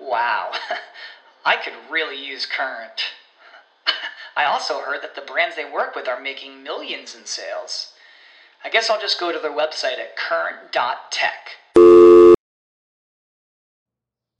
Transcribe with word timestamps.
Wow, 0.00 0.52
I 1.44 1.56
could 1.56 1.74
really 1.90 2.24
use 2.24 2.46
Current. 2.46 3.02
I 4.36 4.44
also 4.44 4.80
heard 4.80 5.02
that 5.02 5.14
the 5.14 5.20
brands 5.20 5.56
they 5.56 5.70
work 5.70 5.94
with 5.94 6.08
are 6.08 6.20
making 6.20 6.62
millions 6.62 7.14
in 7.14 7.26
sales. 7.26 7.92
I 8.64 8.70
guess 8.70 8.90
I'll 8.90 9.00
just 9.00 9.20
go 9.20 9.32
to 9.32 9.38
their 9.38 9.50
website 9.50 9.98
at 9.98 10.16
current.tech. 10.16 11.50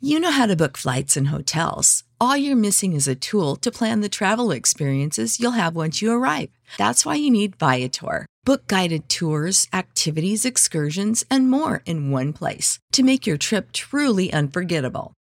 You 0.03 0.19
know 0.19 0.31
how 0.31 0.47
to 0.47 0.57
book 0.57 0.79
flights 0.79 1.17
and 1.17 1.29
hotels. 1.29 2.05
All 2.19 2.37
you're 2.37 2.57
missing 2.57 2.95
is 2.95 3.07
a 3.07 3.15
tool 3.15 3.57
to 3.57 3.71
plan 3.71 4.01
the 4.01 4.09
travel 4.09 4.51
experiences 4.51 5.39
you'll 5.39 5.53
have 5.53 5.77
once 5.77 6.01
you 6.01 6.11
arrive. 6.11 6.49
That's 6.79 7.05
why 7.05 7.17
you 7.17 7.31
need 7.31 7.57
Viator. 7.57 8.25
Book 8.45 8.67
guided 8.67 9.11
tours, 9.11 9.69
activities, 9.75 10.47
excursions, 10.47 11.25
and 11.31 11.51
more 11.51 11.83
in 11.85 12.11
one 12.11 12.33
place 12.33 12.79
to 12.93 13.03
make 13.03 13.27
your 13.27 13.37
trip 13.37 13.73
truly 13.73 14.33
unforgettable. 14.33 15.13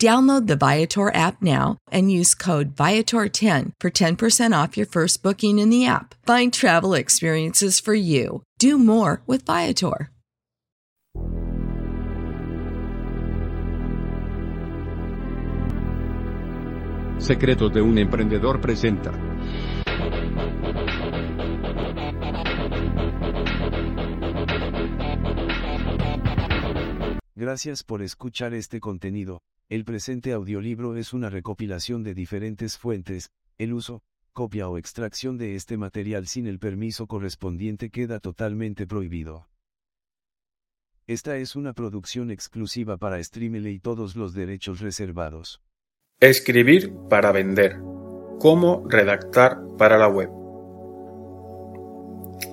Download 0.00 0.46
the 0.46 0.56
Viator 0.56 1.14
app 1.14 1.40
now 1.42 1.78
and 1.90 2.10
use 2.10 2.34
code 2.34 2.74
Viator10 2.74 3.72
for 3.80 3.90
10% 3.90 4.62
off 4.62 4.76
your 4.76 4.86
first 4.86 5.22
booking 5.22 5.58
in 5.58 5.70
the 5.70 5.86
app. 5.86 6.14
Find 6.26 6.52
travel 6.52 6.94
experiences 6.94 7.78
for 7.78 7.94
you. 7.94 8.42
Do 8.58 8.78
more 8.78 9.22
with 9.26 9.46
Viator. 9.46 10.10
Secretos 17.22 17.72
de 17.72 17.80
un 17.80 17.98
emprendedor 17.98 18.60
presenta. 18.60 19.12
Gracias 27.36 27.84
por 27.84 28.02
escuchar 28.02 28.54
este 28.54 28.80
contenido. 28.80 29.40
El 29.68 29.84
presente 29.84 30.32
audiolibro 30.32 30.96
es 30.96 31.12
una 31.12 31.30
recopilación 31.30 32.02
de 32.02 32.14
diferentes 32.14 32.78
fuentes, 32.78 33.30
el 33.58 33.72
uso, 33.72 34.02
copia 34.32 34.68
o 34.68 34.78
extracción 34.78 35.38
de 35.38 35.56
este 35.56 35.76
material 35.76 36.26
sin 36.26 36.46
el 36.46 36.58
permiso 36.58 37.06
correspondiente 37.06 37.90
queda 37.90 38.20
totalmente 38.20 38.86
prohibido. 38.86 39.48
Esta 41.06 41.36
es 41.36 41.56
una 41.56 41.72
producción 41.72 42.30
exclusiva 42.30 42.96
para 42.96 43.22
Streamele 43.22 43.70
y 43.70 43.78
todos 43.80 44.16
los 44.16 44.34
derechos 44.34 44.80
reservados. 44.80 45.60
Escribir 46.20 46.92
para 47.10 47.32
vender. 47.32 47.78
Cómo 48.38 48.86
redactar 48.88 49.58
para 49.76 49.98
la 49.98 50.08
web. 50.08 50.30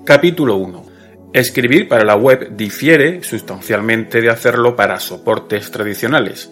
Capítulo 0.05 0.57
1. 0.57 0.85
Escribir 1.33 1.87
para 1.87 2.03
la 2.03 2.15
web 2.15 2.55
difiere 2.55 3.23
sustancialmente 3.23 4.21
de 4.21 4.29
hacerlo 4.29 4.75
para 4.75 4.99
soportes 4.99 5.69
tradicionales. 5.69 6.49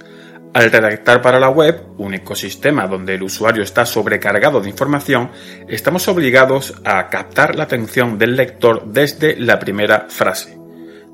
Al 0.57 0.71
redactar 0.71 1.21
para 1.21 1.39
la 1.39 1.49
web, 1.49 1.83
un 1.99 2.15
ecosistema 2.15 2.87
donde 2.87 3.13
el 3.13 3.21
usuario 3.21 3.61
está 3.61 3.85
sobrecargado 3.85 4.59
de 4.59 4.67
información, 4.67 5.29
estamos 5.67 6.07
obligados 6.07 6.73
a 6.83 7.09
captar 7.09 7.55
la 7.55 7.65
atención 7.65 8.17
del 8.17 8.35
lector 8.35 8.83
desde 8.87 9.35
la 9.35 9.59
primera 9.59 10.07
frase. 10.09 10.57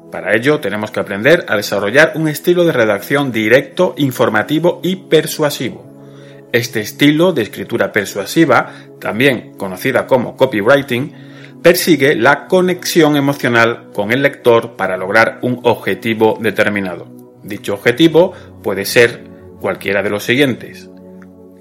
Para 0.10 0.34
ello 0.34 0.62
tenemos 0.62 0.92
que 0.92 1.02
aprender 1.02 1.46
a 1.50 1.58
desarrollar 1.58 2.14
un 2.16 2.30
estilo 2.30 2.64
de 2.64 2.72
redacción 2.72 3.34
directo, 3.34 3.96
informativo 3.98 4.80
y 4.82 4.96
persuasivo. 4.96 6.48
Este 6.54 6.80
estilo 6.80 7.34
de 7.34 7.42
escritura 7.42 7.92
persuasiva, 7.92 8.72
también 9.02 9.56
conocida 9.58 10.08
como 10.08 10.38
copywriting, 10.38 11.60
persigue 11.62 12.16
la 12.16 12.48
conexión 12.48 13.18
emocional 13.18 13.90
con 13.94 14.14
el 14.14 14.22
lector 14.22 14.78
para 14.78 14.96
lograr 14.96 15.40
un 15.42 15.60
objetivo 15.64 16.38
determinado. 16.40 17.08
Dicho 17.44 17.74
objetivo 17.74 18.32
puede 18.64 18.86
ser 18.86 19.33
cualquiera 19.64 20.04
de 20.04 20.10
los 20.10 20.26
siguientes. 20.26 20.90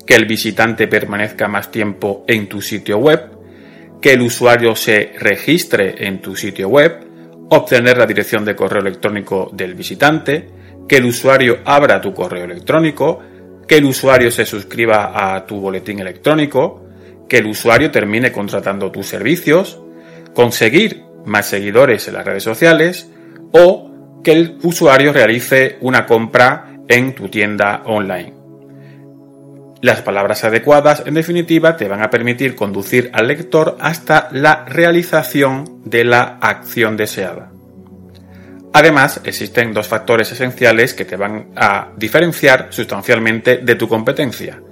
Que 0.04 0.16
el 0.16 0.26
visitante 0.26 0.88
permanezca 0.88 1.46
más 1.46 1.70
tiempo 1.70 2.24
en 2.26 2.48
tu 2.48 2.60
sitio 2.60 2.98
web, 2.98 3.30
que 4.00 4.14
el 4.14 4.22
usuario 4.22 4.74
se 4.74 5.12
registre 5.20 6.04
en 6.04 6.20
tu 6.20 6.34
sitio 6.34 6.68
web, 6.68 7.06
obtener 7.48 7.96
la 7.96 8.06
dirección 8.06 8.44
de 8.44 8.56
correo 8.56 8.82
electrónico 8.82 9.50
del 9.52 9.76
visitante, 9.76 10.50
que 10.88 10.96
el 10.96 11.04
usuario 11.04 11.60
abra 11.64 12.00
tu 12.00 12.12
correo 12.12 12.44
electrónico, 12.44 13.20
que 13.68 13.76
el 13.76 13.84
usuario 13.84 14.32
se 14.32 14.44
suscriba 14.44 15.12
a 15.14 15.46
tu 15.46 15.60
boletín 15.60 16.00
electrónico, 16.00 16.84
que 17.28 17.38
el 17.38 17.46
usuario 17.46 17.92
termine 17.92 18.32
contratando 18.32 18.90
tus 18.90 19.06
servicios, 19.06 19.80
conseguir 20.34 21.04
más 21.24 21.46
seguidores 21.46 22.08
en 22.08 22.14
las 22.14 22.26
redes 22.26 22.42
sociales 22.42 23.08
o 23.52 24.20
que 24.24 24.32
el 24.32 24.58
usuario 24.64 25.12
realice 25.12 25.78
una 25.82 26.04
compra 26.04 26.71
en 26.88 27.14
tu 27.14 27.28
tienda 27.28 27.82
online. 27.86 28.34
Las 29.82 30.00
palabras 30.00 30.44
adecuadas, 30.44 31.02
en 31.06 31.14
definitiva, 31.14 31.76
te 31.76 31.88
van 31.88 32.02
a 32.02 32.10
permitir 32.10 32.54
conducir 32.54 33.10
al 33.12 33.26
lector 33.26 33.76
hasta 33.80 34.28
la 34.30 34.64
realización 34.64 35.82
de 35.84 36.04
la 36.04 36.38
acción 36.40 36.96
deseada. 36.96 37.50
Además, 38.72 39.20
existen 39.24 39.74
dos 39.74 39.88
factores 39.88 40.30
esenciales 40.30 40.94
que 40.94 41.04
te 41.04 41.16
van 41.16 41.48
a 41.56 41.88
diferenciar 41.96 42.68
sustancialmente 42.70 43.56
de 43.56 43.74
tu 43.74 43.88
competencia, 43.88 44.62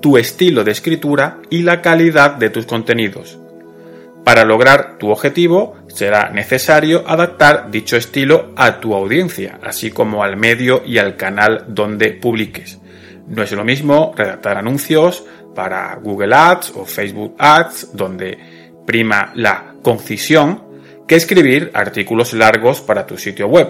tu 0.00 0.16
estilo 0.16 0.64
de 0.64 0.72
escritura 0.72 1.38
y 1.50 1.62
la 1.62 1.82
calidad 1.82 2.32
de 2.32 2.48
tus 2.50 2.66
contenidos. 2.66 3.38
Para 4.24 4.44
lograr 4.44 4.96
tu 4.98 5.10
objetivo 5.10 5.76
será 5.96 6.28
necesario 6.28 7.04
adaptar 7.06 7.70
dicho 7.70 7.96
estilo 7.96 8.52
a 8.54 8.80
tu 8.80 8.94
audiencia, 8.94 9.58
así 9.62 9.90
como 9.90 10.22
al 10.22 10.36
medio 10.36 10.82
y 10.84 10.98
al 10.98 11.16
canal 11.16 11.64
donde 11.68 12.10
publiques. 12.10 12.78
No 13.28 13.42
es 13.42 13.50
lo 13.52 13.64
mismo 13.64 14.12
redactar 14.14 14.58
anuncios 14.58 15.24
para 15.54 15.94
Google 15.96 16.34
Ads 16.34 16.72
o 16.76 16.84
Facebook 16.84 17.34
Ads, 17.38 17.96
donde 17.96 18.38
prima 18.86 19.32
la 19.34 19.74
concisión, 19.82 20.64
que 21.08 21.16
escribir 21.16 21.70
artículos 21.72 22.34
largos 22.34 22.82
para 22.82 23.06
tu 23.06 23.16
sitio 23.16 23.46
web. 23.46 23.68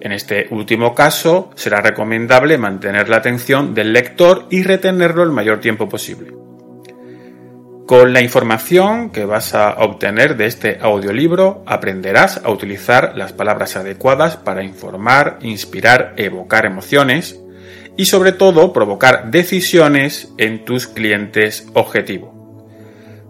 En 0.00 0.10
este 0.10 0.48
último 0.50 0.96
caso, 0.96 1.50
será 1.54 1.80
recomendable 1.80 2.58
mantener 2.58 3.08
la 3.08 3.18
atención 3.18 3.72
del 3.72 3.92
lector 3.92 4.46
y 4.50 4.64
retenerlo 4.64 5.22
el 5.22 5.30
mayor 5.30 5.60
tiempo 5.60 5.88
posible. 5.88 6.41
Con 7.92 8.14
la 8.14 8.22
información 8.22 9.10
que 9.10 9.26
vas 9.26 9.54
a 9.54 9.74
obtener 9.74 10.38
de 10.38 10.46
este 10.46 10.78
audiolibro 10.80 11.62
aprenderás 11.66 12.40
a 12.42 12.48
utilizar 12.48 13.12
las 13.18 13.34
palabras 13.34 13.76
adecuadas 13.76 14.38
para 14.38 14.62
informar, 14.62 15.38
inspirar, 15.42 16.14
evocar 16.16 16.64
emociones 16.64 17.38
y 17.98 18.06
sobre 18.06 18.32
todo 18.32 18.72
provocar 18.72 19.30
decisiones 19.30 20.32
en 20.38 20.64
tus 20.64 20.86
clientes 20.86 21.66
objetivo. 21.74 22.32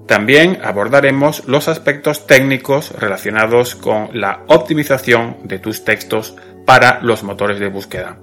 También 0.06 0.60
abordaremos 0.62 1.42
los 1.48 1.66
aspectos 1.66 2.28
técnicos 2.28 2.92
relacionados 2.92 3.74
con 3.74 4.10
la 4.12 4.44
optimización 4.46 5.38
de 5.42 5.58
tus 5.58 5.84
textos 5.84 6.36
para 6.64 7.00
los 7.02 7.24
motores 7.24 7.58
de 7.58 7.66
búsqueda. 7.68 8.16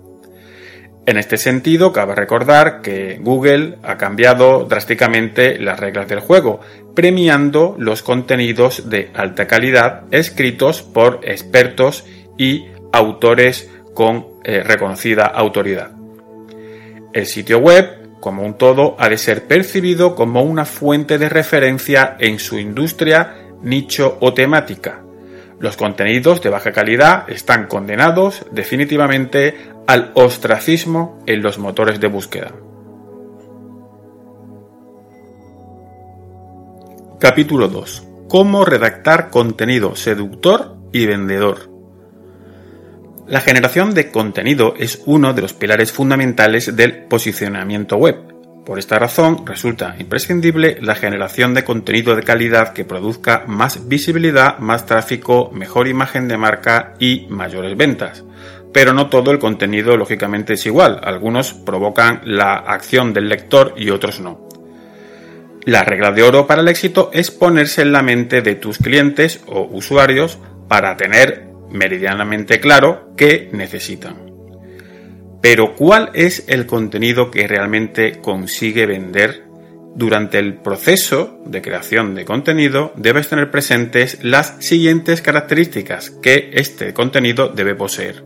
En 1.10 1.18
este 1.18 1.38
sentido, 1.38 1.92
cabe 1.92 2.14
recordar 2.14 2.82
que 2.82 3.18
Google 3.20 3.80
ha 3.82 3.98
cambiado 3.98 4.66
drásticamente 4.66 5.58
las 5.58 5.80
reglas 5.80 6.08
del 6.08 6.20
juego, 6.20 6.60
premiando 6.94 7.76
los 7.80 8.04
contenidos 8.04 8.92
de 8.92 9.10
alta 9.16 9.48
calidad 9.48 10.04
escritos 10.12 10.84
por 10.84 11.22
expertos 11.24 12.06
y 12.38 12.68
autores 12.94 13.72
con 13.96 14.28
eh, 14.44 14.62
reconocida 14.62 15.26
autoridad. 15.26 15.90
El 17.12 17.26
sitio 17.26 17.58
web, 17.58 18.20
como 18.20 18.44
un 18.44 18.54
todo, 18.54 18.96
ha 19.00 19.10
de 19.10 19.18
ser 19.18 19.48
percibido 19.48 20.14
como 20.14 20.44
una 20.44 20.66
fuente 20.66 21.18
de 21.18 21.28
referencia 21.28 22.18
en 22.20 22.38
su 22.38 22.60
industria, 22.60 23.34
nicho 23.64 24.20
o 24.20 24.36
temática. 24.36 25.02
Los 25.60 25.76
contenidos 25.76 26.42
de 26.42 26.50
baja 26.50 26.72
calidad 26.72 27.30
están 27.30 27.66
condenados 27.66 28.46
definitivamente 28.52 29.56
al 29.90 30.12
ostracismo 30.14 31.18
en 31.26 31.42
los 31.42 31.58
motores 31.58 32.00
de 32.00 32.06
búsqueda. 32.06 32.54
Capítulo 37.20 37.68
2. 37.70 38.04
Cómo 38.28 38.66
redactar 38.66 39.32
contenido 39.32 39.96
seductor 39.96 40.76
y 40.94 41.08
vendedor. 41.08 41.72
La 43.28 43.42
generación 43.42 43.96
de 43.96 44.12
contenido 44.12 44.76
es 44.78 45.02
uno 45.08 45.34
de 45.34 45.42
los 45.42 45.54
pilares 45.54 45.92
fundamentales 45.92 46.76
del 46.76 47.06
posicionamiento 47.06 47.98
web. 47.98 48.18
Por 48.68 48.78
esta 48.78 49.00
razón, 49.00 49.44
resulta 49.48 49.96
imprescindible 49.98 50.78
la 50.82 50.94
generación 50.94 51.56
de 51.56 51.64
contenido 51.64 52.16
de 52.16 52.22
calidad 52.22 52.74
que 52.74 52.86
produzca 52.86 53.46
más 53.48 53.88
visibilidad, 53.88 54.60
más 54.60 54.86
tráfico, 54.86 55.50
mejor 55.52 55.88
imagen 55.88 56.28
de 56.28 56.38
marca 56.38 56.94
y 57.00 57.26
mayores 57.32 57.76
ventas. 57.76 58.24
Pero 58.72 58.94
no 58.94 59.10
todo 59.10 59.32
el 59.32 59.40
contenido 59.40 59.98
lógicamente 59.98 60.54
es 60.54 60.66
igual. 60.66 61.00
Algunos 61.04 61.54
provocan 61.54 62.22
la 62.24 62.54
acción 62.54 63.14
del 63.14 63.30
lector 63.30 63.74
y 63.78 63.90
otros 63.90 64.20
no. 64.20 64.48
La 65.66 65.84
regla 65.84 66.12
de 66.12 66.24
oro 66.24 66.48
para 66.48 66.62
el 66.62 66.68
éxito 66.68 67.10
es 67.14 67.32
ponerse 67.32 67.82
en 67.82 67.92
la 67.92 68.02
mente 68.02 68.42
de 68.42 68.56
tus 68.56 68.78
clientes 68.78 69.42
o 69.48 69.68
usuarios 69.72 70.40
para 70.68 70.96
tener 70.98 71.50
meridianamente 71.70 72.60
claro 72.60 73.14
qué 73.16 73.50
necesitan. 73.52 74.30
Pero 75.42 75.76
¿cuál 75.76 76.12
es 76.14 76.46
el 76.48 76.66
contenido 76.66 77.32
que 77.32 77.48
realmente 77.48 78.20
consigue 78.20 78.86
vender? 78.86 79.50
Durante 79.96 80.38
el 80.38 80.56
proceso 80.56 81.40
de 81.46 81.62
creación 81.62 82.14
de 82.16 82.26
contenido 82.26 82.94
debes 82.96 83.28
tener 83.28 83.50
presentes 83.50 84.24
las 84.24 84.56
siguientes 84.60 85.22
características 85.22 86.12
que 86.12 86.52
este 86.54 86.94
contenido 86.94 87.50
debe 87.50 87.76
poseer. 87.76 88.24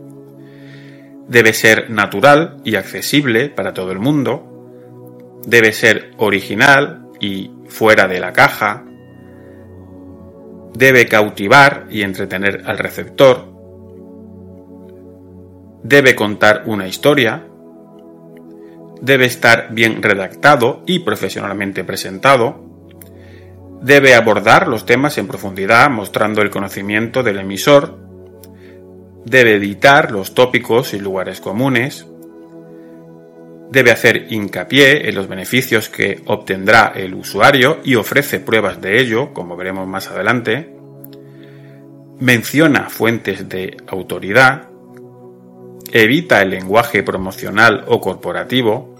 Debe 1.28 1.52
ser 1.52 1.90
natural 1.90 2.58
y 2.64 2.76
accesible 2.76 3.48
para 3.48 3.72
todo 3.72 3.92
el 3.92 3.98
mundo. 3.98 5.42
Debe 5.46 5.72
ser 5.72 6.12
original, 6.18 7.04
y 7.20 7.50
fuera 7.68 8.06
de 8.06 8.20
la 8.20 8.32
caja, 8.32 8.84
debe 10.74 11.06
cautivar 11.06 11.86
y 11.90 12.02
entretener 12.02 12.62
al 12.66 12.78
receptor, 12.78 13.46
debe 15.82 16.14
contar 16.14 16.64
una 16.66 16.86
historia, 16.86 17.46
debe 19.00 19.26
estar 19.26 19.68
bien 19.72 20.02
redactado 20.02 20.82
y 20.86 21.00
profesionalmente 21.00 21.84
presentado, 21.84 22.62
debe 23.80 24.14
abordar 24.14 24.68
los 24.68 24.86
temas 24.86 25.18
en 25.18 25.26
profundidad 25.26 25.90
mostrando 25.90 26.42
el 26.42 26.50
conocimiento 26.50 27.22
del 27.22 27.38
emisor, 27.38 28.03
debe 29.24 29.54
editar 29.54 30.10
los 30.10 30.34
tópicos 30.34 30.94
y 30.94 30.98
lugares 30.98 31.40
comunes, 31.40 32.06
debe 33.70 33.90
hacer 33.90 34.32
hincapié 34.32 35.08
en 35.08 35.14
los 35.14 35.28
beneficios 35.28 35.88
que 35.88 36.22
obtendrá 36.26 36.92
el 36.94 37.14
usuario 37.14 37.80
y 37.84 37.96
ofrece 37.96 38.40
pruebas 38.40 38.80
de 38.80 39.00
ello, 39.00 39.32
como 39.32 39.56
veremos 39.56 39.86
más 39.88 40.08
adelante. 40.10 40.74
Menciona 42.20 42.88
fuentes 42.88 43.48
de 43.48 43.76
autoridad. 43.88 44.68
Evita 45.92 46.42
el 46.42 46.50
lenguaje 46.50 47.02
promocional 47.02 47.84
o 47.88 48.00
corporativo. 48.00 48.94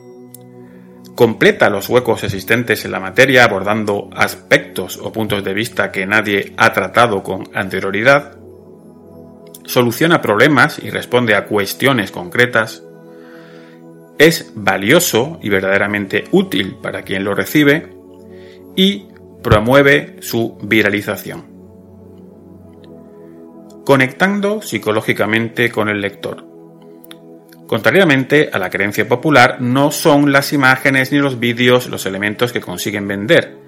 Completa 1.14 1.70
los 1.70 1.88
huecos 1.88 2.24
existentes 2.24 2.84
en 2.84 2.90
la 2.90 2.98
materia 2.98 3.44
abordando 3.44 4.10
aspectos 4.12 4.98
o 5.00 5.12
puntos 5.12 5.44
de 5.44 5.54
vista 5.54 5.92
que 5.92 6.06
nadie 6.06 6.52
ha 6.56 6.72
tratado 6.72 7.22
con 7.22 7.48
anterioridad. 7.54 8.43
Soluciona 9.64 10.20
problemas 10.20 10.78
y 10.82 10.90
responde 10.90 11.34
a 11.34 11.46
cuestiones 11.46 12.10
concretas 12.10 12.82
es 14.18 14.52
valioso 14.54 15.38
y 15.42 15.48
verdaderamente 15.48 16.24
útil 16.30 16.76
para 16.80 17.02
quien 17.02 17.24
lo 17.24 17.34
recibe 17.34 17.92
y 18.76 19.06
promueve 19.42 20.16
su 20.20 20.58
viralización. 20.62 21.44
Conectando 23.84 24.62
psicológicamente 24.62 25.70
con 25.70 25.88
el 25.88 26.00
lector. 26.00 26.46
Contrariamente 27.66 28.50
a 28.52 28.58
la 28.58 28.70
creencia 28.70 29.08
popular, 29.08 29.60
no 29.60 29.90
son 29.90 30.32
las 30.32 30.52
imágenes 30.52 31.12
ni 31.12 31.18
los 31.18 31.38
vídeos 31.38 31.88
los 31.88 32.06
elementos 32.06 32.52
que 32.52 32.60
consiguen 32.60 33.08
vender. 33.08 33.58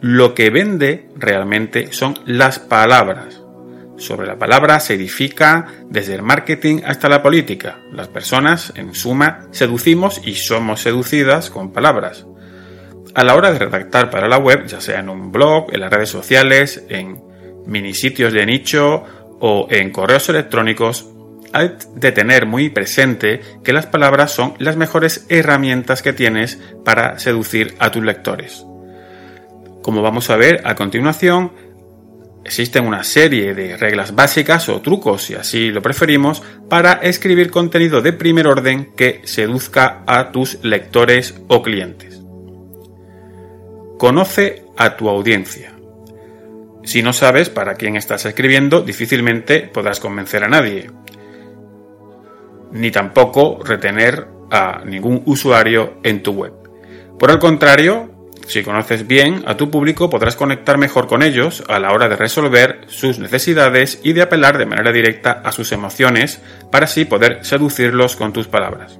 Lo 0.00 0.34
que 0.34 0.50
vende 0.50 1.08
realmente 1.16 1.92
son 1.92 2.14
las 2.24 2.58
palabras, 2.58 3.42
sobre 4.00 4.26
la 4.26 4.38
palabra 4.38 4.80
se 4.80 4.94
edifica 4.94 5.66
desde 5.88 6.14
el 6.14 6.22
marketing 6.22 6.80
hasta 6.84 7.08
la 7.08 7.22
política. 7.22 7.78
Las 7.92 8.08
personas, 8.08 8.72
en 8.74 8.94
suma, 8.94 9.46
seducimos 9.50 10.20
y 10.24 10.34
somos 10.34 10.80
seducidas 10.80 11.50
con 11.50 11.72
palabras. 11.72 12.26
A 13.14 13.24
la 13.24 13.34
hora 13.34 13.52
de 13.52 13.58
redactar 13.58 14.10
para 14.10 14.28
la 14.28 14.38
web, 14.38 14.66
ya 14.66 14.80
sea 14.80 15.00
en 15.00 15.08
un 15.10 15.30
blog, 15.30 15.66
en 15.72 15.80
las 15.80 15.92
redes 15.92 16.08
sociales, 16.08 16.84
en 16.88 17.22
mini 17.66 17.92
sitios 17.92 18.32
de 18.32 18.46
nicho 18.46 19.04
o 19.40 19.66
en 19.70 19.90
correos 19.90 20.28
electrónicos, 20.28 21.06
hay 21.52 21.72
de 21.94 22.12
tener 22.12 22.46
muy 22.46 22.70
presente 22.70 23.40
que 23.62 23.72
las 23.72 23.86
palabras 23.86 24.30
son 24.30 24.54
las 24.58 24.76
mejores 24.76 25.26
herramientas 25.28 26.02
que 26.02 26.12
tienes 26.12 26.58
para 26.84 27.18
seducir 27.18 27.74
a 27.78 27.90
tus 27.90 28.02
lectores. 28.02 28.64
Como 29.82 30.02
vamos 30.02 30.30
a 30.30 30.36
ver 30.36 30.62
a 30.64 30.74
continuación, 30.74 31.52
Existen 32.50 32.84
una 32.84 33.04
serie 33.04 33.54
de 33.54 33.76
reglas 33.76 34.12
básicas 34.16 34.68
o 34.68 34.80
trucos, 34.80 35.22
si 35.22 35.36
así 35.36 35.70
lo 35.70 35.82
preferimos, 35.82 36.42
para 36.68 36.94
escribir 36.94 37.48
contenido 37.48 38.02
de 38.02 38.12
primer 38.12 38.48
orden 38.48 38.90
que 38.96 39.20
seduzca 39.22 40.02
a 40.04 40.32
tus 40.32 40.58
lectores 40.64 41.40
o 41.46 41.62
clientes. 41.62 42.20
Conoce 43.98 44.64
a 44.76 44.96
tu 44.96 45.08
audiencia. 45.08 45.74
Si 46.82 47.04
no 47.04 47.12
sabes 47.12 47.50
para 47.50 47.76
quién 47.76 47.94
estás 47.94 48.26
escribiendo, 48.26 48.80
difícilmente 48.80 49.60
podrás 49.72 50.00
convencer 50.00 50.42
a 50.42 50.48
nadie, 50.48 50.90
ni 52.72 52.90
tampoco 52.90 53.60
retener 53.62 54.26
a 54.50 54.82
ningún 54.84 55.22
usuario 55.24 56.00
en 56.02 56.20
tu 56.20 56.32
web. 56.32 56.54
Por 57.16 57.30
el 57.30 57.38
contrario, 57.38 58.09
si 58.50 58.64
conoces 58.64 59.06
bien 59.06 59.44
a 59.46 59.56
tu 59.56 59.70
público 59.70 60.10
podrás 60.10 60.34
conectar 60.34 60.76
mejor 60.76 61.06
con 61.06 61.22
ellos 61.22 61.62
a 61.68 61.78
la 61.78 61.92
hora 61.92 62.08
de 62.08 62.16
resolver 62.16 62.80
sus 62.88 63.20
necesidades 63.20 64.00
y 64.02 64.12
de 64.12 64.22
apelar 64.22 64.58
de 64.58 64.66
manera 64.66 64.90
directa 64.90 65.40
a 65.44 65.52
sus 65.52 65.70
emociones 65.70 66.42
para 66.72 66.86
así 66.86 67.04
poder 67.04 67.44
seducirlos 67.44 68.16
con 68.16 68.32
tus 68.32 68.48
palabras. 68.48 68.98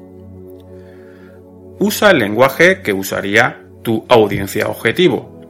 Usa 1.80 2.12
el 2.12 2.18
lenguaje 2.18 2.80
que 2.80 2.92
usaría 2.92 3.62
tu 3.82 4.06
audiencia 4.08 4.68
objetivo. 4.68 5.40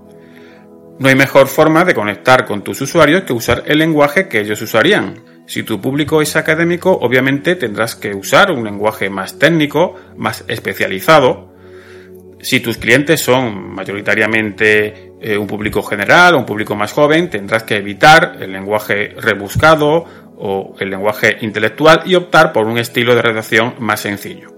No 0.99 1.09
hay 1.09 1.15
mejor 1.15 1.49
forma 1.49 1.85
de 1.85 1.95
conectar 1.95 2.47
con 2.47 2.63
tus 2.65 2.81
usuarios 2.81 3.25
que 3.25 3.35
usar 3.35 3.65
el 3.67 3.79
lenguaje 3.79 4.29
que 4.29 4.41
ellos 4.41 4.63
usarían. 4.63 5.25
Si 5.47 5.63
tu 5.63 5.81
público 5.81 6.23
es 6.23 6.37
académico, 6.37 6.93
obviamente 6.93 7.55
tendrás 7.55 7.97
que 7.97 8.15
usar 8.15 8.51
un 8.51 8.65
lenguaje 8.65 9.11
más 9.11 9.39
técnico, 9.39 9.97
más 10.17 10.45
especializado, 10.49 11.50
si 12.43 12.61
tus 12.61 12.79
clientes 12.79 13.21
son 13.21 13.75
mayoritariamente 13.75 15.13
eh, 15.21 15.37
un 15.37 15.47
público 15.47 15.83
general 15.83 16.35
o 16.35 16.39
un 16.39 16.47
público 16.47 16.75
más 16.75 16.93
joven, 16.93 17.29
tendrás 17.29 17.65
que 17.65 17.77
evitar 17.77 18.39
el 18.41 18.53
lenguaje 18.53 19.15
rebuscado 19.17 20.05
o 20.37 20.75
el 20.81 20.91
lenguaje 20.91 21.37
intelectual 21.43 22.03
y 22.07 22.15
optar 22.15 22.53
por 22.53 22.67
un 22.67 22.79
estilo 22.79 23.15
de 23.15 23.23
redacción 23.23 23.75
más 23.79 24.01
sencillo. 24.01 24.51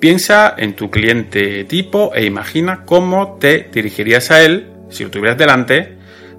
Piensa 0.00 0.54
en 0.56 0.74
tu 0.74 0.90
cliente 0.90 1.64
tipo 1.64 2.14
e 2.14 2.24
imagina 2.24 2.84
cómo 2.84 3.38
te 3.40 3.68
dirigirías 3.72 4.30
a 4.30 4.44
él, 4.44 4.70
si 4.90 5.04
lo 5.04 5.10
tuvieras 5.10 5.38
delante, 5.38 5.96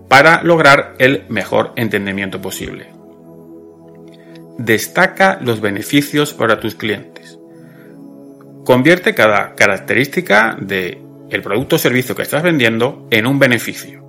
para 0.08 0.44
lograr 0.44 0.96
el 1.00 1.24
mejor 1.30 1.74
entendimiento 1.76 2.42
posible. 2.42 2.94
Destaca 4.58 5.40
los 5.42 5.62
beneficios 5.62 6.34
para 6.34 6.60
tus 6.60 6.76
clientes. 6.76 7.39
Convierte 8.70 9.16
cada 9.16 9.56
característica 9.56 10.56
de 10.62 11.02
el 11.32 11.42
producto 11.42 11.78
o 11.78 11.80
servicio 11.80 12.14
que 12.14 12.22
estás 12.22 12.44
vendiendo 12.44 13.08
en 13.10 13.26
un 13.26 13.40
beneficio. 13.40 14.06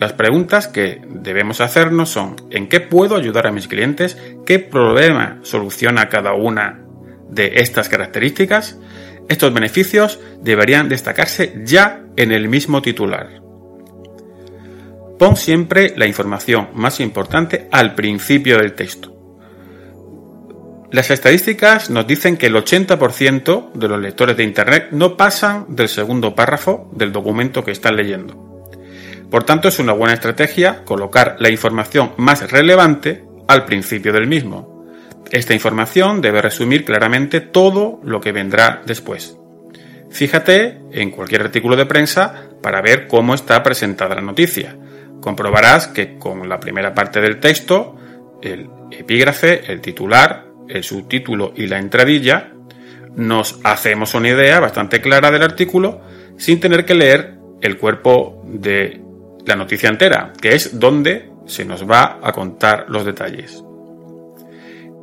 Las 0.00 0.12
preguntas 0.14 0.66
que 0.66 1.00
debemos 1.08 1.60
hacernos 1.60 2.08
son 2.08 2.34
¿en 2.50 2.68
qué 2.68 2.80
puedo 2.80 3.14
ayudar 3.14 3.46
a 3.46 3.52
mis 3.52 3.68
clientes? 3.68 4.18
¿Qué 4.44 4.58
problema 4.58 5.38
soluciona 5.42 6.08
cada 6.08 6.34
una 6.34 6.84
de 7.30 7.52
estas 7.54 7.88
características? 7.88 8.80
Estos 9.28 9.54
beneficios 9.54 10.18
deberían 10.42 10.88
destacarse 10.88 11.62
ya 11.64 12.02
en 12.16 12.32
el 12.32 12.48
mismo 12.48 12.82
titular. 12.82 13.40
Pon 15.20 15.36
siempre 15.36 15.94
la 15.96 16.08
información 16.08 16.70
más 16.74 16.98
importante 16.98 17.68
al 17.70 17.94
principio 17.94 18.58
del 18.58 18.72
texto. 18.72 19.13
Las 20.94 21.10
estadísticas 21.10 21.90
nos 21.90 22.06
dicen 22.06 22.36
que 22.36 22.46
el 22.46 22.54
80% 22.54 23.72
de 23.72 23.88
los 23.88 24.00
lectores 24.00 24.36
de 24.36 24.44
Internet 24.44 24.90
no 24.92 25.16
pasan 25.16 25.66
del 25.74 25.88
segundo 25.88 26.36
párrafo 26.36 26.88
del 26.92 27.10
documento 27.10 27.64
que 27.64 27.72
están 27.72 27.96
leyendo. 27.96 28.62
Por 29.28 29.42
tanto, 29.42 29.66
es 29.66 29.80
una 29.80 29.92
buena 29.92 30.14
estrategia 30.14 30.84
colocar 30.84 31.34
la 31.40 31.50
información 31.50 32.12
más 32.16 32.48
relevante 32.48 33.24
al 33.48 33.64
principio 33.64 34.12
del 34.12 34.28
mismo. 34.28 34.86
Esta 35.32 35.52
información 35.52 36.20
debe 36.20 36.40
resumir 36.40 36.84
claramente 36.84 37.40
todo 37.40 37.98
lo 38.04 38.20
que 38.20 38.30
vendrá 38.30 38.80
después. 38.86 39.36
Fíjate 40.12 40.78
en 40.92 41.10
cualquier 41.10 41.40
artículo 41.40 41.74
de 41.74 41.86
prensa 41.86 42.50
para 42.62 42.80
ver 42.82 43.08
cómo 43.08 43.34
está 43.34 43.60
presentada 43.64 44.14
la 44.14 44.20
noticia. 44.20 44.76
Comprobarás 45.20 45.88
que 45.88 46.18
con 46.20 46.48
la 46.48 46.60
primera 46.60 46.94
parte 46.94 47.20
del 47.20 47.40
texto, 47.40 47.96
el 48.40 48.68
epígrafe, 48.92 49.72
el 49.72 49.80
titular, 49.80 50.43
el 50.68 50.84
subtítulo 50.84 51.52
y 51.56 51.66
la 51.66 51.78
entradilla, 51.78 52.52
nos 53.16 53.60
hacemos 53.64 54.14
una 54.14 54.28
idea 54.28 54.60
bastante 54.60 55.00
clara 55.00 55.30
del 55.30 55.42
artículo 55.42 56.00
sin 56.36 56.60
tener 56.60 56.84
que 56.84 56.94
leer 56.94 57.34
el 57.60 57.78
cuerpo 57.78 58.42
de 58.46 59.00
la 59.46 59.56
noticia 59.56 59.88
entera, 59.88 60.32
que 60.40 60.54
es 60.54 60.78
donde 60.78 61.30
se 61.46 61.64
nos 61.64 61.88
va 61.88 62.18
a 62.22 62.32
contar 62.32 62.86
los 62.88 63.04
detalles. 63.04 63.62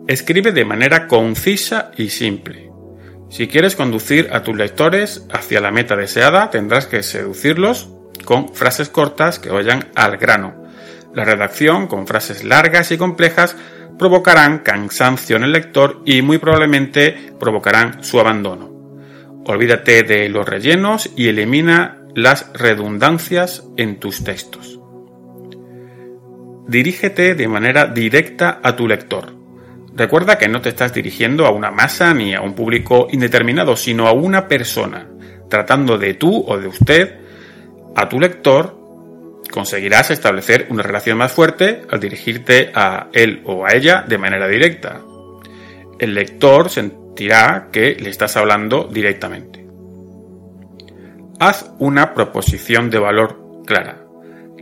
Escribe 0.08 0.52
de 0.52 0.66
manera 0.66 1.08
concisa 1.08 1.92
y 1.96 2.10
simple. 2.10 2.72
Si 3.30 3.48
quieres 3.48 3.76
conducir 3.76 4.30
a 4.34 4.44
tus 4.44 4.58
lectores 4.58 5.26
hacia 5.32 5.62
la 5.62 5.72
meta 5.72 5.96
deseada, 5.96 6.50
tendrás 6.50 6.86
que 6.86 7.02
seducirlos 7.02 7.90
con 8.26 8.54
frases 8.54 8.90
cortas 8.90 9.40
que 9.40 9.50
vayan 9.50 9.88
al 9.96 10.18
grano. 10.18 10.66
La 11.14 11.24
redacción 11.24 11.88
con 11.88 12.08
frases 12.08 12.44
largas 12.44 12.92
y 12.92 12.98
complejas 12.98 13.56
provocarán 14.02 14.64
cansancio 14.64 15.36
en 15.36 15.44
el 15.44 15.52
lector 15.52 16.02
y 16.08 16.24
muy 16.24 16.40
probablemente 16.40 17.36
provocarán 17.40 18.04
su 18.04 18.20
abandono. 18.20 18.72
Olvídate 19.46 20.02
de 20.02 20.28
los 20.28 20.50
rellenos 20.50 21.12
y 21.16 21.28
elimina 21.28 22.00
las 22.16 22.52
redundancias 22.54 23.64
en 23.78 24.00
tus 24.00 24.24
textos. 24.24 24.80
Dirígete 26.68 27.36
de 27.36 27.48
manera 27.48 27.86
directa 27.86 28.60
a 28.64 28.76
tu 28.76 28.88
lector. 28.88 29.36
Recuerda 29.96 30.40
que 30.40 30.48
no 30.48 30.62
te 30.62 30.70
estás 30.70 30.96
dirigiendo 30.96 31.46
a 31.46 31.52
una 31.52 31.70
masa 31.70 32.12
ni 32.16 32.34
a 32.34 32.42
un 32.42 32.56
público 32.56 33.08
indeterminado, 33.12 33.76
sino 33.76 34.08
a 34.08 34.14
una 34.14 34.48
persona. 34.48 35.10
Tratando 35.48 36.00
de 36.00 36.16
tú 36.16 36.44
o 36.48 36.58
de 36.58 36.68
usted 36.68 37.20
a 37.96 38.10
tu 38.10 38.20
lector, 38.20 38.81
conseguirás 39.52 40.10
establecer 40.10 40.66
una 40.70 40.82
relación 40.82 41.18
más 41.18 41.32
fuerte 41.32 41.84
al 41.90 42.00
dirigirte 42.00 42.72
a 42.74 43.10
él 43.14 43.44
o 43.46 43.66
a 43.66 43.74
ella 43.74 44.04
de 44.08 44.18
manera 44.18 44.48
directa. 44.48 45.02
El 46.00 46.16
lector 46.16 46.70
sentirá 46.70 47.68
que 47.72 47.96
le 48.00 48.10
estás 48.10 48.36
hablando 48.38 48.90
directamente. 48.92 49.68
Haz 51.40 51.72
una 51.78 52.14
proposición 52.16 52.90
de 52.90 53.00
valor 53.00 53.64
clara. 53.66 54.06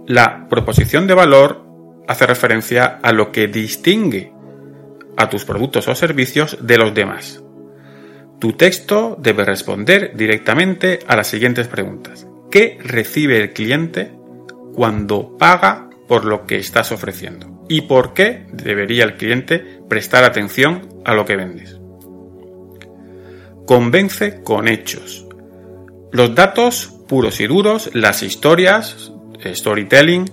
La 0.07 0.47
proposición 0.49 1.07
de 1.07 1.13
valor 1.13 1.65
hace 2.07 2.25
referencia 2.25 2.99
a 3.01 3.13
lo 3.13 3.31
que 3.31 3.47
distingue 3.47 4.33
a 5.15 5.29
tus 5.29 5.45
productos 5.45 5.87
o 5.87 5.95
servicios 5.95 6.57
de 6.61 6.77
los 6.77 6.93
demás. 6.93 7.43
Tu 8.39 8.53
texto 8.53 9.17
debe 9.19 9.43
responder 9.43 10.13
directamente 10.15 10.99
a 11.07 11.15
las 11.15 11.27
siguientes 11.27 11.67
preguntas. 11.67 12.25
¿Qué 12.49 12.79
recibe 12.81 13.41
el 13.41 13.51
cliente 13.51 14.18
cuando 14.73 15.37
paga 15.37 15.89
por 16.07 16.25
lo 16.25 16.45
que 16.45 16.57
estás 16.57 16.91
ofreciendo? 16.91 17.65
¿Y 17.69 17.81
por 17.81 18.13
qué 18.13 18.47
debería 18.51 19.03
el 19.03 19.15
cliente 19.15 19.81
prestar 19.87 20.23
atención 20.23 20.89
a 21.05 21.13
lo 21.13 21.25
que 21.25 21.35
vendes? 21.35 21.77
Convence 23.65 24.41
con 24.43 24.67
hechos. 24.67 25.27
Los 26.11 26.33
datos 26.33 26.91
puros 27.07 27.39
y 27.39 27.47
duros, 27.47 27.91
las 27.93 28.23
historias, 28.23 29.11
storytelling 29.45 30.25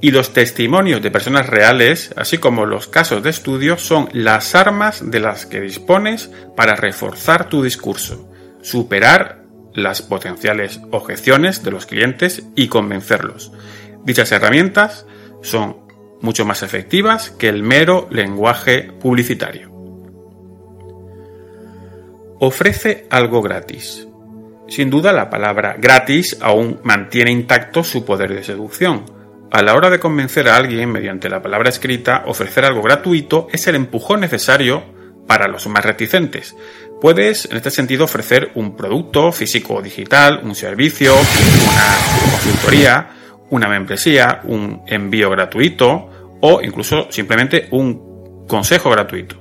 y 0.00 0.12
los 0.12 0.32
testimonios 0.32 1.02
de 1.02 1.10
personas 1.10 1.46
reales, 1.46 2.12
así 2.16 2.38
como 2.38 2.66
los 2.66 2.88
casos 2.88 3.22
de 3.22 3.30
estudio, 3.30 3.76
son 3.76 4.08
las 4.12 4.54
armas 4.54 5.10
de 5.10 5.20
las 5.20 5.46
que 5.46 5.60
dispones 5.60 6.30
para 6.56 6.74
reforzar 6.74 7.48
tu 7.48 7.62
discurso, 7.62 8.28
superar 8.62 9.44
las 9.74 10.02
potenciales 10.02 10.80
objeciones 10.90 11.62
de 11.62 11.70
los 11.70 11.86
clientes 11.86 12.44
y 12.56 12.68
convencerlos. 12.68 13.52
Dichas 14.04 14.32
herramientas 14.32 15.06
son 15.42 15.76
mucho 16.20 16.44
más 16.44 16.62
efectivas 16.62 17.30
que 17.30 17.48
el 17.48 17.62
mero 17.62 18.08
lenguaje 18.10 18.92
publicitario. 19.00 19.70
Ofrece 22.38 23.06
algo 23.10 23.42
gratis. 23.42 24.06
Sin 24.68 24.88
duda 24.88 25.12
la 25.12 25.28
palabra 25.28 25.76
gratis 25.78 26.38
aún 26.40 26.80
mantiene 26.84 27.30
intacto 27.30 27.82
su 27.84 28.04
poder 28.04 28.34
de 28.34 28.44
seducción. 28.44 29.04
A 29.50 29.62
la 29.62 29.74
hora 29.74 29.90
de 29.90 29.98
convencer 29.98 30.48
a 30.48 30.56
alguien 30.56 30.90
mediante 30.90 31.28
la 31.28 31.42
palabra 31.42 31.70
escrita, 31.70 32.22
ofrecer 32.26 32.64
algo 32.64 32.82
gratuito 32.82 33.48
es 33.52 33.66
el 33.66 33.74
empujón 33.74 34.20
necesario 34.20 34.84
para 35.26 35.48
los 35.48 35.66
más 35.66 35.84
reticentes. 35.84 36.54
Puedes, 37.00 37.46
en 37.46 37.56
este 37.56 37.70
sentido, 37.70 38.04
ofrecer 38.04 38.52
un 38.54 38.76
producto 38.76 39.32
físico 39.32 39.74
o 39.74 39.82
digital, 39.82 40.40
un 40.44 40.54
servicio, 40.54 41.14
una 41.14 42.30
consultoría, 42.30 43.08
una 43.50 43.68
membresía, 43.68 44.40
un 44.44 44.82
envío 44.86 45.30
gratuito 45.30 46.38
o 46.40 46.60
incluso 46.62 47.10
simplemente 47.10 47.68
un 47.70 48.46
consejo 48.46 48.90
gratuito. 48.90 49.36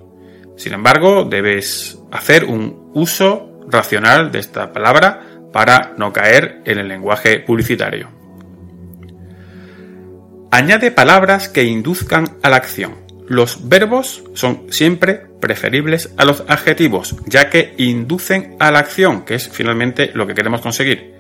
Sin 0.58 0.74
embargo, 0.74 1.24
debes 1.24 1.98
hacer 2.12 2.46
un 2.46 2.92
uso 2.94 3.62
racional 3.70 4.32
de 4.32 4.40
esta 4.40 4.74
palabra 4.74 5.22
para 5.54 5.94
no 5.98 6.12
caer 6.12 6.62
en 6.66 6.80
el 6.80 6.88
lenguaje 6.88 7.40
publicitario. 7.40 8.10
Añade 10.52 10.92
palabras 10.92 11.48
que 11.48 11.64
induzcan 11.64 12.38
a 12.42 12.50
la 12.50 12.58
acción. 12.58 12.96
Los 13.28 13.70
verbos 13.70 14.24
son 14.34 14.64
siempre 14.72 15.22
preferibles 15.40 16.12
a 16.18 16.26
los 16.26 16.44
adjetivos, 16.48 17.16
ya 17.28 17.50
que 17.50 17.76
inducen 17.78 18.56
a 18.60 18.72
la 18.72 18.80
acción, 18.80 19.24
que 19.26 19.36
es 19.36 19.48
finalmente 19.48 20.10
lo 20.16 20.26
que 20.26 20.34
queremos 20.34 20.62
conseguir. 20.62 21.14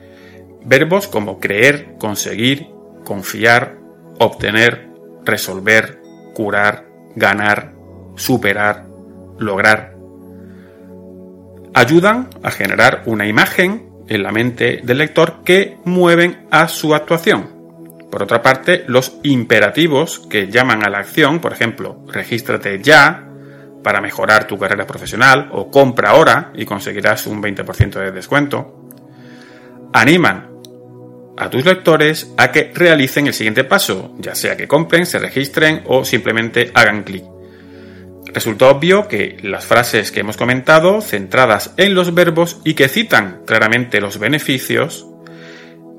Verbos 0.65 1.07
como 1.07 1.39
creer, 1.39 1.95
conseguir, 1.99 2.67
confiar, 3.03 3.77
obtener, 4.17 4.89
resolver, 5.25 6.01
curar, 6.33 6.85
ganar, 7.15 7.73
superar, 8.15 8.85
lograr. 9.37 9.95
Ayudan 11.73 12.29
a 12.43 12.51
generar 12.51 13.03
una 13.05 13.27
imagen 13.27 13.89
en 14.07 14.23
la 14.23 14.31
mente 14.31 14.81
del 14.83 14.97
lector 14.97 15.43
que 15.43 15.77
mueven 15.85 16.47
a 16.51 16.67
su 16.67 16.95
actuación. 16.95 17.59
Por 18.11 18.23
otra 18.23 18.41
parte, 18.41 18.83
los 18.87 19.19
imperativos 19.21 20.19
que 20.29 20.47
llaman 20.47 20.83
a 20.83 20.89
la 20.89 20.99
acción, 20.99 21.39
por 21.39 21.53
ejemplo, 21.53 22.03
regístrate 22.07 22.81
ya 22.81 23.27
para 23.83 24.01
mejorar 24.01 24.47
tu 24.47 24.57
carrera 24.57 24.87
profesional 24.87 25.49
o 25.51 25.69
compra 25.69 26.09
ahora 26.09 26.51
y 26.55 26.65
conseguirás 26.65 27.27
un 27.27 27.41
20% 27.41 27.99
de 27.99 28.11
descuento, 28.11 28.89
animan 29.93 30.49
a 31.39 31.49
tus 31.49 31.65
lectores 31.65 32.31
a 32.37 32.51
que 32.51 32.71
realicen 32.73 33.27
el 33.27 33.33
siguiente 33.33 33.63
paso, 33.63 34.13
ya 34.19 34.35
sea 34.35 34.57
que 34.57 34.67
compren, 34.67 35.05
se 35.05 35.19
registren 35.19 35.81
o 35.85 36.03
simplemente 36.03 36.69
hagan 36.73 37.03
clic. 37.03 37.23
Resulta 38.33 38.67
obvio 38.67 39.07
que 39.07 39.37
las 39.41 39.65
frases 39.65 40.11
que 40.11 40.19
hemos 40.19 40.37
comentado, 40.37 41.01
centradas 41.01 41.73
en 41.77 41.95
los 41.95 42.13
verbos 42.13 42.59
y 42.63 42.75
que 42.75 42.89
citan 42.89 43.41
claramente 43.45 44.01
los 44.01 44.19
beneficios 44.19 45.07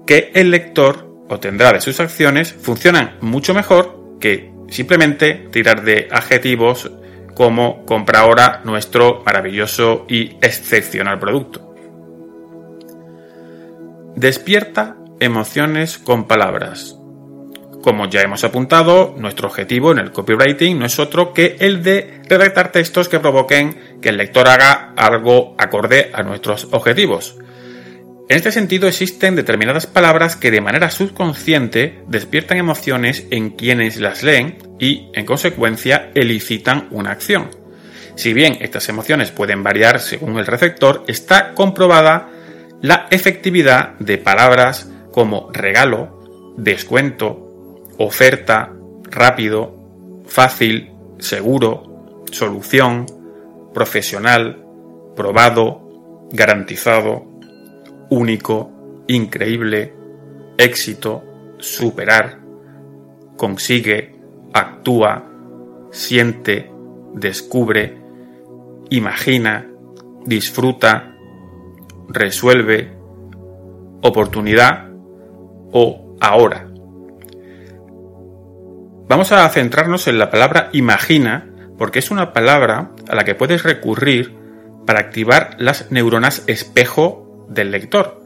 que 0.07 0.31
el 0.35 0.51
lector 0.51 1.11
obtendrá 1.29 1.73
de 1.73 1.81
sus 1.81 2.01
acciones, 2.01 2.53
funcionan 2.53 3.17
mucho 3.21 3.55
mejor 3.55 4.19
que 4.21 4.53
simplemente 4.69 5.49
tirar 5.51 5.83
de 5.83 6.09
adjetivos 6.11 6.91
como 7.35 7.87
compra 7.87 8.21
ahora 8.21 8.61
nuestro 8.65 9.23
maravilloso 9.25 10.05
y 10.09 10.37
excepcional 10.43 11.19
producto. 11.19 11.75
Despierta 14.15 14.97
emociones 15.21 15.99
con 15.99 16.27
palabras. 16.27 16.97
Como 17.83 18.11
ya 18.11 18.21
hemos 18.21 18.45
apuntado, 18.45 19.15
nuestro 19.17 19.49
objetivo 19.49 19.93
en 19.93 19.99
el 19.99 20.13
copywriting 20.13 20.79
no 20.79 20.87
es 20.87 20.99
otro 20.99 21.33
que 21.33 21.57
el 21.61 21.83
de 21.83 22.21
redactar 22.29 22.73
textos 22.73 23.09
que 23.09 23.21
provoquen 23.21 23.99
que 24.03 24.11
el 24.11 24.19
lector 24.19 24.49
haga 24.49 24.93
algo 24.97 25.55
acorde 25.57 26.11
a 26.13 26.23
nuestros 26.23 26.69
objetivos. 26.73 27.37
En 28.29 28.37
este 28.37 28.53
sentido 28.53 28.87
existen 28.87 29.35
determinadas 29.35 29.87
palabras 29.87 30.37
que 30.37 30.51
de 30.51 30.61
manera 30.61 30.91
subconsciente 30.91 32.03
despiertan 32.07 32.59
emociones 32.59 33.27
en 33.31 33.51
quienes 33.51 33.99
las 33.99 34.23
leen 34.23 34.59
y, 34.79 35.09
en 35.15 35.25
consecuencia, 35.25 36.11
elicitan 36.15 36.87
una 36.91 37.11
acción. 37.11 37.51
Si 38.15 38.33
bien 38.35 38.59
estas 38.61 38.89
emociones 38.89 39.31
pueden 39.31 39.63
variar 39.63 40.01
según 40.01 40.39
el 40.39 40.47
receptor, 40.47 41.03
está 41.09 41.55
comprobada 41.55 42.29
la 42.83 43.09
efectividad 43.11 43.95
de 43.99 44.19
palabras 44.19 44.90
como 45.13 45.51
regalo, 45.53 46.55
descuento, 46.57 47.85
oferta, 47.99 48.73
rápido, 49.05 49.75
fácil, 50.27 50.93
seguro, 51.19 52.25
solución, 52.31 53.07
profesional, 53.75 54.65
probado, 55.17 56.29
garantizado, 56.33 57.27
único, 58.09 58.71
increíble, 59.07 59.95
éxito, 60.59 61.23
superar, 61.59 62.39
consigue, 63.37 64.17
actúa, 64.53 65.27
siente, 65.91 66.71
descubre, 67.15 67.99
imagina, 68.91 69.69
disfruta, 70.25 71.15
resuelve, 72.09 72.93
oportunidad 74.03 74.90
o 75.73 76.17
ahora. 76.21 76.67
Vamos 79.09 79.33
a 79.33 79.49
centrarnos 79.49 80.07
en 80.07 80.19
la 80.19 80.31
palabra 80.31 80.69
imagina 80.73 81.47
porque 81.77 81.99
es 81.99 82.11
una 82.11 82.33
palabra 82.33 82.91
a 83.09 83.15
la 83.15 83.25
que 83.25 83.35
puedes 83.35 83.63
recurrir 83.63 84.37
para 84.87 85.01
activar 85.01 85.57
las 85.59 85.91
neuronas 85.91 86.45
espejo 86.47 87.47
del 87.49 87.71
lector. 87.71 88.23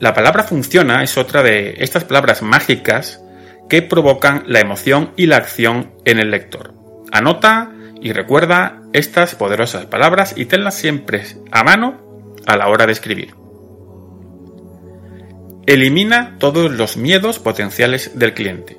La 0.00 0.14
palabra 0.14 0.44
funciona 0.44 1.02
es 1.02 1.18
otra 1.18 1.42
de 1.42 1.74
estas 1.78 2.04
palabras 2.04 2.40
mágicas 2.40 3.20
que 3.68 3.82
provocan 3.82 4.44
la 4.46 4.60
emoción 4.60 5.12
y 5.16 5.26
la 5.26 5.36
acción 5.36 5.90
en 6.04 6.18
el 6.18 6.30
lector. 6.30 6.72
Anota 7.12 7.72
y 8.00 8.12
recuerda 8.12 8.80
estas 8.92 9.34
poderosas 9.34 9.86
palabras 9.86 10.34
y 10.36 10.46
tenlas 10.46 10.74
siempre 10.74 11.24
a 11.50 11.64
mano 11.64 12.24
a 12.46 12.56
la 12.56 12.68
hora 12.68 12.86
de 12.86 12.92
escribir. 12.92 13.34
Elimina 15.68 16.38
todos 16.38 16.72
los 16.72 16.96
miedos 16.96 17.38
potenciales 17.38 18.18
del 18.18 18.32
cliente. 18.32 18.78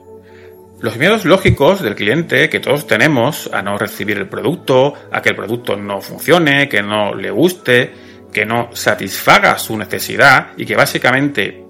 Los 0.80 0.98
miedos 0.98 1.24
lógicos 1.24 1.84
del 1.84 1.94
cliente 1.94 2.50
que 2.50 2.60
todos 2.60 2.88
tenemos 2.88 3.48
a 3.54 3.62
no 3.62 3.78
recibir 3.78 4.18
el 4.18 4.28
producto, 4.28 4.96
a 5.12 5.22
que 5.22 5.30
el 5.30 5.36
producto 5.36 5.76
no 5.76 6.02
funcione, 6.02 6.68
que 6.68 6.82
no 6.82 7.14
le 7.14 7.30
guste, 7.30 7.94
que 8.34 8.44
no 8.44 8.72
satisfaga 8.74 9.60
su 9.60 9.78
necesidad 9.78 10.54
y 10.58 10.66
que 10.66 10.76
básicamente 10.76 11.64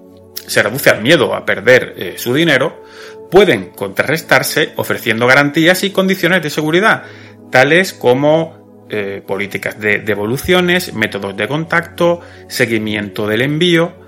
se 0.48 0.64
reduce 0.64 0.90
al 0.90 1.02
miedo 1.02 1.36
a 1.36 1.44
perder 1.46 1.96
eh, 1.98 2.14
su 2.16 2.34
dinero, 2.34 2.86
pueden 3.30 3.72
contrarrestarse 3.72 4.72
ofreciendo 4.78 5.28
garantías 5.28 5.84
y 5.84 5.90
condiciones 5.90 6.42
de 6.42 6.50
seguridad, 6.50 7.04
tales 7.52 7.92
como 7.92 8.88
eh, 8.90 9.22
políticas 9.28 9.78
de 9.82 10.00
devoluciones, 10.00 10.94
métodos 10.94 11.36
de 11.36 11.50
contacto, 11.50 12.22
seguimiento 12.48 13.28
del 13.28 13.42
envío, 13.42 14.08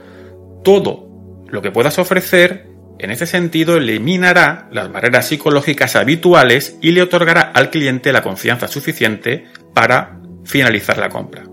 todo 0.64 1.08
lo 1.50 1.62
que 1.62 1.72
puedas 1.72 2.00
ofrecer 2.00 2.72
en 3.02 3.10
ese 3.10 3.26
sentido 3.26 3.78
eliminará 3.78 4.68
las 4.72 4.92
barreras 4.92 5.28
psicológicas 5.28 5.96
habituales 5.96 6.78
y 6.82 6.92
le 6.92 7.02
otorgará 7.02 7.42
al 7.42 7.72
cliente 7.72 8.14
la 8.14 8.22
confianza 8.22 8.68
suficiente 8.68 9.48
para 9.74 10.20
finalizar 10.46 11.00
la 11.00 11.10
compra. 11.10 11.44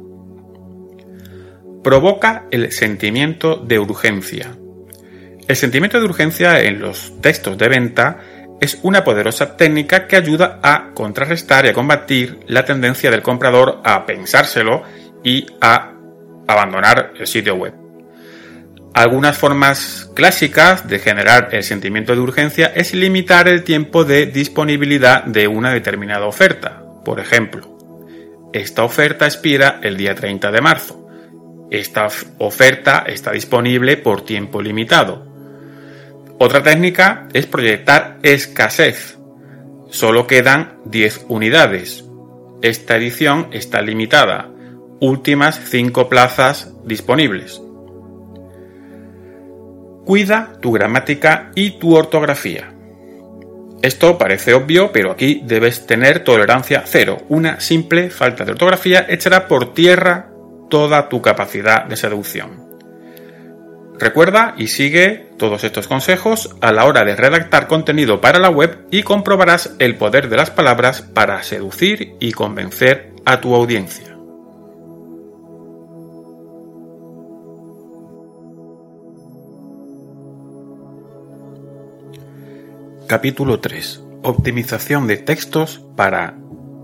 Provoca 1.83 2.45
el 2.51 2.71
sentimiento 2.71 3.57
de 3.57 3.79
urgencia. 3.79 4.55
El 5.47 5.57
sentimiento 5.57 5.99
de 5.99 6.05
urgencia 6.05 6.61
en 6.61 6.81
los 6.81 7.19
textos 7.23 7.57
de 7.57 7.69
venta 7.69 8.19
es 8.61 8.79
una 8.83 9.03
poderosa 9.03 9.57
técnica 9.57 10.07
que 10.07 10.17
ayuda 10.17 10.61
a 10.63 10.91
contrarrestar 10.93 11.65
y 11.65 11.69
a 11.69 11.73
combatir 11.73 12.41
la 12.47 12.67
tendencia 12.67 13.11
del 13.11 13.23
comprador 13.23 13.81
a 13.85 14.05
pensárselo 14.05 14.83
y 15.25 15.47
a 15.63 15.95
abandonar 16.47 17.15
el 17.19 17.27
sitio 17.27 17.55
web. 17.55 17.88
Algunas 18.99 19.39
formas 19.39 20.11
clásicas 20.13 20.89
de 20.89 20.99
generar 20.99 21.51
el 21.53 21.63
sentimiento 21.63 22.17
de 22.17 22.21
urgencia 22.21 22.73
es 22.75 22.95
limitar 22.95 23.47
el 23.47 23.63
tiempo 23.63 24.05
de 24.05 24.27
disponibilidad 24.27 25.23
de 25.23 25.47
una 25.47 25.73
determinada 25.73 26.27
oferta. 26.27 26.83
Por 27.05 27.21
ejemplo, 27.21 27.79
esta 28.53 28.83
oferta 28.83 29.27
expira 29.27 29.79
el 29.85 29.97
día 29.97 30.17
30 30.17 30.51
de 30.51 30.61
marzo. 30.61 31.09
Esta 31.71 32.09
oferta 32.39 33.05
está 33.07 33.31
disponible 33.31 33.99
por 33.99 34.25
tiempo 34.25 34.61
limitado. 34.61 35.25
Otra 36.41 36.65
técnica 36.65 37.29
es 37.33 37.47
proyectar 37.47 38.19
escasez. 38.25 39.17
Solo 39.91 40.27
quedan 40.27 40.81
10 40.87 41.27
unidades. 41.29 42.05
Esta 42.63 42.97
edición 42.97 43.47
está 43.53 43.81
limitada. 43.81 44.51
Últimas 44.99 45.61
5 45.69 46.09
plazas 46.09 46.73
disponibles. 46.85 47.63
Cuida 50.09 50.55
tu 50.63 50.73
gramática 50.73 51.51
y 51.55 51.73
tu 51.73 51.95
ortografía. 51.95 52.73
Esto 53.83 54.17
parece 54.17 54.55
obvio, 54.55 54.91
pero 54.91 55.11
aquí 55.11 55.43
debes 55.45 55.87
tener 55.87 56.25
tolerancia 56.25 56.83
cero. 56.87 57.19
Una 57.29 57.61
simple 57.61 58.09
falta 58.09 58.47
de 58.47 58.53
ortografía 58.53 59.05
echará 59.07 59.47
por 59.47 59.75
tierra 59.75 60.31
toda 60.71 61.11
tu 61.11 61.21
capacidad 61.21 61.85
de 61.85 61.97
seducción. 61.97 62.71
Recuerda 63.99 64.55
y 64.57 64.69
sigue 64.69 65.29
todos 65.37 65.63
estos 65.63 65.87
consejos 65.87 66.57
a 66.63 66.73
la 66.73 66.87
hora 66.87 67.05
de 67.05 67.15
redactar 67.15 67.67
contenido 67.67 68.23
para 68.23 68.39
la 68.39 68.49
web 68.49 68.87
y 68.91 69.03
comprobarás 69.03 69.77
el 69.79 69.97
poder 69.97 70.31
de 70.31 70.37
las 70.39 70.49
palabras 70.49 71.03
para 71.03 71.43
seducir 71.43 72.17
y 72.19 72.33
convencer 72.33 73.13
a 73.27 73.43
tu 73.43 73.55
audiencia. 73.55 74.08
Capítulo 83.09 83.59
3. 83.59 84.03
Optimización 84.23 85.07
de 85.07 85.17
textos 85.17 85.81
para 85.97 86.37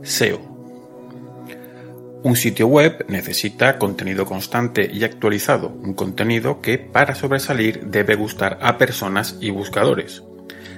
SEO. 0.05 0.41
Un 2.23 2.35
sitio 2.35 2.67
web 2.67 3.05
necesita 3.09 3.77
contenido 3.79 4.25
constante 4.25 4.89
y 4.91 5.05
actualizado, 5.05 5.69
un 5.69 5.93
contenido 5.93 6.63
que 6.63 6.79
para 6.79 7.15
sobresalir 7.15 7.89
debe 7.89 8.15
gustar 8.15 8.59
a 8.63 8.79
personas 8.79 9.37
y 9.43 9.51
buscadores. 9.51 10.23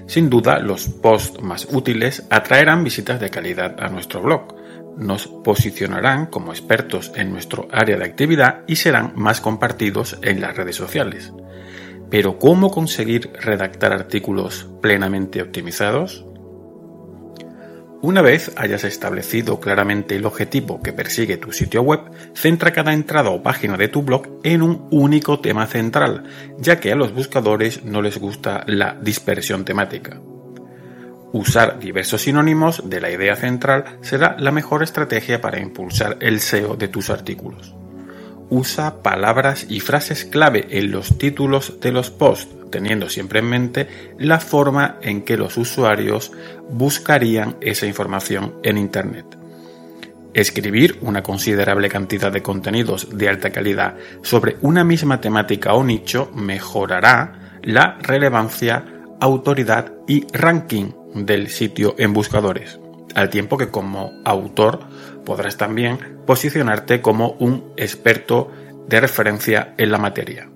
Sin 0.09 0.30
duda, 0.30 0.59
los 0.59 0.88
posts 0.88 1.40
más 1.40 1.68
útiles 1.70 2.26
atraerán 2.28 2.82
visitas 2.82 3.20
de 3.20 3.30
calidad 3.30 3.76
a 3.78 3.88
nuestro 3.88 4.22
blog, 4.22 4.52
nos 4.96 5.28
posicionarán 5.28 6.26
como 6.26 6.50
expertos 6.50 7.12
en 7.14 7.30
nuestro 7.30 7.68
área 7.70 7.96
de 7.96 8.04
actividad 8.04 8.64
y 8.66 8.74
serán 8.74 9.12
más 9.14 9.40
compartidos 9.40 10.18
en 10.22 10.40
las 10.40 10.56
redes 10.56 10.74
sociales. 10.74 11.32
Pero 12.10 12.38
¿cómo 12.38 12.70
conseguir 12.70 13.32
redactar 13.40 13.92
artículos 13.92 14.68
plenamente 14.80 15.42
optimizados? 15.42 16.24
Una 18.02 18.22
vez 18.22 18.52
hayas 18.56 18.84
establecido 18.84 19.58
claramente 19.58 20.16
el 20.16 20.26
objetivo 20.26 20.80
que 20.82 20.92
persigue 20.92 21.38
tu 21.38 21.50
sitio 21.50 21.82
web, 21.82 22.00
centra 22.34 22.72
cada 22.72 22.92
entrada 22.92 23.30
o 23.30 23.42
página 23.42 23.76
de 23.76 23.88
tu 23.88 24.02
blog 24.02 24.28
en 24.44 24.62
un 24.62 24.86
único 24.90 25.40
tema 25.40 25.66
central, 25.66 26.24
ya 26.58 26.78
que 26.78 26.92
a 26.92 26.94
los 26.94 27.14
buscadores 27.14 27.84
no 27.84 28.02
les 28.02 28.18
gusta 28.18 28.64
la 28.66 28.96
dispersión 29.00 29.64
temática. 29.64 30.20
Usar 31.32 31.80
diversos 31.80 32.22
sinónimos 32.22 32.88
de 32.88 33.00
la 33.00 33.10
idea 33.10 33.34
central 33.34 33.98
será 34.02 34.36
la 34.38 34.52
mejor 34.52 34.82
estrategia 34.82 35.40
para 35.40 35.58
impulsar 35.58 36.18
el 36.20 36.40
SEO 36.40 36.76
de 36.76 36.88
tus 36.88 37.10
artículos. 37.10 37.74
Usa 38.48 39.02
palabras 39.02 39.66
y 39.68 39.80
frases 39.80 40.24
clave 40.24 40.66
en 40.70 40.92
los 40.92 41.18
títulos 41.18 41.80
de 41.80 41.90
los 41.92 42.11
posts, 42.11 42.54
teniendo 42.70 43.09
siempre 43.09 43.40
en 43.40 43.46
mente 43.46 43.88
la 44.18 44.38
forma 44.38 44.98
en 45.02 45.22
que 45.22 45.37
los 45.37 45.56
usuarios 45.56 46.32
buscarían 46.70 47.56
esa 47.61 47.87
información 47.87 48.54
en 48.62 48.78
Internet. 48.78 49.26
Escribir 50.32 50.98
una 51.00 51.22
considerable 51.22 51.88
cantidad 51.88 52.30
de 52.30 52.42
contenidos 52.42 53.09
de 53.16 53.28
alta 53.28 53.50
calidad 53.50 53.96
sobre 54.22 54.59
una 54.61 54.85
misma 54.85 55.20
temática 55.20 55.72
o 55.72 55.82
nicho 55.82 56.30
mejorará 56.35 57.59
la 57.62 57.98
relevancia, 58.00 58.85
autoridad 59.18 59.92
y 60.06 60.26
ranking 60.32 60.92
del 61.14 61.48
sitio 61.48 61.94
en 61.98 62.12
buscadores, 62.12 62.78
al 63.14 63.30
tiempo 63.30 63.56
que 63.56 63.70
como 63.70 64.12
autor 64.24 64.80
podrás 65.26 65.58
también 65.58 65.98
posicionarte 66.24 67.02
como 67.02 67.32
un 67.32 67.74
experto 67.76 68.50
de 68.88 69.00
referencia 69.00 69.74
en 69.76 69.92
la 69.92 69.98
materia. 69.98 70.48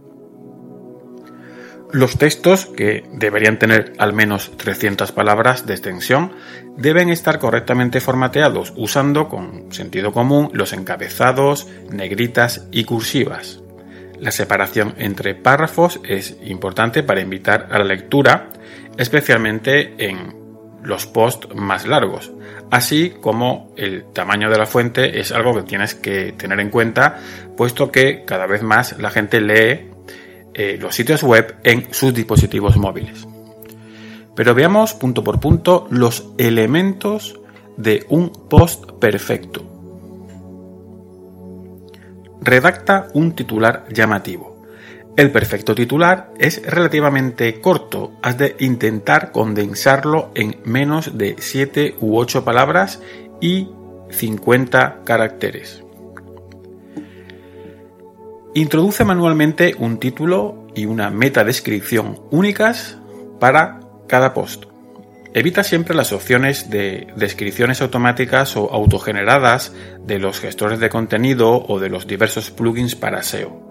Los 1.92 2.18
textos, 2.18 2.66
que 2.66 3.04
deberían 3.12 3.58
tener 3.58 3.94
al 3.98 4.12
menos 4.12 4.56
300 4.56 5.10
palabras 5.10 5.66
de 5.66 5.74
extensión, 5.74 6.32
deben 6.76 7.08
estar 7.08 7.40
correctamente 7.40 8.00
formateados 8.00 8.72
usando 8.76 9.28
con 9.28 9.72
sentido 9.72 10.12
común 10.12 10.50
los 10.52 10.72
encabezados, 10.72 11.66
negritas 11.90 12.68
y 12.70 12.84
cursivas. 12.84 13.60
La 14.20 14.30
separación 14.30 14.94
entre 14.98 15.34
párrafos 15.34 15.98
es 16.04 16.36
importante 16.44 17.02
para 17.02 17.22
invitar 17.22 17.66
a 17.72 17.78
la 17.78 17.84
lectura, 17.84 18.50
especialmente 18.96 19.94
en 19.98 20.39
los 20.82 21.06
posts 21.06 21.54
más 21.54 21.86
largos, 21.86 22.32
así 22.70 23.14
como 23.20 23.72
el 23.76 24.04
tamaño 24.12 24.50
de 24.50 24.58
la 24.58 24.66
fuente 24.66 25.20
es 25.20 25.32
algo 25.32 25.54
que 25.54 25.62
tienes 25.62 25.94
que 25.94 26.32
tener 26.32 26.60
en 26.60 26.70
cuenta, 26.70 27.18
puesto 27.56 27.90
que 27.90 28.24
cada 28.24 28.46
vez 28.46 28.62
más 28.62 28.98
la 28.98 29.10
gente 29.10 29.40
lee 29.40 29.90
eh, 30.54 30.78
los 30.80 30.94
sitios 30.94 31.22
web 31.22 31.56
en 31.64 31.92
sus 31.92 32.14
dispositivos 32.14 32.76
móviles. 32.76 33.26
Pero 34.34 34.54
veamos 34.54 34.94
punto 34.94 35.22
por 35.22 35.40
punto 35.40 35.86
los 35.90 36.32
elementos 36.38 37.38
de 37.76 38.06
un 38.08 38.30
post 38.48 38.92
perfecto. 38.92 39.70
redacta 42.40 43.08
un 43.14 43.32
titular 43.32 43.86
llamativo. 43.90 44.49
El 45.16 45.32
perfecto 45.32 45.74
titular 45.74 46.32
es 46.38 46.62
relativamente 46.64 47.60
corto, 47.60 48.12
has 48.22 48.38
de 48.38 48.56
intentar 48.60 49.32
condensarlo 49.32 50.30
en 50.34 50.56
menos 50.64 51.18
de 51.18 51.36
7 51.38 51.96
u 52.00 52.16
8 52.16 52.44
palabras 52.44 53.02
y 53.40 53.68
50 54.10 55.00
caracteres. 55.04 55.84
Introduce 58.54 59.04
manualmente 59.04 59.74
un 59.78 59.98
título 59.98 60.66
y 60.74 60.86
una 60.86 61.10
meta 61.10 61.44
descripción 61.44 62.20
únicas 62.30 62.98
para 63.38 63.80
cada 64.08 64.34
post. 64.34 64.64
Evita 65.32 65.62
siempre 65.62 65.94
las 65.94 66.12
opciones 66.12 66.70
de 66.70 67.06
descripciones 67.14 67.80
automáticas 67.82 68.56
o 68.56 68.72
autogeneradas 68.72 69.72
de 70.04 70.18
los 70.18 70.40
gestores 70.40 70.80
de 70.80 70.88
contenido 70.88 71.64
o 71.68 71.78
de 71.78 71.88
los 71.88 72.08
diversos 72.08 72.50
plugins 72.50 72.96
para 72.96 73.22
SEO. 73.22 73.69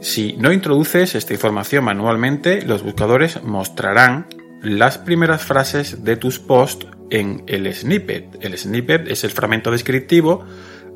Si 0.00 0.34
no 0.38 0.50
introduces 0.52 1.14
esta 1.14 1.34
información 1.34 1.84
manualmente, 1.84 2.62
los 2.62 2.82
buscadores 2.82 3.42
mostrarán 3.42 4.26
las 4.62 4.98
primeras 4.98 5.42
frases 5.42 6.04
de 6.04 6.16
tus 6.16 6.38
posts 6.38 6.86
en 7.10 7.42
el 7.46 7.72
snippet. 7.74 8.38
El 8.40 8.56
snippet 8.56 9.08
es 9.08 9.24
el 9.24 9.30
fragmento 9.30 9.70
descriptivo 9.70 10.44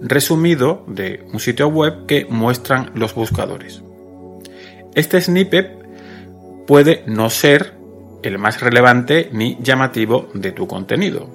resumido 0.01 0.85
de 0.89 1.25
un 1.33 1.39
sitio 1.39 1.69
web 1.69 2.07
que 2.07 2.25
muestran 2.25 2.93
los 2.95 3.15
buscadores. 3.15 3.83
Este 4.95 5.21
snippet 5.21 5.85
puede 6.67 7.05
no 7.07 7.29
ser 7.29 7.75
el 8.23 8.39
más 8.39 8.61
relevante 8.61 9.29
ni 9.33 9.59
llamativo 9.61 10.31
de 10.33 10.53
tu 10.53 10.67
contenido. 10.67 11.29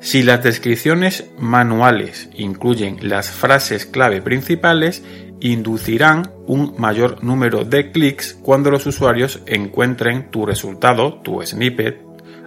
Si 0.00 0.22
las 0.22 0.42
descripciones 0.42 1.30
manuales 1.38 2.28
incluyen 2.34 2.98
las 3.00 3.30
frases 3.30 3.86
clave 3.86 4.20
principales, 4.20 5.02
inducirán 5.40 6.30
un 6.46 6.74
mayor 6.78 7.22
número 7.22 7.64
de 7.64 7.90
clics 7.90 8.38
cuando 8.42 8.70
los 8.70 8.86
usuarios 8.86 9.40
encuentren 9.46 10.30
tu 10.30 10.46
resultado, 10.46 11.20
tu 11.22 11.42
snippet, 11.42 12.00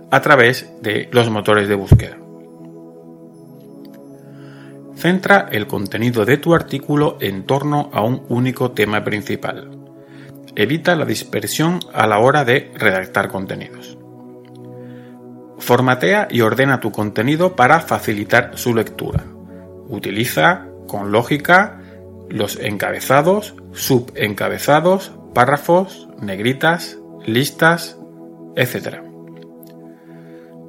a 0.09 0.21
través 0.21 0.69
de 0.81 1.09
los 1.11 1.29
motores 1.29 1.67
de 1.67 1.75
búsqueda. 1.75 2.17
Centra 4.95 5.47
el 5.51 5.67
contenido 5.67 6.25
de 6.25 6.37
tu 6.37 6.55
artículo 6.55 7.17
en 7.21 7.45
torno 7.45 7.89
a 7.93 8.01
un 8.01 8.23
único 8.29 8.71
tema 8.71 9.03
principal 9.03 9.77
evita 10.57 10.95
la 10.95 11.05
dispersión 11.05 11.79
a 11.93 12.07
la 12.07 12.17
hora 12.17 12.43
de 12.43 12.71
redactar 12.73 13.27
contenidos. 13.27 13.95
Formatea 15.59 16.27
y 16.31 16.41
ordena 16.41 16.79
tu 16.79 16.91
contenido 16.91 17.55
para 17.55 17.79
facilitar 17.79 18.57
su 18.57 18.73
lectura. 18.73 19.23
Utiliza 19.87 20.65
con 20.87 21.11
lógica 21.11 21.79
los 22.29 22.57
encabezados, 22.59 23.55
subencabezados, 23.73 25.11
párrafos, 25.33 26.07
negritas, 26.21 26.97
listas, 27.25 27.97
etc. 28.55 29.01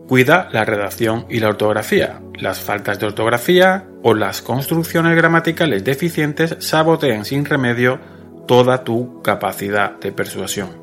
Cuida 0.08 0.48
la 0.52 0.64
redacción 0.64 1.26
y 1.28 1.40
la 1.40 1.48
ortografía. 1.48 2.20
Las 2.34 2.60
faltas 2.60 2.98
de 2.98 3.06
ortografía 3.06 3.86
o 4.02 4.14
las 4.14 4.42
construcciones 4.42 5.16
gramaticales 5.16 5.84
deficientes 5.84 6.56
sabotean 6.60 7.24
sin 7.24 7.44
remedio 7.44 8.00
toda 8.46 8.84
tu 8.84 9.20
capacidad 9.22 9.98
de 9.98 10.12
persuasión. 10.12 10.82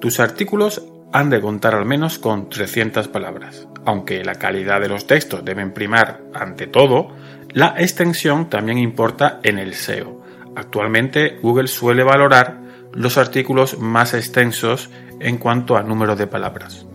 Tus 0.00 0.18
artículos 0.18 0.82
han 1.12 1.28
de 1.28 1.40
contar 1.40 1.74
al 1.74 1.84
menos 1.84 2.18
con 2.18 2.48
300 2.48 3.08
palabras. 3.08 3.66
Aunque 3.84 4.24
la 4.24 4.36
calidad 4.36 4.80
de 4.80 4.88
los 4.88 5.06
textos 5.06 5.44
deben 5.44 5.72
primar 5.72 6.20
ante 6.32 6.66
todo, 6.66 7.08
la 7.52 7.74
extensión 7.78 8.48
también 8.48 8.78
importa 8.78 9.40
en 9.42 9.58
el 9.58 9.74
SEO. 9.74 10.22
Actualmente 10.54 11.38
Google 11.42 11.68
suele 11.68 12.02
valorar 12.02 12.60
los 12.92 13.18
artículos 13.18 13.78
más 13.78 14.14
extensos 14.14 14.90
en 15.20 15.38
cuanto 15.38 15.76
a 15.76 15.82
número 15.82 16.16
de 16.16 16.26
palabras. 16.26 16.86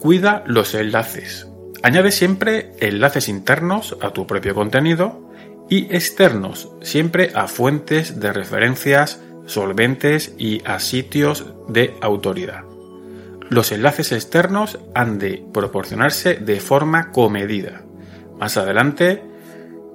Cuida 0.00 0.42
los 0.46 0.74
enlaces. 0.74 1.48
Añade 1.82 2.12
siempre 2.12 2.72
enlaces 2.80 3.28
internos 3.28 3.96
a 4.00 4.10
tu 4.10 4.26
propio 4.26 4.54
contenido 4.54 5.32
y 5.68 5.94
externos, 5.94 6.70
siempre 6.82 7.30
a 7.34 7.48
fuentes 7.48 8.20
de 8.20 8.32
referencias 8.32 9.20
solventes 9.46 10.34
y 10.38 10.62
a 10.64 10.78
sitios 10.78 11.46
de 11.68 11.94
autoridad. 12.00 12.64
Los 13.48 13.72
enlaces 13.72 14.12
externos 14.12 14.78
han 14.94 15.18
de 15.18 15.44
proporcionarse 15.52 16.34
de 16.34 16.60
forma 16.60 17.10
comedida. 17.10 17.82
Más 18.42 18.56
adelante 18.56 19.22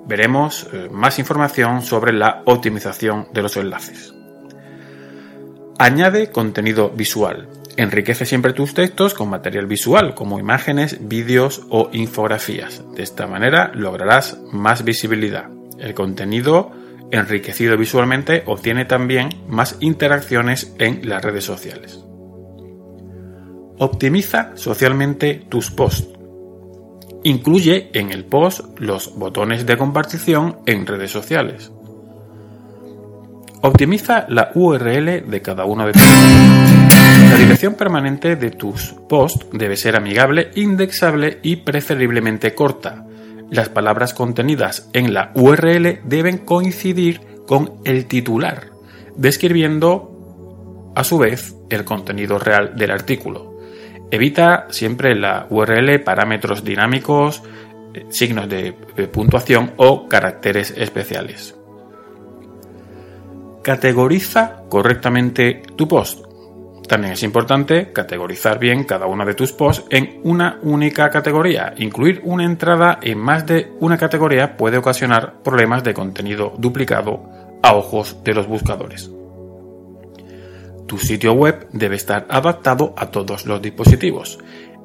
veremos 0.05 0.69
eh, 0.71 0.87
más 0.89 1.19
información 1.19 1.81
sobre 1.81 2.13
la 2.13 2.43
optimización 2.45 3.27
de 3.33 3.41
los 3.41 3.57
enlaces. 3.57 4.13
Añade 5.77 6.31
contenido 6.31 6.89
visual. 6.89 7.49
Enriquece 7.75 8.25
siempre 8.25 8.53
tus 8.53 8.73
textos 8.73 9.13
con 9.13 9.27
material 9.27 9.65
visual, 9.65 10.15
como 10.15 10.39
imágenes, 10.39 11.09
vídeos 11.09 11.63
o 11.69 11.89
infografías. 11.91 12.81
De 12.95 13.03
esta 13.03 13.27
manera 13.27 13.73
lograrás 13.75 14.39
más 14.53 14.85
visibilidad. 14.85 15.49
El 15.77 15.93
contenido 15.93 16.71
enriquecido 17.11 17.75
visualmente 17.75 18.43
obtiene 18.45 18.85
también 18.85 19.27
más 19.49 19.75
interacciones 19.81 20.73
en 20.79 21.09
las 21.09 21.21
redes 21.21 21.43
sociales. 21.43 21.99
Optimiza 23.77 24.51
socialmente 24.55 25.45
tus 25.49 25.69
posts. 25.69 26.16
Incluye 27.23 27.89
en 27.93 28.11
el 28.11 28.25
post 28.25 28.79
los 28.79 29.15
botones 29.15 29.65
de 29.65 29.77
compartición 29.77 30.57
en 30.65 30.85
redes 30.85 31.11
sociales. 31.11 31.71
Optimiza 33.61 34.25
la 34.29 34.51
URL 34.53 35.29
de 35.29 35.41
cada 35.41 35.65
uno 35.65 35.87
de 35.87 35.93
tus. 35.93 36.01
La 36.01 37.37
dirección 37.37 37.73
permanente 37.73 38.35
de 38.35 38.51
tus 38.51 38.93
posts 39.09 39.47
debe 39.51 39.75
ser 39.75 39.95
amigable, 39.95 40.51
indexable 40.55 41.39
y 41.41 41.57
preferiblemente 41.57 42.53
corta, 42.53 43.07
las 43.49 43.69
palabras 43.69 44.13
contenidas 44.13 44.89
en 44.91 45.13
la 45.13 45.31
URL 45.33 46.01
deben 46.03 46.39
coincidir 46.39 47.21
con 47.47 47.75
el 47.85 48.05
titular, 48.05 48.71
describiendo 49.15 50.91
a 50.95 51.05
su 51.05 51.17
vez 51.17 51.55
el 51.69 51.85
contenido 51.85 52.39
real 52.39 52.75
del 52.75 52.91
artículo. 52.91 53.46
Evita 54.09 54.67
siempre 54.69 55.15
la 55.15 55.47
URL 55.49 55.99
parámetros 55.99 56.63
dinámicos, 56.63 57.43
eh, 57.93 58.05
signos 58.09 58.47
de 58.47 58.73
puntuación 59.11 59.73
o 59.77 60.07
caracteres 60.07 60.73
especiales. 60.77 61.55
Categoriza 63.63 64.63
correctamente 64.69 65.61
tu 65.75 65.87
post. 65.87 66.27
También 66.87 67.13
es 67.13 67.23
importante 67.23 67.91
categorizar 67.91 68.59
bien 68.59 68.85
cada 68.85 69.07
uno 69.07 69.25
de 69.25 69.33
tus 69.33 69.51
posts 69.51 69.85
en 69.89 70.21
una 70.23 70.57
única 70.61 71.09
categoría. 71.09 71.73
Incluir 71.75 72.21
una 72.23 72.45
entrada 72.45 72.99
en 73.01 73.19
más 73.19 73.45
de 73.45 73.73
una 73.81 73.97
categoría 73.97 74.55
puede 74.55 74.77
ocasionar 74.77 75.43
problemas 75.43 75.83
de 75.83 75.93
contenido 75.93 76.53
duplicado 76.57 77.29
a 77.61 77.75
ojos 77.75 78.23
de 78.23 78.33
los 78.33 78.47
buscadores. 78.47 79.11
Tu 80.87 80.97
sitio 80.97 81.33
web 81.33 81.67
debe 81.71 81.95
estar 81.95 82.25
adaptado 82.29 82.93
a 82.97 83.11
todos 83.11 83.45
los 83.45 83.61
dispositivos. 83.61 84.39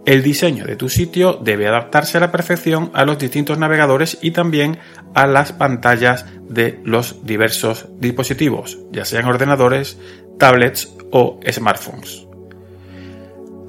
El 0.05 0.25
diseño 0.25 0.65
de 0.65 0.75
tu 0.75 0.89
sitio 0.89 1.35
debe 1.35 1.69
adaptarse 1.69 2.19
a 2.19 2.21
la 2.21 2.33
perfección 2.33 2.91
a 2.93 3.05
los 3.05 3.19
distintos 3.19 3.57
navegadores 3.59 4.19
y 4.21 4.33
también 4.33 4.79
a 5.15 5.29
las 5.29 5.53
pantallas 5.53 6.27
de 6.49 6.81
los 6.85 7.25
diversos 7.25 7.87
dispositivos, 8.01 8.79
ya 8.91 9.05
sean 9.05 9.27
ordenadores, 9.27 9.99
tablets 10.39 10.93
o 11.13 11.39
smartphones. 11.49 12.27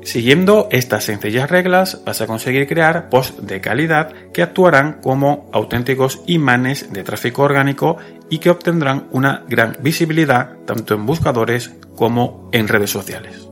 Siguiendo 0.02 0.68
estas 0.72 1.06
sencillas 1.06 1.50
reglas 1.50 2.02
vas 2.04 2.20
a 2.22 2.28
conseguir 2.28 2.68
crear 2.68 3.10
posts 3.10 3.46
de 3.46 3.62
calidad 3.62 4.12
que 4.34 4.42
actuarán 4.42 5.00
como 5.02 5.50
auténticos 5.54 6.22
imanes 6.26 6.92
de 6.92 7.04
tráfico 7.04 7.44
orgánico 7.44 7.98
y 8.30 8.40
que 8.40 8.50
obtendrán 8.50 9.08
una 9.12 9.44
gran 9.48 9.78
visibilidad 9.82 10.58
tanto 10.66 10.96
en 10.96 11.06
buscadores 11.06 11.72
como 11.96 12.50
en 12.52 12.68
redes 12.68 12.90
sociales. 12.90 13.48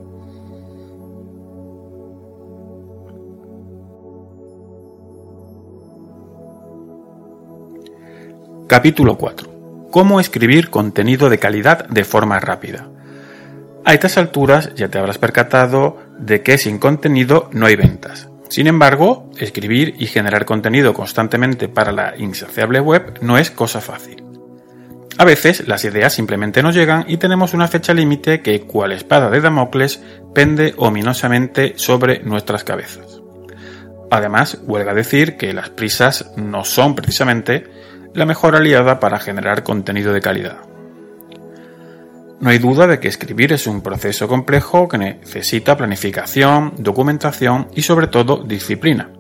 Capítulo 8.68 9.18
4. 9.18 9.90
Cómo 9.92 10.22
escribir 10.22 10.70
contenido 10.70 11.30
de 11.30 11.40
calidad 11.40 11.90
de 11.90 12.06
forma 12.06 12.40
rápida. 12.40 12.88
A 13.84 13.94
estas 13.94 14.18
alturas 14.18 14.74
ya 14.76 14.88
te 14.88 14.98
habrás 14.98 15.18
percatado 15.18 15.98
de 16.18 16.42
que 16.42 16.58
sin 16.58 16.80
contenido 16.80 17.50
no 17.52 17.66
hay 17.66 17.76
ventas. 17.76 18.30
Sin 18.48 18.68
embargo, 18.68 19.30
escribir 19.38 19.96
y 20.00 20.06
generar 20.06 20.46
contenido 20.46 20.94
constantemente 20.94 21.68
para 21.68 21.92
la 21.92 22.16
insaciable 22.18 22.80
web 22.80 23.20
no 23.22 23.38
es 23.38 23.52
cosa 23.52 23.82
fácil. 23.82 24.31
A 25.22 25.24
veces 25.24 25.68
las 25.68 25.86
ideas 25.86 26.14
simplemente 26.14 26.64
no 26.64 26.72
llegan 26.72 27.06
y 27.08 27.18
tenemos 27.18 27.54
una 27.54 27.68
fecha 27.68 27.94
límite 27.94 28.42
que, 28.42 28.62
cual 28.62 28.92
espada 28.92 29.30
de 29.30 29.40
Damocles, 29.40 30.02
pende 30.34 30.74
ominosamente 30.78 31.74
sobre 31.76 32.24
nuestras 32.24 32.64
cabezas. 32.64 33.22
Además, 34.10 34.58
huelga 34.64 34.96
decir 34.96 35.38
que 35.38 35.54
las 35.54 35.70
prisas 35.70 36.32
no 36.38 36.66
son 36.66 36.96
precisamente 36.96 37.68
la 38.16 38.26
mejor 38.26 38.56
aliada 38.56 39.00
para 39.00 39.20
generar 39.20 39.62
contenido 39.62 40.12
de 40.12 40.22
calidad. 40.22 40.58
No 42.40 42.50
hay 42.50 42.58
duda 42.58 42.88
de 42.88 43.00
que 43.00 43.08
escribir 43.08 43.54
es 43.54 43.68
un 43.68 43.84
proceso 43.84 44.28
complejo 44.28 44.88
que 44.88 44.98
necesita 44.98 45.78
planificación, 45.78 46.74
documentación 46.80 47.68
y 47.76 47.84
sobre 47.84 48.08
todo 48.08 48.38
disciplina. 48.44 49.12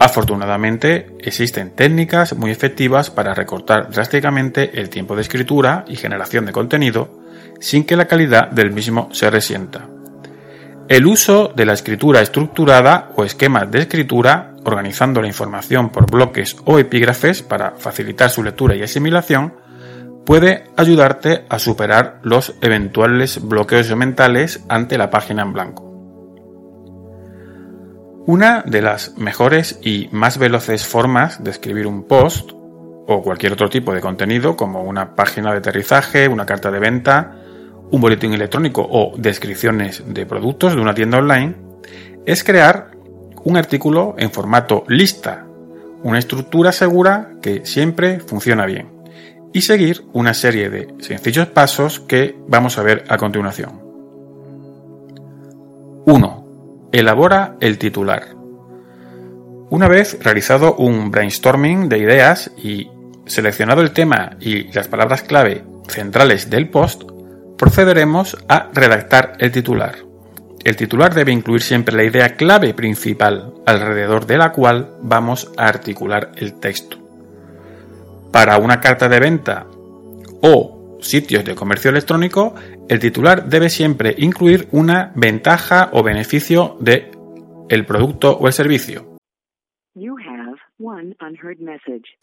Afortunadamente 0.00 1.16
existen 1.18 1.70
técnicas 1.70 2.34
muy 2.34 2.50
efectivas 2.50 3.10
para 3.10 3.34
recortar 3.34 3.90
drásticamente 3.90 4.80
el 4.80 4.88
tiempo 4.88 5.16
de 5.16 5.22
escritura 5.22 5.84
y 5.88 5.96
generación 5.96 6.46
de 6.46 6.52
contenido 6.52 7.18
sin 7.60 7.84
que 7.84 7.96
la 7.96 8.06
calidad 8.06 8.48
del 8.50 8.70
mismo 8.70 9.08
se 9.12 9.28
resienta. 9.28 9.88
El 10.88 11.06
uso 11.06 11.52
de 11.54 11.66
la 11.66 11.72
escritura 11.72 12.22
estructurada 12.22 13.10
o 13.16 13.24
esquemas 13.24 13.70
de 13.70 13.80
escritura, 13.80 14.54
organizando 14.64 15.20
la 15.20 15.26
información 15.26 15.90
por 15.90 16.10
bloques 16.10 16.56
o 16.64 16.78
epígrafes 16.78 17.42
para 17.42 17.72
facilitar 17.72 18.30
su 18.30 18.42
lectura 18.42 18.74
y 18.74 18.82
asimilación, 18.82 19.54
puede 20.24 20.64
ayudarte 20.76 21.44
a 21.48 21.58
superar 21.58 22.20
los 22.22 22.54
eventuales 22.62 23.40
bloqueos 23.42 23.94
mentales 23.96 24.64
ante 24.68 24.96
la 24.96 25.10
página 25.10 25.42
en 25.42 25.52
blanco. 25.52 25.87
Una 28.28 28.60
de 28.60 28.82
las 28.82 29.16
mejores 29.16 29.78
y 29.82 30.10
más 30.12 30.36
veloces 30.36 30.86
formas 30.86 31.42
de 31.42 31.50
escribir 31.50 31.86
un 31.86 32.02
post 32.02 32.50
o 33.06 33.22
cualquier 33.22 33.54
otro 33.54 33.70
tipo 33.70 33.94
de 33.94 34.02
contenido 34.02 34.54
como 34.54 34.82
una 34.82 35.16
página 35.16 35.50
de 35.52 35.56
aterrizaje, 35.56 36.28
una 36.28 36.44
carta 36.44 36.70
de 36.70 36.78
venta, 36.78 37.36
un 37.90 38.02
boletín 38.02 38.34
electrónico 38.34 38.86
o 38.86 39.14
descripciones 39.16 40.02
de 40.06 40.26
productos 40.26 40.74
de 40.74 40.82
una 40.82 40.92
tienda 40.92 41.16
online 41.16 41.56
es 42.26 42.44
crear 42.44 42.90
un 43.44 43.56
artículo 43.56 44.14
en 44.18 44.30
formato 44.30 44.84
lista, 44.88 45.46
una 46.02 46.18
estructura 46.18 46.70
segura 46.70 47.30
que 47.40 47.64
siempre 47.64 48.20
funciona 48.20 48.66
bien 48.66 48.90
y 49.54 49.62
seguir 49.62 50.04
una 50.12 50.34
serie 50.34 50.68
de 50.68 50.94
sencillos 50.98 51.46
pasos 51.46 52.00
que 52.00 52.36
vamos 52.46 52.76
a 52.76 52.82
ver 52.82 53.04
a 53.08 53.16
continuación. 53.16 53.80
1. 56.04 56.37
Elabora 56.92 57.56
el 57.60 57.78
titular. 57.78 58.28
Una 59.70 59.88
vez 59.88 60.18
realizado 60.22 60.74
un 60.76 61.10
brainstorming 61.10 61.88
de 61.88 61.98
ideas 61.98 62.50
y 62.56 62.90
seleccionado 63.26 63.82
el 63.82 63.92
tema 63.92 64.36
y 64.40 64.72
las 64.72 64.88
palabras 64.88 65.22
clave 65.22 65.64
centrales 65.88 66.48
del 66.48 66.70
post, 66.70 67.02
procederemos 67.58 68.36
a 68.48 68.70
redactar 68.72 69.34
el 69.38 69.52
titular. 69.52 69.96
El 70.64 70.76
titular 70.76 71.14
debe 71.14 71.32
incluir 71.32 71.62
siempre 71.62 71.94
la 71.94 72.04
idea 72.04 72.36
clave 72.36 72.72
principal 72.74 73.52
alrededor 73.66 74.26
de 74.26 74.38
la 74.38 74.52
cual 74.52 74.96
vamos 75.02 75.52
a 75.56 75.68
articular 75.68 76.32
el 76.36 76.54
texto 76.54 77.08
para 78.32 78.58
una 78.58 78.80
carta 78.80 79.08
de 79.08 79.20
venta 79.20 79.66
o 80.42 80.98
sitios 81.00 81.44
de 81.44 81.54
comercio 81.54 81.90
electrónico, 81.90 82.54
el 82.88 83.00
titular 83.00 83.44
debe 83.44 83.68
siempre 83.68 84.14
incluir 84.16 84.68
una 84.72 85.12
ventaja 85.14 85.90
o 85.92 86.02
beneficio 86.02 86.76
de 86.80 87.10
el 87.68 87.84
producto 87.84 88.32
o 88.32 88.46
el 88.46 88.52
servicio. 88.52 89.04
You 89.94 90.16
have 90.16 90.58
one 90.78 91.14
unheard 91.20 91.60
message. 91.60 92.16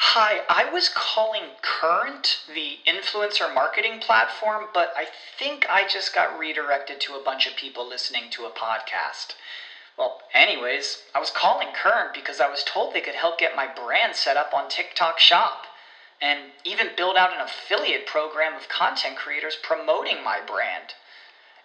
Hi, 0.00 0.40
I 0.48 0.72
was 0.72 0.90
calling 0.90 1.44
Current, 1.62 2.40
the 2.52 2.78
influencer 2.86 3.52
marketing 3.54 4.00
platform, 4.00 4.66
but 4.74 4.92
I 4.96 5.06
think 5.38 5.66
I 5.70 5.84
just 5.88 6.14
got 6.14 6.38
redirected 6.38 7.00
to 7.02 7.14
a 7.14 7.22
bunch 7.24 7.46
of 7.46 7.56
people 7.56 7.88
listening 7.88 8.30
to 8.32 8.46
a 8.46 8.50
podcast. 8.50 9.36
Well, 9.96 10.20
anyways, 10.34 11.02
I 11.14 11.20
was 11.20 11.30
calling 11.30 11.68
Kern 11.74 12.10
because 12.14 12.40
I 12.40 12.48
was 12.48 12.64
told 12.64 12.94
they 12.94 13.00
could 13.00 13.14
help 13.14 13.38
get 13.38 13.56
my 13.56 13.66
brand 13.66 14.16
set 14.16 14.36
up 14.36 14.52
on 14.54 14.68
TikTok 14.68 15.18
Shop 15.18 15.67
and 16.20 16.40
even 16.64 16.88
build 16.96 17.16
out 17.16 17.32
an 17.32 17.40
affiliate 17.40 18.06
program 18.06 18.54
of 18.54 18.68
content 18.68 19.16
creators 19.16 19.56
promoting 19.62 20.24
my 20.24 20.40
brand. 20.44 20.94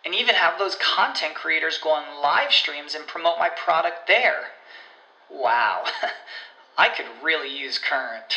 And 0.05 0.13
even 0.13 0.35
have 0.35 0.59
those 0.59 0.75
content 0.75 1.33
creators 1.33 1.77
go 1.77 1.91
on 1.91 2.21
live 2.21 2.51
streams 2.51 2.93
and 2.93 3.07
promote 3.07 3.39
my 3.39 3.49
product 3.49 4.07
there. 4.07 4.51
Wow, 5.29 5.85
I 6.77 6.89
could 6.89 7.05
really 7.23 7.57
use 7.57 7.79
Current. 7.79 8.35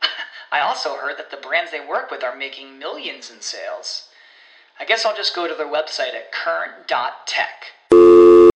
I 0.52 0.60
also 0.60 0.96
heard 0.96 1.18
that 1.18 1.30
the 1.30 1.36
brands 1.36 1.72
they 1.72 1.84
work 1.84 2.10
with 2.10 2.22
are 2.22 2.36
making 2.36 2.78
millions 2.78 3.30
in 3.30 3.40
sales. 3.40 4.08
I 4.78 4.84
guess 4.84 5.04
I'll 5.04 5.16
just 5.16 5.34
go 5.34 5.48
to 5.48 5.54
their 5.54 5.66
website 5.66 6.14
at 6.14 6.32
current.tech. 6.32 8.55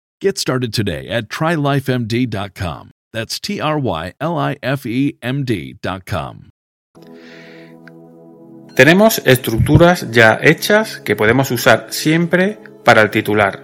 Get 0.23 0.37
started 0.37 0.71
today 0.71 1.09
at 1.09 1.29
trylifemd.com. 1.29 2.91
That's 3.11 3.39
T 3.39 3.59
R 3.59 3.79
Y 3.79 4.13
L 4.21 4.37
I 4.37 4.55
F 4.61 4.85
E 4.85 5.17
M 5.19 5.43
D.com. 5.43 6.49
Tenemos 8.75 9.19
estructuras 9.25 10.11
ya 10.11 10.37
hechas 10.39 10.99
que 10.99 11.15
podemos 11.15 11.49
usar 11.49 11.87
siempre 11.89 12.59
para 12.85 13.01
el 13.01 13.09
titular. 13.09 13.63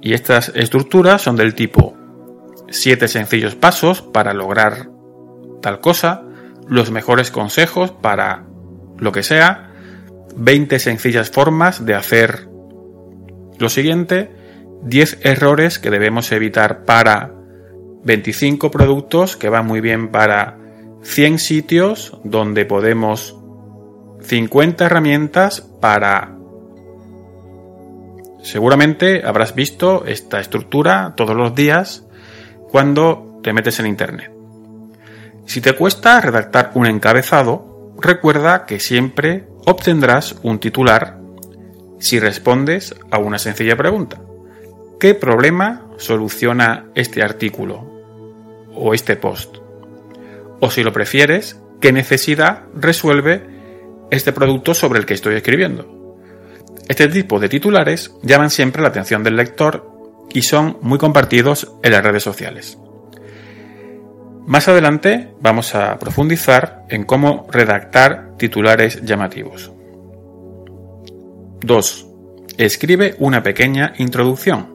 Y 0.00 0.14
estas 0.14 0.50
estructuras 0.56 1.22
son 1.22 1.36
del 1.36 1.54
tipo 1.54 1.96
7 2.68 3.06
sencillos 3.06 3.54
pasos 3.54 4.02
para 4.02 4.34
lograr 4.34 4.88
tal 5.62 5.78
cosa, 5.78 6.24
los 6.66 6.90
mejores 6.90 7.30
consejos 7.30 7.92
para 7.92 8.46
lo 8.98 9.12
que 9.12 9.22
sea, 9.22 9.70
20 10.34 10.80
sencillas 10.80 11.30
formas 11.30 11.86
de 11.86 11.94
hacer 11.94 12.48
lo 13.60 13.68
siguiente, 13.68 14.41
10 14.82 15.18
errores 15.22 15.78
que 15.78 15.90
debemos 15.90 16.32
evitar 16.32 16.84
para 16.84 17.32
25 18.04 18.70
productos 18.70 19.36
que 19.36 19.48
van 19.48 19.66
muy 19.66 19.80
bien 19.80 20.08
para 20.08 20.58
100 21.02 21.38
sitios 21.38 22.18
donde 22.24 22.64
podemos 22.64 23.36
50 24.22 24.84
herramientas 24.86 25.60
para... 25.80 26.36
Seguramente 28.42 29.22
habrás 29.24 29.54
visto 29.54 30.04
esta 30.04 30.40
estructura 30.40 31.14
todos 31.16 31.36
los 31.36 31.54
días 31.54 32.04
cuando 32.70 33.40
te 33.42 33.52
metes 33.52 33.78
en 33.78 33.86
Internet. 33.86 34.32
Si 35.46 35.60
te 35.60 35.74
cuesta 35.74 36.20
redactar 36.20 36.72
un 36.74 36.86
encabezado, 36.86 37.94
recuerda 38.00 38.66
que 38.66 38.80
siempre 38.80 39.46
obtendrás 39.64 40.36
un 40.42 40.58
titular 40.58 41.18
si 41.98 42.18
respondes 42.18 42.96
a 43.12 43.18
una 43.18 43.38
sencilla 43.38 43.76
pregunta. 43.76 44.21
¿Qué 45.02 45.16
problema 45.16 45.88
soluciona 45.96 46.92
este 46.94 47.24
artículo 47.24 47.84
o 48.72 48.94
este 48.94 49.16
post? 49.16 49.56
O 50.60 50.70
si 50.70 50.84
lo 50.84 50.92
prefieres, 50.92 51.60
¿qué 51.80 51.90
necesidad 51.90 52.66
resuelve 52.72 53.44
este 54.12 54.32
producto 54.32 54.74
sobre 54.74 55.00
el 55.00 55.04
que 55.04 55.14
estoy 55.14 55.34
escribiendo? 55.34 56.20
Este 56.86 57.08
tipo 57.08 57.40
de 57.40 57.48
titulares 57.48 58.14
llaman 58.22 58.50
siempre 58.50 58.80
la 58.80 58.90
atención 58.90 59.24
del 59.24 59.34
lector 59.34 59.90
y 60.32 60.42
son 60.42 60.78
muy 60.82 61.00
compartidos 61.00 61.72
en 61.82 61.90
las 61.90 62.04
redes 62.04 62.22
sociales. 62.22 62.78
Más 64.46 64.68
adelante 64.68 65.32
vamos 65.40 65.74
a 65.74 65.98
profundizar 65.98 66.84
en 66.88 67.02
cómo 67.02 67.48
redactar 67.50 68.36
titulares 68.38 69.02
llamativos. 69.02 69.72
2. 71.62 72.06
Escribe 72.56 73.16
una 73.18 73.42
pequeña 73.42 73.94
introducción. 73.98 74.71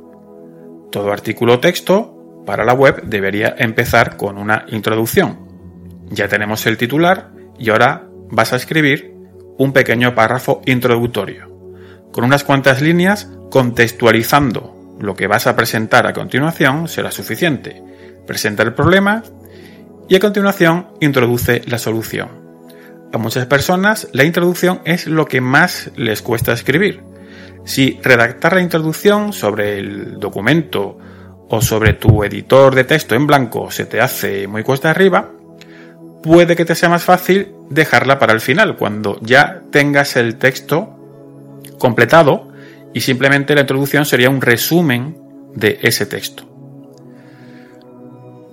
Todo 0.92 1.12
artículo 1.12 1.60
texto 1.60 2.44
para 2.46 2.64
la 2.64 2.74
web 2.74 3.04
debería 3.04 3.56
empezar 3.58 4.18
con 4.18 4.38
una 4.38 4.66
introducción. 4.70 5.48
Ya 6.10 6.28
tenemos 6.28 6.66
el 6.66 6.78
titular 6.78 7.32
y 7.60 7.70
ahora 7.70 8.08
vas 8.30 8.54
a 8.54 8.56
escribir 8.56 9.14
un 9.58 9.74
pequeño 9.74 10.16
párrafo 10.16 10.62
introductorio, 10.66 11.50
con 12.12 12.24
unas 12.24 12.44
cuantas 12.44 12.82
líneas 12.82 13.30
contextualizando 13.50 14.78
lo 15.00 15.16
que 15.16 15.28
vas 15.28 15.48
a 15.48 15.56
presentar 15.56 16.08
a 16.08 16.14
continuación 16.14 16.88
será 16.88 17.12
suficiente. 17.12 17.84
Presenta 18.26 18.64
el 18.64 18.74
problema 18.74 19.24
y 20.10 20.16
a 20.16 20.20
continuación 20.20 20.88
introduce 21.00 21.62
la 21.66 21.78
solución. 21.78 22.30
A 23.14 23.18
muchas 23.18 23.46
personas 23.46 24.08
la 24.12 24.24
introducción 24.24 24.82
es 24.86 25.08
lo 25.08 25.26
que 25.26 25.42
más 25.42 25.92
les 25.96 26.22
cuesta 26.22 26.54
escribir. 26.54 27.04
Si 27.68 28.00
redactar 28.02 28.54
la 28.54 28.62
introducción 28.62 29.34
sobre 29.34 29.78
el 29.78 30.22
documento 30.22 30.98
o 31.50 31.62
sobre 31.62 31.96
tu 31.96 32.24
editor 32.24 32.74
de 32.74 32.86
texto 32.86 33.14
en 33.14 33.28
blanco 33.28 33.70
se 33.72 33.86
te 33.86 34.00
hace 34.00 34.48
muy 34.48 34.64
cuesta 34.64 34.90
arriba, 34.90 35.34
puede 36.24 36.56
que 36.56 36.64
te 36.64 36.76
sea 36.76 36.88
más 36.88 37.04
fácil 37.04 37.52
dejarla 37.70 38.20
para 38.20 38.32
el 38.32 38.40
final, 38.40 38.78
cuando 38.78 39.20
ya 39.22 39.64
tengas 39.70 40.16
el 40.16 40.38
texto 40.38 40.98
completado 41.78 42.48
y 42.94 43.02
simplemente 43.02 43.54
la 43.54 43.62
introducción 43.62 44.06
sería 44.06 44.30
un 44.30 44.40
resumen 44.40 45.18
de 45.54 45.78
ese 45.82 46.06
texto. 46.06 46.46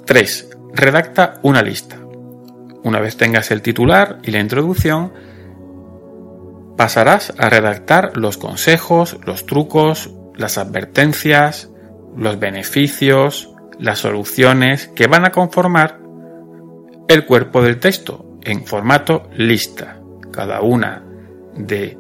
3 0.07 0.49
redacta 0.73 1.39
una 1.43 1.63
lista. 1.63 2.01
Una 2.83 2.99
vez 2.99 3.17
tengas 3.17 3.53
el 3.53 3.63
titular 3.63 4.19
y 4.25 4.33
la 4.33 4.41
introducción, 4.41 5.13
pasarás 6.77 7.33
a 7.39 7.49
redactar 7.49 8.17
los 8.17 8.37
consejos, 8.37 9.19
los 9.25 9.47
trucos, 9.47 10.11
las 10.37 10.59
advertencias, 10.59 11.71
los 12.17 12.39
beneficios, 12.39 13.51
las 13.79 14.01
soluciones 14.01 14.89
que 14.89 15.07
van 15.07 15.25
a 15.25 15.33
conformar 15.33 16.01
el 17.09 17.27
cuerpo 17.27 17.63
del 17.63 17.81
texto 17.81 18.39
en 18.43 18.65
formato 18.65 19.29
lista. 19.37 20.01
Cada 20.31 20.61
una 20.63 21.05
de 21.57 21.99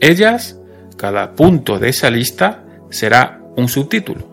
ellas, 0.00 0.58
cada 0.96 1.34
punto 1.34 1.78
de 1.78 1.88
esa 1.88 2.10
lista 2.10 2.64
será 2.90 3.40
un 3.56 3.68
subtítulo. 3.68 4.30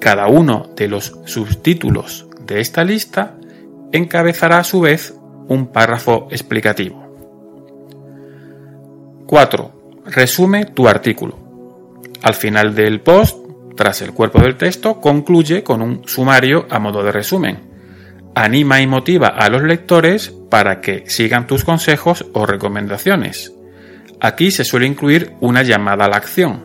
Cada 0.00 0.26
uno 0.26 0.70
de 0.76 0.88
los 0.88 1.18
subtítulos 1.24 2.26
de 2.40 2.60
esta 2.60 2.84
lista 2.84 3.36
encabezará 3.92 4.58
a 4.58 4.64
su 4.64 4.80
vez 4.80 5.14
un 5.48 5.68
párrafo 5.68 6.28
explicativo. 6.30 7.03
4. 9.26 10.02
Resume 10.06 10.66
tu 10.66 10.88
artículo. 10.88 11.38
Al 12.22 12.34
final 12.34 12.74
del 12.74 13.00
post, 13.00 13.38
tras 13.76 14.02
el 14.02 14.12
cuerpo 14.12 14.40
del 14.40 14.56
texto, 14.56 15.00
concluye 15.00 15.62
con 15.62 15.82
un 15.82 16.06
sumario 16.06 16.66
a 16.70 16.78
modo 16.78 17.02
de 17.02 17.12
resumen. 17.12 17.72
Anima 18.34 18.80
y 18.80 18.86
motiva 18.86 19.28
a 19.28 19.48
los 19.48 19.62
lectores 19.62 20.34
para 20.50 20.80
que 20.80 21.04
sigan 21.08 21.46
tus 21.46 21.64
consejos 21.64 22.24
o 22.32 22.46
recomendaciones. 22.46 23.52
Aquí 24.20 24.50
se 24.50 24.64
suele 24.64 24.86
incluir 24.86 25.32
una 25.40 25.62
llamada 25.62 26.06
a 26.06 26.08
la 26.08 26.16
acción, 26.16 26.62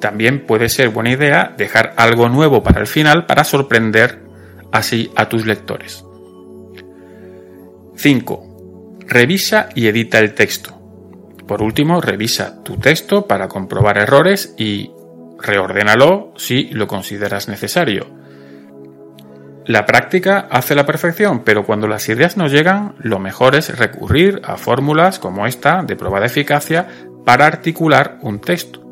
también 0.00 0.46
puede 0.46 0.68
ser 0.68 0.90
buena 0.90 1.10
idea 1.10 1.54
dejar 1.56 1.94
algo 1.96 2.28
nuevo 2.28 2.62
para 2.62 2.80
el 2.80 2.86
final 2.86 3.26
para 3.26 3.44
sorprender 3.44 4.20
así 4.70 5.10
a 5.16 5.28
tus 5.28 5.44
lectores. 5.44 6.04
5. 7.96 8.98
Revisa 9.06 9.70
y 9.74 9.88
edita 9.88 10.18
el 10.20 10.34
texto. 10.34 10.77
Por 11.48 11.62
último, 11.62 12.00
revisa 12.00 12.62
tu 12.62 12.76
texto 12.76 13.26
para 13.26 13.48
comprobar 13.48 13.98
errores 13.98 14.54
y 14.56 14.92
reordénalo 15.40 16.32
si 16.36 16.68
lo 16.68 16.86
consideras 16.86 17.48
necesario. 17.48 18.06
La 19.66 19.84
práctica 19.84 20.46
hace 20.50 20.76
la 20.76 20.86
perfección, 20.86 21.42
pero 21.44 21.64
cuando 21.64 21.88
las 21.88 22.08
ideas 22.08 22.36
no 22.36 22.46
llegan, 22.46 22.94
lo 22.98 23.18
mejor 23.18 23.56
es 23.56 23.76
recurrir 23.76 24.40
a 24.44 24.56
fórmulas 24.56 25.18
como 25.18 25.46
esta 25.46 25.82
de 25.82 25.96
prueba 25.96 26.20
de 26.20 26.26
eficacia 26.26 26.86
para 27.24 27.46
articular 27.46 28.18
un 28.22 28.40
texto 28.40 28.88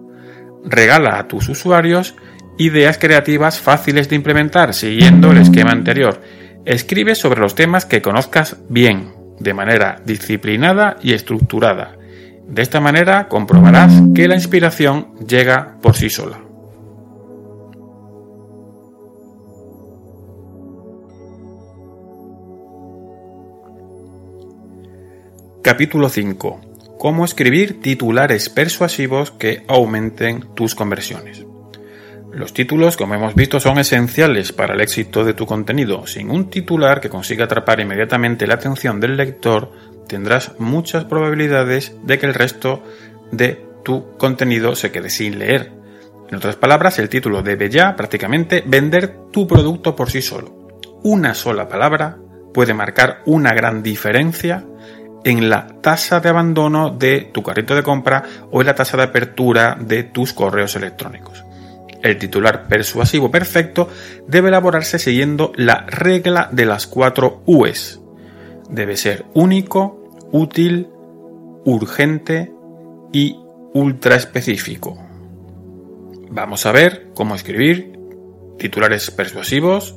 regala 0.66 1.18
a 1.18 1.28
tus 1.28 1.48
usuarios 1.48 2.14
ideas 2.58 2.98
creativas 2.98 3.60
fáciles 3.60 4.08
de 4.08 4.16
implementar 4.16 4.74
siguiendo 4.74 5.30
el 5.30 5.38
esquema 5.38 5.70
anterior. 5.70 6.20
Escribe 6.64 7.14
sobre 7.14 7.40
los 7.40 7.54
temas 7.54 7.84
que 7.86 8.02
conozcas 8.02 8.56
bien, 8.68 9.14
de 9.38 9.54
manera 9.54 10.00
disciplinada 10.04 10.96
y 11.02 11.12
estructurada. 11.12 11.95
De 12.46 12.62
esta 12.62 12.80
manera 12.80 13.28
comprobarás 13.28 13.92
que 14.14 14.28
la 14.28 14.34
inspiración 14.34 15.14
llega 15.26 15.76
por 15.82 15.96
sí 15.96 16.08
sola. 16.08 16.40
Capítulo 25.62 26.08
5 26.08 26.60
cómo 26.98 27.24
escribir 27.24 27.80
titulares 27.80 28.48
persuasivos 28.48 29.30
que 29.30 29.62
aumenten 29.68 30.44
tus 30.54 30.74
conversiones. 30.74 31.44
Los 32.32 32.52
títulos, 32.52 32.96
como 32.96 33.14
hemos 33.14 33.34
visto, 33.34 33.60
son 33.60 33.78
esenciales 33.78 34.52
para 34.52 34.74
el 34.74 34.80
éxito 34.80 35.24
de 35.24 35.32
tu 35.32 35.46
contenido. 35.46 36.06
Sin 36.06 36.30
un 36.30 36.50
titular 36.50 37.00
que 37.00 37.08
consiga 37.08 37.44
atrapar 37.44 37.80
inmediatamente 37.80 38.46
la 38.46 38.54
atención 38.54 39.00
del 39.00 39.16
lector, 39.16 39.70
tendrás 40.08 40.52
muchas 40.58 41.04
probabilidades 41.04 41.96
de 42.04 42.18
que 42.18 42.26
el 42.26 42.34
resto 42.34 42.82
de 43.32 43.64
tu 43.84 44.16
contenido 44.16 44.74
se 44.74 44.90
quede 44.90 45.10
sin 45.10 45.38
leer. 45.38 45.72
En 46.28 46.36
otras 46.36 46.56
palabras, 46.56 46.98
el 46.98 47.08
título 47.08 47.42
debe 47.42 47.70
ya 47.70 47.94
prácticamente 47.94 48.64
vender 48.66 49.16
tu 49.32 49.46
producto 49.46 49.94
por 49.94 50.10
sí 50.10 50.22
solo. 50.22 50.70
Una 51.02 51.34
sola 51.34 51.68
palabra 51.68 52.18
puede 52.52 52.74
marcar 52.74 53.22
una 53.26 53.52
gran 53.52 53.82
diferencia 53.82 54.64
en 55.24 55.50
la 55.50 55.66
tasa 55.80 56.20
de 56.20 56.28
abandono 56.28 56.90
de 56.90 57.30
tu 57.32 57.42
carrito 57.42 57.74
de 57.74 57.82
compra 57.82 58.22
o 58.50 58.60
en 58.60 58.66
la 58.66 58.74
tasa 58.74 58.96
de 58.96 59.02
apertura 59.04 59.76
de 59.78 60.04
tus 60.04 60.32
correos 60.32 60.76
electrónicos. 60.76 61.44
El 62.02 62.18
titular 62.18 62.68
persuasivo 62.68 63.30
perfecto 63.30 63.88
debe 64.28 64.48
elaborarse 64.48 64.98
siguiendo 64.98 65.52
la 65.56 65.84
regla 65.86 66.48
de 66.52 66.64
las 66.64 66.86
cuatro 66.86 67.42
U's. 67.46 68.00
Debe 68.70 68.96
ser 68.96 69.24
único, 69.34 69.95
útil, 70.32 70.88
urgente 71.64 72.52
y 73.12 73.36
ultra 73.74 74.16
específico. 74.16 74.96
Vamos 76.30 76.66
a 76.66 76.72
ver 76.72 77.08
cómo 77.14 77.34
escribir 77.34 77.98
titulares 78.58 79.10
persuasivos 79.10 79.96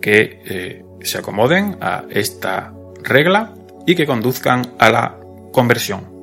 que 0.00 0.42
eh, 0.44 0.84
se 1.00 1.18
acomoden 1.18 1.78
a 1.80 2.04
esta 2.10 2.74
regla 3.02 3.54
y 3.86 3.94
que 3.94 4.06
conduzcan 4.06 4.74
a 4.78 4.90
la 4.90 5.20
conversión. 5.52 6.16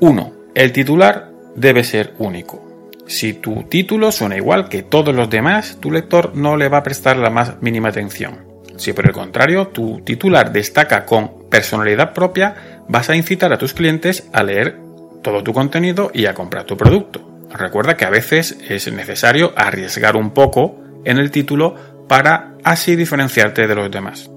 1. 0.00 0.32
El 0.54 0.72
titular 0.72 1.32
debe 1.56 1.82
ser 1.82 2.14
único. 2.18 2.64
Si 3.06 3.32
tu 3.32 3.64
título 3.64 4.12
suena 4.12 4.36
igual 4.36 4.68
que 4.68 4.82
todos 4.82 5.14
los 5.14 5.30
demás, 5.30 5.78
tu 5.80 5.90
lector 5.90 6.36
no 6.36 6.56
le 6.56 6.68
va 6.68 6.78
a 6.78 6.82
prestar 6.82 7.16
la 7.16 7.30
más 7.30 7.60
mínima 7.62 7.88
atención. 7.88 8.47
Si 8.78 8.92
por 8.92 9.06
el 9.06 9.12
contrario 9.12 9.68
tu 9.68 10.00
titular 10.00 10.52
destaca 10.52 11.04
con 11.04 11.48
personalidad 11.50 12.14
propia, 12.14 12.82
vas 12.88 13.10
a 13.10 13.16
incitar 13.16 13.52
a 13.52 13.58
tus 13.58 13.74
clientes 13.74 14.28
a 14.32 14.42
leer 14.42 14.78
todo 15.22 15.42
tu 15.42 15.52
contenido 15.52 16.10
y 16.14 16.26
a 16.26 16.34
comprar 16.34 16.64
tu 16.64 16.76
producto. 16.76 17.28
Recuerda 17.50 17.96
que 17.96 18.04
a 18.04 18.10
veces 18.10 18.56
es 18.68 18.90
necesario 18.92 19.52
arriesgar 19.56 20.16
un 20.16 20.30
poco 20.30 20.80
en 21.04 21.18
el 21.18 21.30
título 21.30 21.74
para 22.08 22.54
así 22.62 22.94
diferenciarte 22.94 23.66
de 23.66 23.74
los 23.74 23.90
demás. 23.90 24.30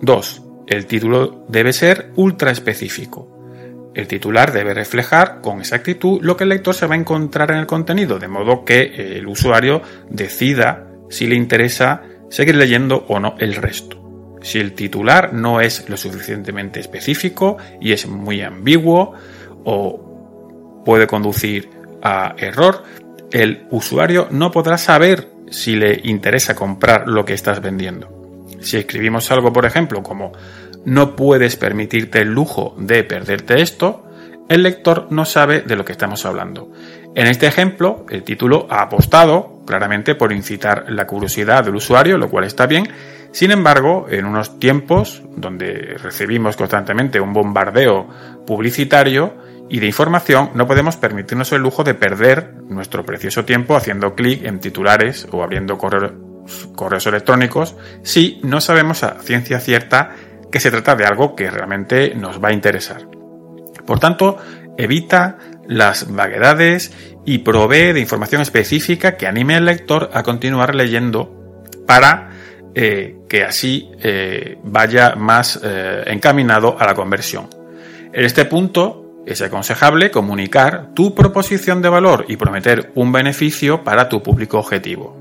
2. 0.00 0.42
El 0.66 0.86
título 0.86 1.44
debe 1.48 1.72
ser 1.72 2.12
ultra 2.16 2.50
específico. 2.50 3.32
El 3.94 4.06
titular 4.08 4.52
debe 4.52 4.74
reflejar 4.74 5.40
con 5.40 5.60
exactitud 5.60 6.20
lo 6.22 6.36
que 6.36 6.44
el 6.44 6.50
lector 6.50 6.74
se 6.74 6.86
va 6.86 6.94
a 6.94 6.98
encontrar 6.98 7.50
en 7.50 7.58
el 7.58 7.66
contenido, 7.66 8.18
de 8.18 8.28
modo 8.28 8.64
que 8.64 9.16
el 9.16 9.26
usuario 9.26 9.82
decida 10.10 10.86
si 11.08 11.26
le 11.26 11.36
interesa 11.36 12.02
seguir 12.30 12.56
leyendo 12.56 13.04
o 13.08 13.20
no 13.20 13.34
el 13.38 13.54
resto. 13.54 14.02
Si 14.42 14.58
el 14.58 14.74
titular 14.74 15.32
no 15.32 15.60
es 15.60 15.88
lo 15.88 15.96
suficientemente 15.96 16.80
específico 16.80 17.56
y 17.80 17.92
es 17.92 18.06
muy 18.06 18.42
ambiguo 18.42 19.14
o 19.64 20.82
puede 20.84 21.06
conducir 21.06 21.68
a 22.02 22.34
error, 22.38 22.84
el 23.32 23.66
usuario 23.70 24.28
no 24.30 24.50
podrá 24.52 24.78
saber 24.78 25.28
si 25.50 25.76
le 25.76 26.00
interesa 26.04 26.54
comprar 26.54 27.08
lo 27.08 27.24
que 27.24 27.34
estás 27.34 27.60
vendiendo. 27.60 28.08
Si 28.60 28.76
escribimos 28.76 29.30
algo, 29.30 29.52
por 29.52 29.66
ejemplo, 29.66 30.02
como 30.02 30.32
no 30.84 31.16
puedes 31.16 31.56
permitirte 31.56 32.20
el 32.20 32.28
lujo 32.28 32.74
de 32.78 33.02
perderte 33.02 33.60
esto, 33.60 34.04
el 34.48 34.62
lector 34.62 35.08
no 35.10 35.24
sabe 35.24 35.62
de 35.62 35.74
lo 35.74 35.84
que 35.84 35.92
estamos 35.92 36.24
hablando. 36.24 36.70
En 37.14 37.26
este 37.26 37.46
ejemplo, 37.46 38.06
el 38.10 38.22
título 38.22 38.66
ha 38.70 38.82
apostado 38.82 39.55
claramente 39.66 40.14
por 40.14 40.32
incitar 40.32 40.86
la 40.88 41.06
curiosidad 41.06 41.64
del 41.64 41.76
usuario, 41.76 42.16
lo 42.16 42.30
cual 42.30 42.44
está 42.44 42.66
bien. 42.66 42.88
Sin 43.32 43.50
embargo, 43.50 44.06
en 44.08 44.24
unos 44.24 44.58
tiempos 44.58 45.22
donde 45.36 45.96
recibimos 46.02 46.56
constantemente 46.56 47.20
un 47.20 47.34
bombardeo 47.34 48.08
publicitario 48.46 49.34
y 49.68 49.80
de 49.80 49.86
información, 49.86 50.50
no 50.54 50.66
podemos 50.66 50.96
permitirnos 50.96 51.52
el 51.52 51.60
lujo 51.60 51.84
de 51.84 51.94
perder 51.94 52.54
nuestro 52.68 53.04
precioso 53.04 53.44
tiempo 53.44 53.76
haciendo 53.76 54.14
clic 54.14 54.44
en 54.44 54.60
titulares 54.60 55.28
o 55.32 55.42
abriendo 55.42 55.76
correos, 55.76 57.06
electrónicos 57.06 57.76
si 58.02 58.40
no 58.44 58.60
sabemos 58.60 59.02
a 59.02 59.18
ciencia 59.20 59.58
cierta 59.58 60.14
que 60.50 60.60
se 60.60 60.70
trata 60.70 60.94
de 60.94 61.04
algo 61.04 61.34
que 61.34 61.50
realmente 61.50 62.14
nos 62.14 62.42
va 62.42 62.48
a 62.48 62.52
interesar. 62.52 63.08
Por 63.84 63.98
tanto, 63.98 64.38
evita 64.78 65.38
las 65.66 66.12
vaguedades 66.12 67.15
y 67.26 67.38
provee 67.38 67.92
de 67.92 68.00
información 68.00 68.40
específica 68.40 69.16
que 69.16 69.26
anime 69.26 69.56
al 69.56 69.66
lector 69.66 70.10
a 70.14 70.22
continuar 70.22 70.74
leyendo 70.74 71.60
para 71.86 72.30
eh, 72.74 73.16
que 73.28 73.42
así 73.42 73.90
eh, 74.02 74.58
vaya 74.62 75.14
más 75.16 75.60
eh, 75.62 76.04
encaminado 76.06 76.76
a 76.78 76.86
la 76.86 76.94
conversión. 76.94 77.48
En 78.12 78.24
este 78.24 78.44
punto 78.44 79.22
es 79.26 79.42
aconsejable 79.42 80.10
comunicar 80.12 80.94
tu 80.94 81.14
proposición 81.14 81.82
de 81.82 81.88
valor 81.88 82.24
y 82.28 82.36
prometer 82.36 82.92
un 82.94 83.10
beneficio 83.10 83.82
para 83.82 84.08
tu 84.08 84.22
público 84.22 84.58
objetivo. 84.58 85.20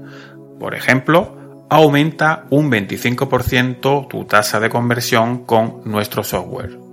Por 0.60 0.76
ejemplo, 0.76 1.66
aumenta 1.70 2.46
un 2.52 2.72
25% 2.72 4.08
tu 4.08 4.26
tasa 4.26 4.60
de 4.60 4.70
conversión 4.70 5.46
con 5.46 5.82
nuestro 5.86 6.24
software. 6.24 6.85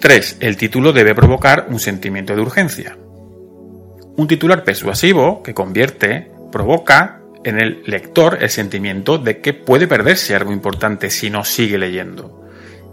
3. 0.00 0.38
El 0.40 0.56
título 0.56 0.92
debe 0.94 1.14
provocar 1.14 1.66
un 1.68 1.78
sentimiento 1.78 2.34
de 2.34 2.40
urgencia. 2.40 2.96
Un 4.16 4.26
titular 4.26 4.64
persuasivo 4.64 5.42
que 5.42 5.52
convierte 5.52 6.30
provoca 6.50 7.20
en 7.44 7.60
el 7.60 7.82
lector 7.84 8.38
el 8.40 8.48
sentimiento 8.48 9.18
de 9.18 9.40
que 9.40 9.52
puede 9.52 9.86
perderse 9.86 10.34
algo 10.34 10.52
importante 10.52 11.10
si 11.10 11.28
no 11.28 11.44
sigue 11.44 11.78
leyendo. 11.78 12.48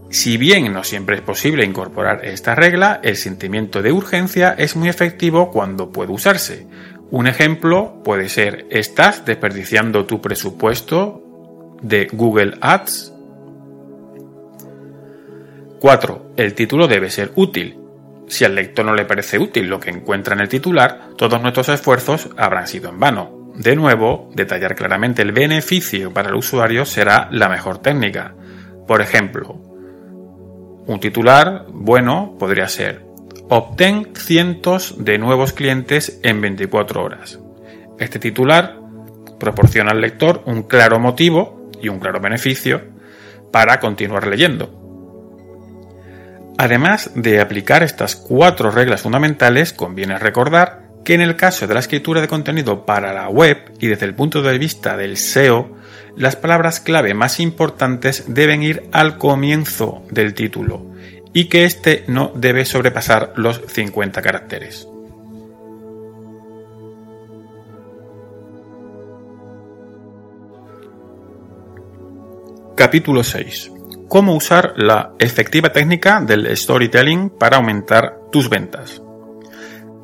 Si 0.10 0.38
bien 0.38 0.72
no 0.74 0.84
siempre 0.84 1.16
es 1.16 1.22
posible 1.22 1.66
incorporar 1.66 2.26
esta 2.26 2.55
regla, 2.55 2.99
el 3.03 3.16
sentimiento 3.16 3.82
de 3.82 3.93
urgencia 3.93 4.53
es 4.58 4.76
muy 4.76 4.89
efectivo 4.89 5.49
cuando 5.51 5.91
puede 5.91 6.12
usarse. 6.12 6.68
Un 7.10 7.28
ejemplo 7.28 8.01
puede 8.03 8.28
ser, 8.28 8.66
¿estás 8.70 9.26
desperdiciando 9.26 10.05
tu 10.05 10.22
presupuesto 10.22 11.24
de 11.82 12.08
Google 12.12 12.55
Ads 12.60 13.14
4. 15.80 16.34
El 16.38 16.53
título 16.53 16.88
debe 16.88 17.09
ser 17.09 17.32
útil. 17.36 17.80
Si 18.28 18.43
al 18.43 18.55
lector 18.55 18.86
no 18.86 18.93
le 18.93 19.05
parece 19.05 19.39
útil 19.39 19.67
lo 19.67 19.80
que 19.80 19.89
encuentra 19.89 20.34
en 20.34 20.41
el 20.41 20.49
titular, 20.49 21.09
todos 21.17 21.41
nuestros 21.41 21.69
esfuerzos 21.69 22.30
habrán 22.36 22.67
sido 22.67 22.89
en 22.89 22.99
vano. 22.99 23.51
De 23.55 23.75
nuevo, 23.75 24.30
detallar 24.34 24.75
claramente 24.75 25.21
el 25.21 25.32
beneficio 25.32 26.13
para 26.13 26.30
el 26.30 26.36
usuario 26.36 26.86
será 26.86 27.28
la 27.32 27.49
mejor 27.49 27.80
técnica. 27.80 28.36
Por 28.86 29.01
ejemplo, 29.01 29.53
un 30.86 30.99
titular 30.99 31.65
bueno 31.69 32.36
podría 32.38 32.67
ser 32.67 33.07
Obtén 33.49 34.09
cientos 34.13 34.95
de 34.97 35.17
nuevos 35.17 35.53
clientes 35.53 36.19
en 36.21 36.41
24 36.41 37.01
horas. 37.01 37.39
Este 37.97 38.19
titular 38.19 38.78
proporciona 39.39 39.91
al 39.91 40.01
lector 40.01 40.43
un 40.45 40.63
claro 40.63 40.99
motivo 40.99 41.69
y 41.82 41.88
un 41.88 41.99
claro 41.99 42.19
beneficio 42.19 42.82
para 43.51 43.80
continuar 43.80 44.28
leyendo. 44.28 44.76
Además 46.58 47.12
de 47.14 47.39
aplicar 47.39 47.84
estas 47.84 48.16
cuatro 48.16 48.72
reglas 48.72 49.01
fundamentales, 49.01 49.74
conviene 49.74 50.18
recordar 50.18 50.88
que 51.05 51.14
en 51.14 51.22
el 51.22 51.36
caso 51.36 51.68
de 51.68 51.76
la 51.76 51.80
escritura 51.80 52.20
de 52.20 52.28
contenido 52.28 52.86
para 52.86 53.14
la 53.14 53.30
web 53.30 53.72
y 53.80 53.88
desde 53.88 54.08
el 54.08 54.16
punto 54.16 54.41
de 54.41 54.58
vista 54.58 54.97
del 54.97 55.18
SEO, 55.18 55.78
las 56.16 56.36
palabras 56.36 56.80
clave 56.80 57.14
más 57.14 57.39
importantes 57.39 58.26
deben 58.28 58.64
ir 58.64 58.89
al 58.91 59.20
comienzo 59.20 60.03
del 60.10 60.34
título 60.34 60.88
y 61.32 61.45
que 61.45 61.64
éste 61.64 62.03
no 62.08 62.32
debe 62.34 62.66
sobrepasar 62.66 63.34
los 63.36 63.62
50 63.68 64.22
caracteres. 64.24 64.88
Capítulo 72.76 73.24
6 73.24 73.76
cómo 74.08 74.36
usar 74.36 74.74
la 74.78 75.12
efectiva 75.20 75.72
técnica 75.72 76.22
del 76.22 76.55
storytelling 76.55 77.30
para 77.30 77.58
aumentar 77.58 78.20
tus 78.32 78.49
ventas. 78.49 79.01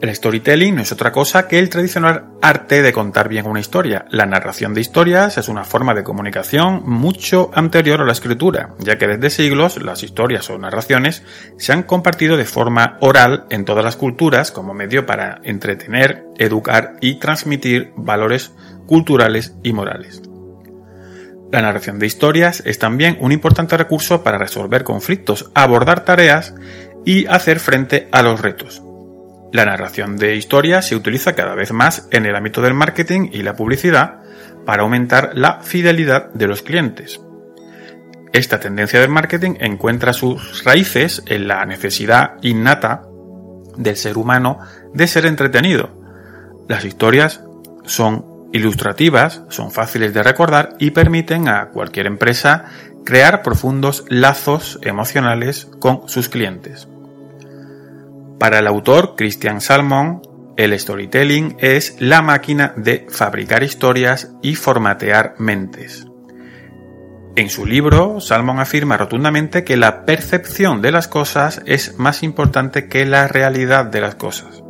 El 0.03 0.13
storytelling 0.13 0.75
no 0.75 0.81
es 0.81 0.91
otra 0.91 1.13
cosa 1.13 1.47
que 1.47 1.59
el 1.59 1.69
tradicional 1.69 2.25
arte 2.41 2.81
de 2.81 2.91
contar 2.91 3.29
bien 3.29 3.47
una 3.47 3.61
historia. 3.61 4.03
La 4.09 4.25
narración 4.25 4.73
de 4.73 4.81
historias 4.81 5.37
es 5.37 5.47
una 5.47 5.63
forma 5.63 5.93
de 5.93 6.03
comunicación 6.03 6.83
mucho 6.85 7.51
anterior 7.53 8.01
a 8.01 8.05
la 8.05 8.11
escritura, 8.11 8.75
ya 8.79 8.97
que 8.97 9.07
desde 9.07 9.29
siglos 9.29 9.81
las 9.81 10.03
historias 10.03 10.49
o 10.49 10.57
narraciones 10.57 11.23
se 11.57 11.71
han 11.71 11.83
compartido 11.83 12.35
de 12.35 12.43
forma 12.43 12.97
oral 12.99 13.45
en 13.49 13.63
todas 13.63 13.85
las 13.85 13.95
culturas 13.95 14.51
como 14.51 14.73
medio 14.73 15.05
para 15.05 15.39
entretener, 15.45 16.25
educar 16.37 16.97
y 16.99 17.15
transmitir 17.15 17.93
valores 17.95 18.51
culturales 18.85 19.55
y 19.63 19.71
morales. 19.71 20.32
La 21.53 21.61
narración 21.61 21.99
de 21.99 22.07
historias 22.07 22.63
es 22.65 22.79
también 22.79 23.15
un 23.19 23.31
importante 23.31 23.77
recurso 23.77 24.23
para 24.23 24.39
resolver 24.39 24.83
conflictos, 24.83 25.51
abordar 25.53 26.03
tareas 26.03 26.55
y 27.05 27.27
hacer 27.27 27.59
frente 27.59 28.07
a 28.11 28.23
los 28.23 28.41
retos. 28.41 28.81
La 29.51 29.63
narración 29.63 30.17
de 30.17 30.35
historias 30.35 30.87
se 30.87 30.95
utiliza 30.95 31.35
cada 31.35 31.53
vez 31.53 31.71
más 31.71 32.07
en 32.09 32.25
el 32.25 32.35
ámbito 32.35 32.63
del 32.63 32.73
marketing 32.73 33.29
y 33.31 33.43
la 33.43 33.55
publicidad 33.55 34.23
para 34.65 34.81
aumentar 34.81 35.33
la 35.35 35.61
fidelidad 35.61 36.33
de 36.33 36.47
los 36.47 36.63
clientes. 36.63 37.21
Esta 38.31 38.59
tendencia 38.59 38.99
del 38.99 39.11
marketing 39.11 39.53
encuentra 39.59 40.13
sus 40.13 40.63
raíces 40.63 41.21
en 41.27 41.47
la 41.47 41.63
necesidad 41.67 42.33
innata 42.41 43.03
del 43.77 43.95
ser 43.95 44.17
humano 44.17 44.57
de 44.91 45.05
ser 45.05 45.27
entretenido. 45.27 46.01
Las 46.67 46.83
historias 46.83 47.43
son 47.85 48.32
ilustrativas, 48.53 49.41
son 49.49 49.71
fáciles 49.71 50.13
de 50.13 50.23
recordar 50.23 50.75
y 50.79 50.91
permiten 50.91 51.49
a 51.49 51.69
cualquier 51.69 52.05
empresa 52.05 52.65
crear 53.03 53.41
profundos 53.41 54.05
lazos 54.07 54.79
emocionales 54.83 55.67
con 55.79 56.07
sus 56.07 56.29
clientes. 56.29 56.87
Para 58.39 58.59
el 58.59 58.67
autor 58.67 59.15
Christian 59.17 59.59
Salmon, 59.59 60.21
el 60.55 60.79
storytelling 60.79 61.57
es 61.59 61.95
la 61.99 62.21
máquina 62.21 62.73
de 62.77 63.07
fabricar 63.09 63.63
historias 63.63 64.31
y 64.41 64.55
formatear 64.55 65.33
mentes. 65.39 66.07
En 67.35 67.49
su 67.49 67.65
libro, 67.65 68.21
Salmon 68.21 68.59
afirma 68.59 68.97
rotundamente 68.97 69.63
que 69.63 69.77
la 69.77 70.05
percepción 70.05 70.83
de 70.83 70.91
las 70.91 71.07
cosas 71.07 71.63
es 71.65 71.97
más 71.97 72.21
importante 72.21 72.87
que 72.87 73.05
la 73.07 73.27
realidad 73.27 73.85
de 73.85 74.01
las 74.01 74.13
cosas. 74.13 74.62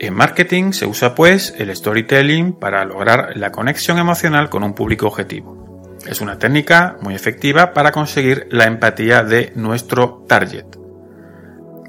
En 0.00 0.14
marketing 0.14 0.72
se 0.72 0.86
usa 0.86 1.14
pues 1.14 1.54
el 1.58 1.74
storytelling 1.74 2.52
para 2.52 2.84
lograr 2.84 3.36
la 3.36 3.50
conexión 3.50 3.98
emocional 3.98 4.48
con 4.48 4.62
un 4.62 4.74
público 4.74 5.08
objetivo. 5.08 5.96
Es 6.06 6.20
una 6.20 6.38
técnica 6.38 6.96
muy 7.00 7.14
efectiva 7.14 7.72
para 7.74 7.90
conseguir 7.90 8.46
la 8.50 8.66
empatía 8.66 9.24
de 9.24 9.52
nuestro 9.56 10.24
target. 10.28 10.66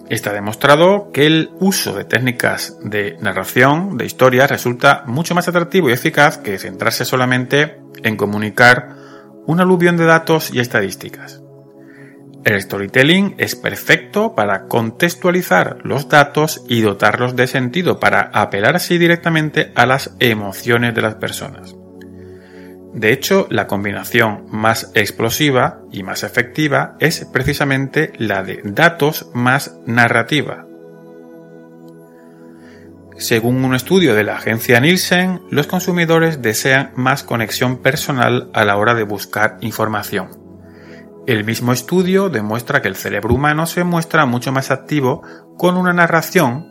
Está 0.09 0.33
demostrado 0.33 1.11
que 1.11 1.27
el 1.27 1.51
uso 1.59 1.93
de 1.93 2.03
técnicas 2.03 2.77
de 2.83 3.15
narración 3.21 3.95
de 3.95 4.07
historias 4.07 4.49
resulta 4.49 5.03
mucho 5.05 5.35
más 5.35 5.47
atractivo 5.47 5.89
y 5.89 5.93
eficaz 5.93 6.39
que 6.39 6.57
centrarse 6.57 7.05
solamente 7.05 7.79
en 8.01 8.17
comunicar 8.17 8.95
un 9.45 9.59
aluvión 9.59 9.97
de 9.97 10.05
datos 10.05 10.51
y 10.51 10.59
estadísticas. 10.59 11.43
El 12.45 12.61
storytelling 12.61 13.35
es 13.37 13.55
perfecto 13.55 14.33
para 14.33 14.67
contextualizar 14.67 15.79
los 15.83 16.07
datos 16.07 16.63
y 16.69 16.81
dotarlos 16.81 17.35
de 17.35 17.47
sentido 17.47 17.99
para 17.99 18.31
apelar 18.33 18.77
así 18.77 18.97
directamente 18.97 19.71
a 19.75 19.85
las 19.85 20.15
emociones 20.19 20.95
de 20.95 21.01
las 21.01 21.15
personas. 21.15 21.75
De 22.93 23.11
hecho, 23.11 23.45
la 23.49 23.67
combinación 23.67 24.45
más 24.49 24.91
explosiva 24.95 25.81
y 25.91 26.03
más 26.03 26.23
efectiva 26.23 26.95
es 26.99 27.25
precisamente 27.25 28.13
la 28.17 28.43
de 28.43 28.61
datos 28.63 29.29
más 29.33 29.77
narrativa. 29.85 30.65
Según 33.17 33.65
un 33.65 33.75
estudio 33.75 34.15
de 34.15 34.23
la 34.23 34.37
agencia 34.37 34.79
Nielsen, 34.79 35.41
los 35.51 35.67
consumidores 35.67 36.41
desean 36.41 36.91
más 36.95 37.23
conexión 37.23 37.79
personal 37.79 38.49
a 38.53 38.63
la 38.63 38.77
hora 38.77 38.95
de 38.95 39.03
buscar 39.03 39.57
información. 39.59 40.38
El 41.27 41.43
mismo 41.43 41.73
estudio 41.73 42.29
demuestra 42.29 42.81
que 42.81 42.87
el 42.87 42.95
cerebro 42.95 43.35
humano 43.35 43.65
se 43.65 43.83
muestra 43.83 44.25
mucho 44.25 44.51
más 44.51 44.71
activo 44.71 45.21
con 45.57 45.77
una 45.77 45.93
narración 45.93 46.67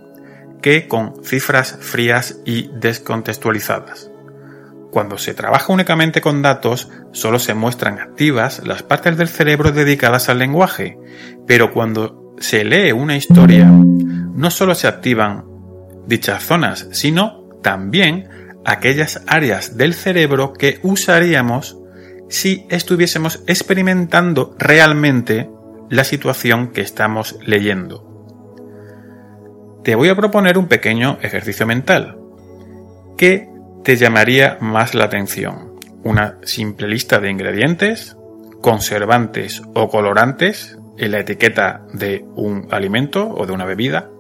que 0.61 0.89
con 0.89 1.25
cifras 1.25 1.79
frías 1.81 2.41
y 2.45 2.71
descontextualizadas. 2.75 4.11
Cuando 4.91 5.19
se 5.19 5.35
trabaja 5.35 5.73
únicamente 5.73 6.21
con 6.21 6.43
datos, 6.43 6.91
solo 7.13 7.39
se 7.39 7.55
muestran 7.55 7.99
activas 7.99 8.63
las 8.67 8.83
partes 8.83 9.17
del 9.17 9.29
cerebro 9.29 9.71
dedicadas 9.71 10.29
al 10.29 10.39
lenguaje, 10.39 10.99
pero 11.47 11.73
cuando 11.73 12.35
se 12.39 12.65
lee 12.65 12.93
una 12.93 13.17
historia, 13.17 13.67
no 13.69 14.51
solo 14.51 14.75
se 14.75 14.89
activan 14.89 15.45
dichas 16.07 16.43
zonas, 16.43 16.89
sino 16.93 17.49
también 17.63 18.29
aquellas 18.65 19.23
áreas 19.27 19.77
del 19.77 19.95
cerebro 19.95 20.53
que 20.53 20.81
usaríamos 20.83 21.78
si 22.29 22.67
estuviésemos 22.69 23.43
experimentando 23.47 24.55
realmente 24.59 25.51
la 25.91 26.05
situación 26.05 26.69
que 26.69 26.83
estamos 26.83 27.39
leyendo. 27.45 28.05
Te 29.85 29.95
voy 29.95 30.09
a 30.09 30.17
proponer 30.17 30.59
un 30.59 30.67
pequeño 30.67 31.19
ejercicio 31.23 31.67
mental. 31.67 32.19
¿Qué 33.17 33.49
te 33.85 33.97
llamaría 33.97 34.59
más 34.61 34.95
la 34.95 35.05
atención? 35.05 35.79
¿Una 36.05 36.39
simple 36.43 36.89
lista 36.89 37.19
de 37.21 37.31
ingredientes, 37.31 38.17
conservantes 38.61 39.63
o 39.75 39.89
colorantes 39.89 40.79
en 40.99 41.13
la 41.13 41.21
etiqueta 41.21 41.87
de 41.95 42.25
un 42.35 42.69
alimento 42.71 43.29
o 43.29 43.47
de 43.47 43.53
una 43.53 43.65
bebida? 43.65 44.11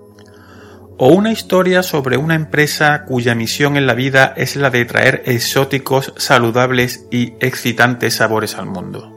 ¿O 1.00 1.10
una 1.10 1.30
historia 1.30 1.84
sobre 1.84 2.16
una 2.16 2.34
empresa 2.34 3.04
cuya 3.04 3.36
misión 3.36 3.76
en 3.76 3.86
la 3.86 3.94
vida 3.94 4.34
es 4.36 4.56
la 4.56 4.68
de 4.68 4.84
traer 4.84 5.22
exóticos, 5.26 6.12
saludables 6.16 7.06
y 7.12 7.34
excitantes 7.38 8.14
sabores 8.14 8.56
al 8.56 8.66
mundo? 8.66 9.14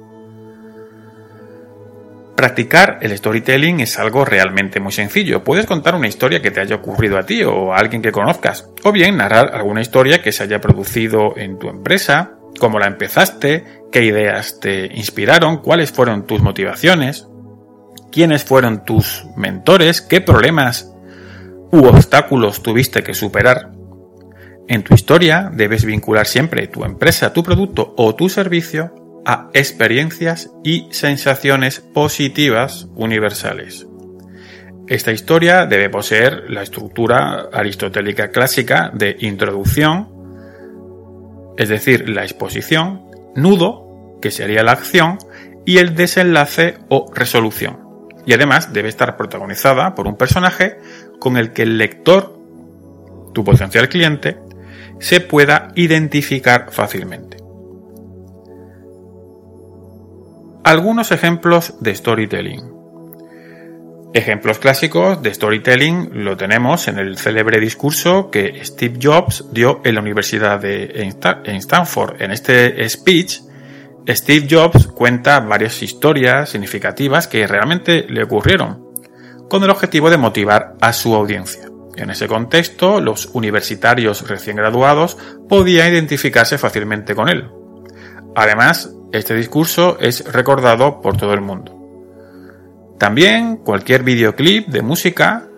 Practicar 2.35 2.99
el 3.01 3.17
storytelling 3.17 3.79
es 3.79 3.97
algo 3.97 4.25
realmente 4.25 4.79
muy 4.79 4.91
sencillo. 4.91 5.43
Puedes 5.43 5.65
contar 5.65 5.95
una 5.95 6.07
historia 6.07 6.39
que 6.39 6.51
te 6.51 6.59
haya 6.59 6.75
ocurrido 6.75 7.17
a 7.17 7.25
ti 7.25 7.43
o 7.43 7.73
a 7.73 7.77
alguien 7.77 8.03
que 8.03 8.11
conozcas, 8.11 8.69
o 8.83 8.91
bien 8.91 9.17
narrar 9.17 9.55
alguna 9.55 9.81
historia 9.81 10.21
que 10.21 10.31
se 10.31 10.43
haya 10.43 10.61
producido 10.61 11.35
en 11.35 11.57
tu 11.57 11.67
empresa, 11.67 12.33
cómo 12.59 12.77
la 12.77 12.85
empezaste, 12.85 13.65
qué 13.91 14.03
ideas 14.03 14.59
te 14.59 14.85
inspiraron, 14.85 15.63
cuáles 15.63 15.91
fueron 15.91 16.27
tus 16.27 16.43
motivaciones, 16.43 17.27
quiénes 18.11 18.43
fueron 18.43 18.85
tus 18.85 19.25
mentores, 19.35 20.01
qué 20.01 20.21
problemas 20.21 20.90
u 21.71 21.85
obstáculos 21.85 22.61
tuviste 22.61 23.03
que 23.03 23.13
superar. 23.13 23.71
En 24.67 24.83
tu 24.83 24.93
historia 24.93 25.51
debes 25.53 25.85
vincular 25.85 26.27
siempre 26.27 26.67
tu 26.67 26.83
empresa, 26.83 27.33
tu 27.33 27.43
producto 27.43 27.93
o 27.97 28.15
tu 28.15 28.29
servicio 28.29 29.21
a 29.25 29.49
experiencias 29.53 30.49
y 30.63 30.87
sensaciones 30.91 31.79
positivas 31.79 32.87
universales. 32.95 33.87
Esta 34.87 35.11
historia 35.11 35.65
debe 35.65 35.89
poseer 35.89 36.49
la 36.49 36.63
estructura 36.63 37.49
aristotélica 37.53 38.29
clásica 38.29 38.91
de 38.93 39.15
introducción, 39.19 40.09
es 41.57 41.69
decir, 41.69 42.09
la 42.09 42.23
exposición, 42.23 43.03
nudo, 43.35 44.17
que 44.21 44.31
sería 44.31 44.63
la 44.63 44.73
acción, 44.73 45.17
y 45.65 45.77
el 45.77 45.95
desenlace 45.95 46.77
o 46.89 47.11
resolución. 47.13 47.79
Y 48.25 48.33
además 48.33 48.73
debe 48.73 48.89
estar 48.89 49.17
protagonizada 49.17 49.95
por 49.95 50.07
un 50.07 50.17
personaje 50.17 50.79
con 51.21 51.37
el 51.37 51.53
que 51.53 51.61
el 51.61 51.77
lector, 51.77 52.35
tu 53.31 53.43
potencial 53.43 53.87
cliente, 53.87 54.39
se 54.99 55.21
pueda 55.21 55.71
identificar 55.75 56.71
fácilmente. 56.71 57.37
Algunos 60.63 61.11
ejemplos 61.11 61.75
de 61.79 61.93
storytelling. 61.93 62.61
Ejemplos 64.13 64.57
clásicos 64.57 65.21
de 65.21 65.33
storytelling 65.33 66.23
lo 66.25 66.35
tenemos 66.35 66.87
en 66.87 66.97
el 66.97 67.17
célebre 67.17 67.59
discurso 67.59 68.31
que 68.31 68.59
Steve 68.65 68.97
Jobs 69.01 69.45
dio 69.51 69.79
en 69.85 69.95
la 69.95 70.01
Universidad 70.01 70.59
de 70.59 71.07
Stanford. 71.45 72.19
En 72.19 72.31
este 72.31 72.89
speech, 72.89 73.41
Steve 74.09 74.47
Jobs 74.49 74.87
cuenta 74.87 75.39
varias 75.39 75.83
historias 75.83 76.49
significativas 76.49 77.27
que 77.27 77.45
realmente 77.45 78.05
le 78.09 78.23
ocurrieron, 78.23 78.80
con 79.51 79.65
el 79.65 79.69
objetivo 79.69 80.09
de 80.09 80.15
motivar 80.15 80.75
a 80.79 80.93
su 80.93 81.13
audiencia. 81.13 81.69
En 81.97 82.09
ese 82.09 82.25
contexto, 82.25 83.01
los 83.01 83.31
universitarios 83.33 84.25
recién 84.25 84.55
graduados 84.55 85.17
podían 85.49 85.91
identificarse 85.91 86.57
fácilmente 86.57 87.13
con 87.15 87.27
él. 87.27 87.49
Además, 88.33 88.95
este 89.11 89.35
discurso 89.35 89.97
es 89.99 90.23
recordado 90.31 91.01
por 91.01 91.17
todo 91.17 91.33
el 91.33 91.41
mundo. 91.41 91.77
También 92.97 93.57
cualquier 93.57 94.03
videoclip 94.03 94.69
de 94.69 94.81
música 94.83 95.49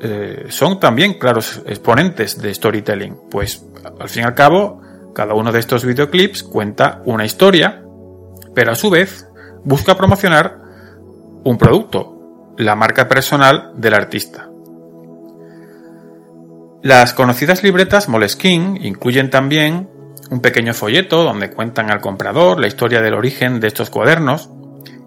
eh, 0.00 0.46
son 0.48 0.80
también 0.80 1.14
claros 1.14 1.62
exponentes 1.66 2.42
de 2.42 2.52
storytelling, 2.52 3.16
pues 3.30 3.64
al 4.00 4.08
fin 4.08 4.24
y 4.24 4.26
al 4.26 4.34
cabo 4.34 4.82
cada 5.14 5.34
uno 5.34 5.52
de 5.52 5.60
estos 5.60 5.84
videoclips 5.84 6.42
cuenta 6.42 7.00
una 7.04 7.24
historia, 7.24 7.80
pero 8.56 8.72
a 8.72 8.74
su 8.74 8.90
vez 8.90 9.28
busca 9.62 9.96
promocionar 9.96 10.58
un 11.44 11.56
producto, 11.56 12.15
la 12.58 12.74
marca 12.74 13.08
personal 13.08 13.72
del 13.76 13.94
artista. 13.94 14.48
Las 16.82 17.14
conocidas 17.14 17.62
libretas 17.62 18.08
Moleskine 18.08 18.78
incluyen 18.86 19.30
también 19.30 19.88
un 20.30 20.40
pequeño 20.40 20.74
folleto 20.74 21.24
donde 21.24 21.50
cuentan 21.50 21.90
al 21.90 22.00
comprador 22.00 22.60
la 22.60 22.66
historia 22.66 23.02
del 23.02 23.14
origen 23.14 23.60
de 23.60 23.68
estos 23.68 23.90
cuadernos 23.90 24.50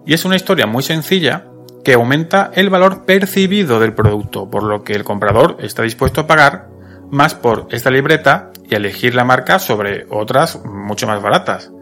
y 0.06 0.14
es 0.14 0.24
una 0.24 0.36
historia 0.36 0.66
muy 0.66 0.82
sencilla 0.82 1.46
que 1.84 1.94
aumenta 1.94 2.50
el 2.54 2.68
valor 2.68 3.04
percibido 3.04 3.80
del 3.80 3.94
producto, 3.94 4.50
por 4.50 4.62
lo 4.62 4.82
que 4.84 4.92
el 4.92 5.04
comprador 5.04 5.56
está 5.60 5.82
dispuesto 5.82 6.22
a 6.22 6.26
pagar 6.26 6.68
más 7.10 7.34
por 7.34 7.66
esta 7.70 7.90
libreta 7.90 8.50
y 8.68 8.74
elegir 8.74 9.14
la 9.14 9.24
marca 9.24 9.58
sobre 9.58 10.06
otras 10.10 10.62
mucho 10.64 11.06
más 11.06 11.22
baratas. 11.22 11.72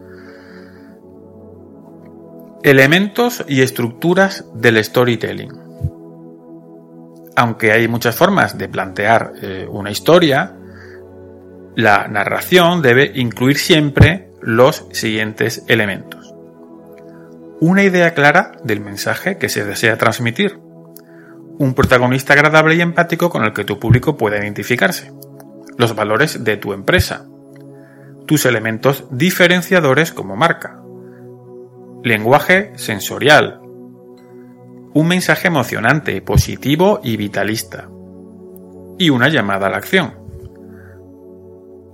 Elementos 2.61 3.45
y 3.47 3.61
estructuras 3.61 4.43
del 4.53 4.83
storytelling. 4.83 5.53
Aunque 7.37 7.71
hay 7.71 7.87
muchas 7.87 8.17
formas 8.17 8.57
de 8.57 8.67
plantear 8.67 9.31
eh, 9.41 9.65
una 9.69 9.91
historia, 9.91 10.57
la 11.77 12.09
narración 12.09 12.81
debe 12.81 13.13
incluir 13.15 13.57
siempre 13.57 14.31
los 14.41 14.85
siguientes 14.91 15.63
elementos. 15.69 16.33
Una 17.61 17.83
idea 17.83 18.13
clara 18.13 18.51
del 18.61 18.81
mensaje 18.81 19.37
que 19.37 19.47
se 19.47 19.63
desea 19.63 19.97
transmitir. 19.97 20.59
Un 21.59 21.73
protagonista 21.73 22.33
agradable 22.33 22.75
y 22.75 22.81
empático 22.81 23.29
con 23.29 23.45
el 23.45 23.53
que 23.53 23.63
tu 23.63 23.79
público 23.79 24.17
pueda 24.17 24.37
identificarse. 24.37 25.13
Los 25.77 25.95
valores 25.95 26.43
de 26.43 26.57
tu 26.57 26.73
empresa. 26.73 27.25
Tus 28.25 28.45
elementos 28.45 29.05
diferenciadores 29.11 30.11
como 30.11 30.35
marca. 30.35 30.81
Lenguaje 32.03 32.71
sensorial. 32.75 33.59
Un 34.93 35.07
mensaje 35.07 35.47
emocionante, 35.47 36.21
positivo 36.21 36.99
y 37.03 37.17
vitalista. 37.17 37.89
Y 38.97 39.09
una 39.09 39.29
llamada 39.29 39.67
a 39.67 39.69
la 39.69 39.77
acción 39.77 40.19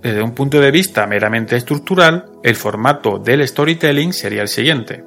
desde 0.06 0.22
un 0.22 0.36
punto 0.36 0.62
de 0.62 0.70
vista 0.70 1.08
meramente 1.08 1.56
estructural, 1.56 2.26
el 2.44 2.56
formato 2.56 3.18
del 3.18 3.48
storytelling 3.48 4.14
sería 4.14 4.44
el 4.44 4.48
siguiente. 4.48 5.04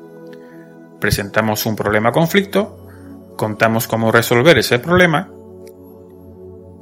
Presentamos 1.01 1.67
un 1.67 1.77
problema 1.77 2.11
conflicto, 2.11 2.89
contamos 3.37 3.87
cómo 3.87 4.11
resolver 4.11 4.59
ese 4.59 4.81
problema 4.81 5.31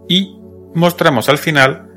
y 0.08 0.40
mostramos 0.74 1.28
al 1.28 1.36
final 1.36 1.90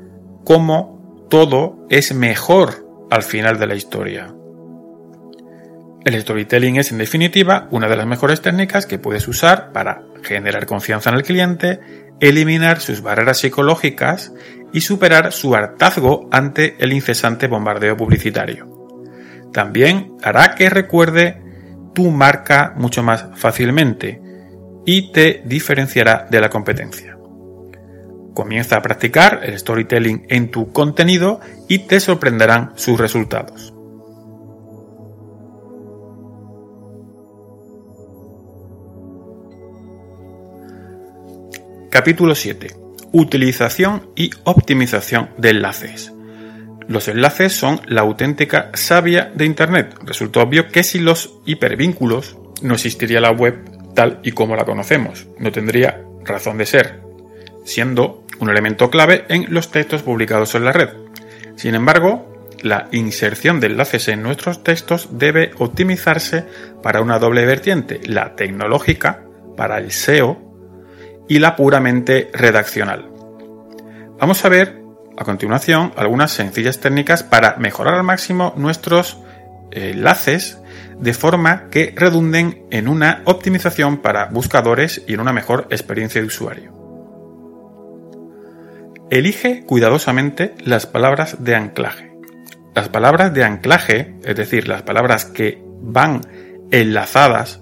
cómo 0.44 1.26
todo 1.30 1.86
es 1.88 2.14
mejor 2.14 2.86
al 3.10 3.22
final 3.22 3.58
de 3.58 3.66
la 3.66 3.74
historia. 3.74 4.34
El 6.04 6.18
storytelling 6.18 6.76
es 6.76 6.92
en 6.92 6.98
definitiva 6.98 7.68
una 7.70 7.88
de 7.88 7.96
las 7.96 8.06
mejores 8.06 8.40
técnicas 8.40 8.86
que 8.86 8.98
puedes 8.98 9.28
usar 9.28 9.70
para 9.72 10.02
generar 10.22 10.64
confianza 10.64 11.10
en 11.10 11.16
el 11.16 11.22
cliente, 11.22 11.80
eliminar 12.20 12.80
sus 12.80 13.02
barreras 13.02 13.38
psicológicas 13.38 14.32
y 14.72 14.80
superar 14.80 15.32
su 15.32 15.54
hartazgo 15.54 16.28
ante 16.32 16.76
el 16.78 16.92
incesante 16.92 17.48
bombardeo 17.48 17.96
publicitario. 17.96 18.66
También 19.52 20.16
hará 20.22 20.54
que 20.54 20.70
recuerde 20.70 21.42
tu 21.94 22.10
marca 22.10 22.72
mucho 22.76 23.02
más 23.02 23.26
fácilmente 23.34 24.22
y 24.86 25.12
te 25.12 25.42
diferenciará 25.44 26.26
de 26.30 26.40
la 26.40 26.48
competencia. 26.48 27.18
Comienza 28.32 28.76
a 28.76 28.82
practicar 28.82 29.40
el 29.42 29.58
storytelling 29.58 30.24
en 30.30 30.50
tu 30.50 30.72
contenido 30.72 31.40
y 31.68 31.80
te 31.80 32.00
sorprenderán 32.00 32.72
sus 32.76 32.98
resultados. 32.98 33.74
Capítulo 41.90 42.34
7 42.34 42.80
utilización 43.12 44.10
y 44.14 44.30
optimización 44.44 45.30
de 45.36 45.50
enlaces. 45.50 46.12
Los 46.86 47.08
enlaces 47.08 47.52
son 47.52 47.80
la 47.86 48.02
auténtica 48.02 48.70
savia 48.74 49.30
de 49.34 49.44
Internet. 49.44 49.96
Resulta 50.04 50.40
obvio 50.40 50.68
que 50.68 50.82
sin 50.82 51.04
los 51.04 51.38
hipervínculos 51.46 52.36
no 52.62 52.74
existiría 52.74 53.20
la 53.20 53.30
web 53.30 53.56
tal 53.94 54.20
y 54.22 54.32
como 54.32 54.56
la 54.56 54.64
conocemos. 54.64 55.26
No 55.38 55.52
tendría 55.52 56.02
razón 56.24 56.58
de 56.58 56.66
ser, 56.66 57.00
siendo 57.64 58.24
un 58.38 58.50
elemento 58.50 58.90
clave 58.90 59.24
en 59.28 59.46
los 59.52 59.70
textos 59.70 60.02
publicados 60.02 60.54
en 60.54 60.64
la 60.64 60.72
red. 60.72 60.88
Sin 61.56 61.74
embargo, 61.74 62.48
la 62.62 62.88
inserción 62.92 63.60
de 63.60 63.68
enlaces 63.68 64.08
en 64.08 64.22
nuestros 64.22 64.62
textos 64.62 65.08
debe 65.12 65.52
optimizarse 65.58 66.44
para 66.82 67.00
una 67.00 67.18
doble 67.18 67.44
vertiente, 67.46 68.00
la 68.04 68.34
tecnológica, 68.36 69.22
para 69.56 69.78
el 69.78 69.92
SEO, 69.92 70.49
y 71.30 71.38
la 71.38 71.54
puramente 71.54 72.28
redaccional. 72.34 73.08
Vamos 74.18 74.44
a 74.44 74.48
ver 74.48 74.82
a 75.16 75.24
continuación 75.24 75.92
algunas 75.96 76.32
sencillas 76.32 76.80
técnicas 76.80 77.22
para 77.22 77.54
mejorar 77.56 77.94
al 77.94 78.02
máximo 78.02 78.52
nuestros 78.56 79.16
enlaces 79.70 80.58
de 80.98 81.14
forma 81.14 81.68
que 81.70 81.94
redunden 81.96 82.66
en 82.72 82.88
una 82.88 83.22
optimización 83.26 83.98
para 83.98 84.24
buscadores 84.26 85.04
y 85.06 85.14
en 85.14 85.20
una 85.20 85.32
mejor 85.32 85.68
experiencia 85.70 86.20
de 86.20 86.26
usuario. 86.26 86.72
Elige 89.08 89.64
cuidadosamente 89.64 90.56
las 90.64 90.86
palabras 90.86 91.44
de 91.44 91.54
anclaje. 91.54 92.12
Las 92.74 92.88
palabras 92.88 93.32
de 93.32 93.44
anclaje, 93.44 94.16
es 94.24 94.34
decir, 94.34 94.66
las 94.66 94.82
palabras 94.82 95.26
que 95.26 95.62
van 95.80 96.22
enlazadas, 96.72 97.60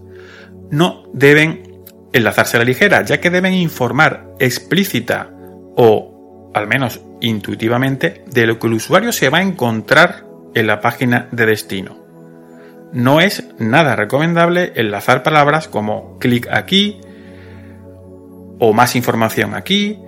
no 0.71 1.05
deben 1.13 1.68
enlazarse 2.13 2.57
a 2.57 2.61
la 2.61 2.65
ligera, 2.65 3.03
ya 3.03 3.21
que 3.21 3.31
deben 3.31 3.55
informar 3.55 4.29
explícita 4.39 5.31
o 5.77 6.51
al 6.55 6.67
menos 6.67 7.01
intuitivamente 7.21 8.25
de 8.27 8.47
lo 8.47 8.59
que 8.59 8.67
el 8.67 8.75
usuario 8.75 9.13
se 9.13 9.29
va 9.29 9.39
a 9.39 9.43
encontrar 9.43 10.25
en 10.55 10.67
la 10.67 10.81
página 10.81 11.29
de 11.31 11.47
destino. 11.47 11.99
No 12.93 13.21
es 13.21 13.45
nada 13.59 13.97
recomendable 13.97 14.73
enlazar 14.75 15.23
palabras 15.23 15.69
como 15.69 16.19
clic 16.19 16.49
aquí 16.51 17.01
o 18.59 18.73
más 18.73 18.97
información 18.97 19.55
aquí, 19.55 20.01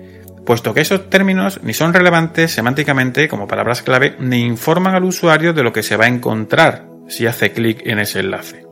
puesto 0.47 0.73
que 0.73 0.81
esos 0.81 1.11
términos 1.11 1.61
ni 1.63 1.75
son 1.75 1.93
relevantes 1.93 2.51
semánticamente 2.53 3.29
como 3.29 3.47
palabras 3.47 3.83
clave 3.83 4.17
ni 4.19 4.45
informan 4.45 4.95
al 4.95 5.05
usuario 5.05 5.53
de 5.53 5.63
lo 5.63 5.73
que 5.73 5.83
se 5.83 5.97
va 5.97 6.07
a 6.07 6.09
encontrar 6.09 6.87
si 7.07 7.27
hace 7.27 7.53
clic 7.53 7.83
en 7.85 7.99
ese 7.99 8.21
enlace. 8.21 8.67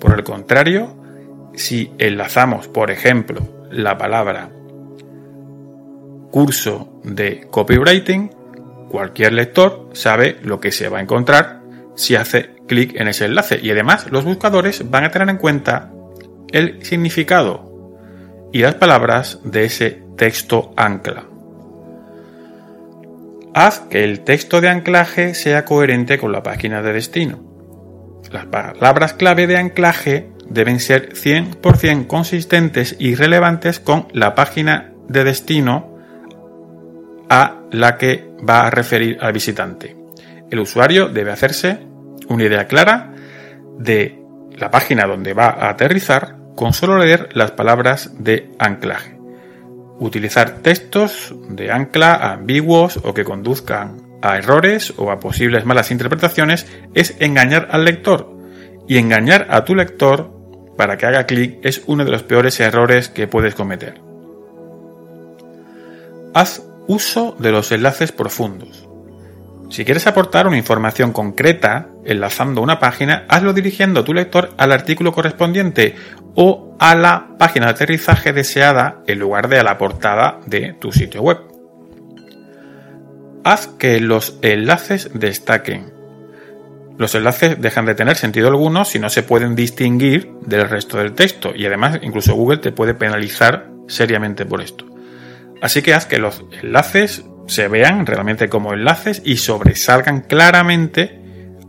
Por 0.00 0.14
el 0.14 0.24
contrario, 0.24 1.03
si 1.56 1.92
enlazamos, 1.98 2.68
por 2.68 2.90
ejemplo, 2.90 3.40
la 3.70 3.98
palabra 3.98 4.50
curso 6.30 7.00
de 7.04 7.46
copywriting, 7.50 8.30
cualquier 8.90 9.32
lector 9.32 9.90
sabe 9.92 10.38
lo 10.42 10.58
que 10.58 10.72
se 10.72 10.88
va 10.88 10.98
a 10.98 11.02
encontrar 11.02 11.60
si 11.94 12.16
hace 12.16 12.56
clic 12.66 12.98
en 13.00 13.08
ese 13.08 13.26
enlace. 13.26 13.60
Y 13.62 13.70
además 13.70 14.10
los 14.10 14.24
buscadores 14.24 14.90
van 14.90 15.04
a 15.04 15.10
tener 15.10 15.28
en 15.28 15.36
cuenta 15.36 15.92
el 16.50 16.84
significado 16.84 18.48
y 18.52 18.62
las 18.62 18.74
palabras 18.74 19.40
de 19.44 19.64
ese 19.64 20.02
texto 20.16 20.72
ancla. 20.76 21.24
Haz 23.54 23.80
que 23.80 24.02
el 24.02 24.20
texto 24.20 24.60
de 24.60 24.68
anclaje 24.68 25.34
sea 25.34 25.64
coherente 25.64 26.18
con 26.18 26.32
la 26.32 26.42
página 26.42 26.82
de 26.82 26.92
destino. 26.92 27.38
Las 28.32 28.46
palabras 28.46 29.12
clave 29.12 29.46
de 29.46 29.56
anclaje 29.56 30.33
deben 30.48 30.80
ser 30.80 31.14
100% 31.14 32.06
consistentes 32.06 32.96
y 32.98 33.14
relevantes 33.14 33.80
con 33.80 34.08
la 34.12 34.34
página 34.34 34.92
de 35.08 35.24
destino 35.24 35.98
a 37.28 37.62
la 37.70 37.96
que 37.96 38.30
va 38.48 38.66
a 38.66 38.70
referir 38.70 39.18
al 39.20 39.32
visitante. 39.32 39.96
El 40.50 40.60
usuario 40.60 41.08
debe 41.08 41.32
hacerse 41.32 41.80
una 42.28 42.44
idea 42.44 42.66
clara 42.66 43.12
de 43.78 44.22
la 44.56 44.70
página 44.70 45.06
donde 45.06 45.34
va 45.34 45.46
a 45.46 45.70
aterrizar 45.70 46.36
con 46.54 46.72
solo 46.72 46.98
leer 46.98 47.30
las 47.32 47.50
palabras 47.50 48.12
de 48.22 48.50
anclaje. 48.58 49.18
Utilizar 49.98 50.58
textos 50.58 51.34
de 51.48 51.70
ancla 51.70 52.32
ambiguos 52.32 52.98
o 53.02 53.14
que 53.14 53.24
conduzcan 53.24 54.18
a 54.22 54.38
errores 54.38 54.94
o 54.96 55.10
a 55.10 55.20
posibles 55.20 55.64
malas 55.64 55.90
interpretaciones 55.90 56.66
es 56.94 57.14
engañar 57.20 57.68
al 57.70 57.84
lector. 57.84 58.33
Y 58.86 58.98
engañar 58.98 59.46
a 59.50 59.64
tu 59.64 59.74
lector 59.74 60.30
para 60.76 60.96
que 60.96 61.06
haga 61.06 61.26
clic 61.26 61.58
es 61.62 61.82
uno 61.86 62.04
de 62.04 62.10
los 62.10 62.22
peores 62.22 62.58
errores 62.60 63.08
que 63.08 63.26
puedes 63.26 63.54
cometer. 63.54 64.00
Haz 66.34 66.62
uso 66.86 67.36
de 67.38 67.52
los 67.52 67.70
enlaces 67.72 68.12
profundos. 68.12 68.88
Si 69.70 69.84
quieres 69.84 70.06
aportar 70.06 70.46
una 70.46 70.58
información 70.58 71.12
concreta 71.12 71.88
enlazando 72.04 72.60
una 72.60 72.78
página, 72.78 73.24
hazlo 73.28 73.52
dirigiendo 73.52 74.00
a 74.00 74.04
tu 74.04 74.12
lector 74.12 74.50
al 74.56 74.72
artículo 74.72 75.12
correspondiente 75.12 75.94
o 76.34 76.76
a 76.78 76.94
la 76.94 77.30
página 77.38 77.66
de 77.66 77.72
aterrizaje 77.72 78.32
deseada 78.32 79.02
en 79.06 79.18
lugar 79.18 79.48
de 79.48 79.58
a 79.58 79.64
la 79.64 79.78
portada 79.78 80.40
de 80.46 80.74
tu 80.74 80.92
sitio 80.92 81.22
web. 81.22 81.38
Haz 83.42 83.66
que 83.66 84.00
los 84.00 84.38
enlaces 84.42 85.10
destaquen. 85.14 85.93
Los 86.96 87.14
enlaces 87.14 87.60
dejan 87.60 87.86
de 87.86 87.94
tener 87.94 88.16
sentido 88.16 88.48
alguno 88.48 88.84
si 88.84 88.98
no 88.98 89.10
se 89.10 89.24
pueden 89.24 89.56
distinguir 89.56 90.30
del 90.46 90.68
resto 90.68 90.98
del 90.98 91.12
texto 91.12 91.52
y 91.54 91.66
además 91.66 91.98
incluso 92.02 92.34
Google 92.34 92.58
te 92.58 92.72
puede 92.72 92.94
penalizar 92.94 93.70
seriamente 93.88 94.46
por 94.46 94.60
esto. 94.60 94.86
Así 95.60 95.82
que 95.82 95.94
haz 95.94 96.06
que 96.06 96.18
los 96.18 96.44
enlaces 96.62 97.24
se 97.46 97.68
vean 97.68 98.06
realmente 98.06 98.48
como 98.48 98.72
enlaces 98.72 99.22
y 99.24 99.38
sobresalgan 99.38 100.20
claramente 100.22 101.20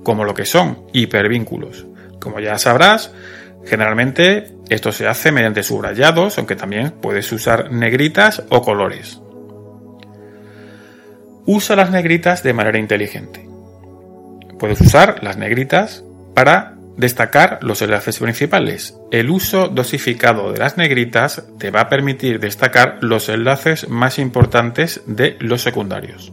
como 0.04 0.24
lo 0.24 0.34
que 0.34 0.46
son 0.46 0.86
hipervínculos. 0.94 1.88
Como 2.20 2.40
ya 2.40 2.58
sabrás, 2.58 3.12
generalmente 3.66 4.56
esto 4.70 4.92
se 4.92 5.08
hace 5.08 5.32
mediante 5.32 5.64
subrayados, 5.64 6.38
aunque 6.38 6.56
también 6.56 6.92
puedes 7.02 7.32
usar 7.32 7.72
negritas 7.72 8.44
o 8.50 8.62
colores. 8.62 9.22
Usa 11.46 11.76
las 11.76 11.92
negritas 11.92 12.44
de 12.44 12.54
manera 12.54 12.80
inteligente. 12.80 13.45
Puedes 14.60 14.80
usar 14.82 15.24
las 15.24 15.38
negritas 15.38 16.04
para 16.34 16.76
destacar 16.98 17.60
los 17.62 17.82
enlaces 17.82 18.20
principales. 18.20 18.98
El 19.12 19.30
uso 19.30 19.68
dosificado 19.68 20.52
de 20.52 20.60
las 20.60 20.78
negritas 20.78 21.44
te 21.60 21.72
va 21.72 21.82
a 21.82 21.90
permitir 21.90 22.40
destacar 22.40 23.00
los 23.02 23.28
enlaces 23.30 23.90
más 23.90 24.18
importantes 24.18 25.02
de 25.06 25.36
los 25.40 25.62
secundarios. 25.62 26.32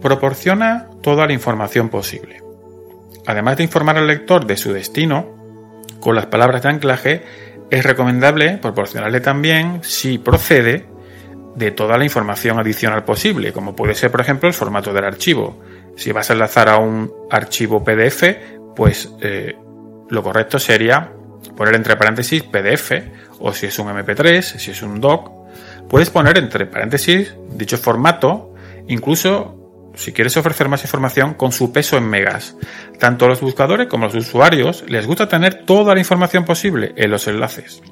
Proporciona 0.00 0.88
toda 1.02 1.26
la 1.26 1.32
información 1.32 1.88
posible. 1.88 2.42
Además 3.26 3.56
de 3.56 3.64
informar 3.64 3.98
al 3.98 4.08
lector 4.08 4.46
de 4.46 4.56
su 4.56 4.72
destino, 4.72 5.42
con 6.00 6.16
las 6.16 6.26
palabras 6.26 6.62
de 6.62 6.68
anclaje, 6.70 7.22
es 7.70 7.84
recomendable 7.84 8.58
proporcionarle 8.58 9.20
también, 9.20 9.80
si 9.82 10.18
procede, 10.18 10.86
de 11.54 11.70
toda 11.70 11.98
la 11.98 12.04
información 12.04 12.58
adicional 12.58 13.04
posible, 13.04 13.52
como 13.52 13.76
puede 13.76 13.94
ser, 13.94 14.10
por 14.10 14.20
ejemplo, 14.20 14.48
el 14.48 14.54
formato 14.54 14.92
del 14.92 15.04
archivo. 15.04 15.62
Si 15.96 16.12
vas 16.12 16.30
a 16.30 16.32
enlazar 16.32 16.68
a 16.68 16.78
un 16.78 17.12
archivo 17.30 17.84
PDF, 17.84 18.24
pues 18.74 19.10
eh, 19.20 19.56
lo 20.08 20.22
correcto 20.22 20.58
sería 20.58 21.12
poner 21.56 21.74
entre 21.74 21.96
paréntesis 21.96 22.42
PDF, 22.42 22.92
o 23.40 23.52
si 23.52 23.66
es 23.66 23.78
un 23.78 23.88
MP3, 23.88 24.40
si 24.42 24.70
es 24.70 24.82
un 24.82 25.00
doc, 25.00 25.30
puedes 25.88 26.10
poner 26.10 26.38
entre 26.38 26.66
paréntesis 26.66 27.34
dicho 27.50 27.76
formato, 27.78 28.54
incluso 28.88 29.58
si 29.94 30.12
quieres 30.12 30.36
ofrecer 30.36 30.68
más 30.68 30.82
información 30.82 31.34
con 31.34 31.52
su 31.52 31.72
peso 31.72 31.98
en 31.98 32.08
megas. 32.08 32.56
Tanto 32.98 33.28
los 33.28 33.40
buscadores 33.40 33.88
como 33.88 34.06
los 34.06 34.14
usuarios 34.14 34.84
les 34.88 35.06
gusta 35.06 35.28
tener 35.28 35.64
toda 35.64 35.94
la 35.94 36.00
información 36.00 36.44
posible 36.44 36.92
en 36.96 37.10
los 37.10 37.26
enlaces. 37.28 37.82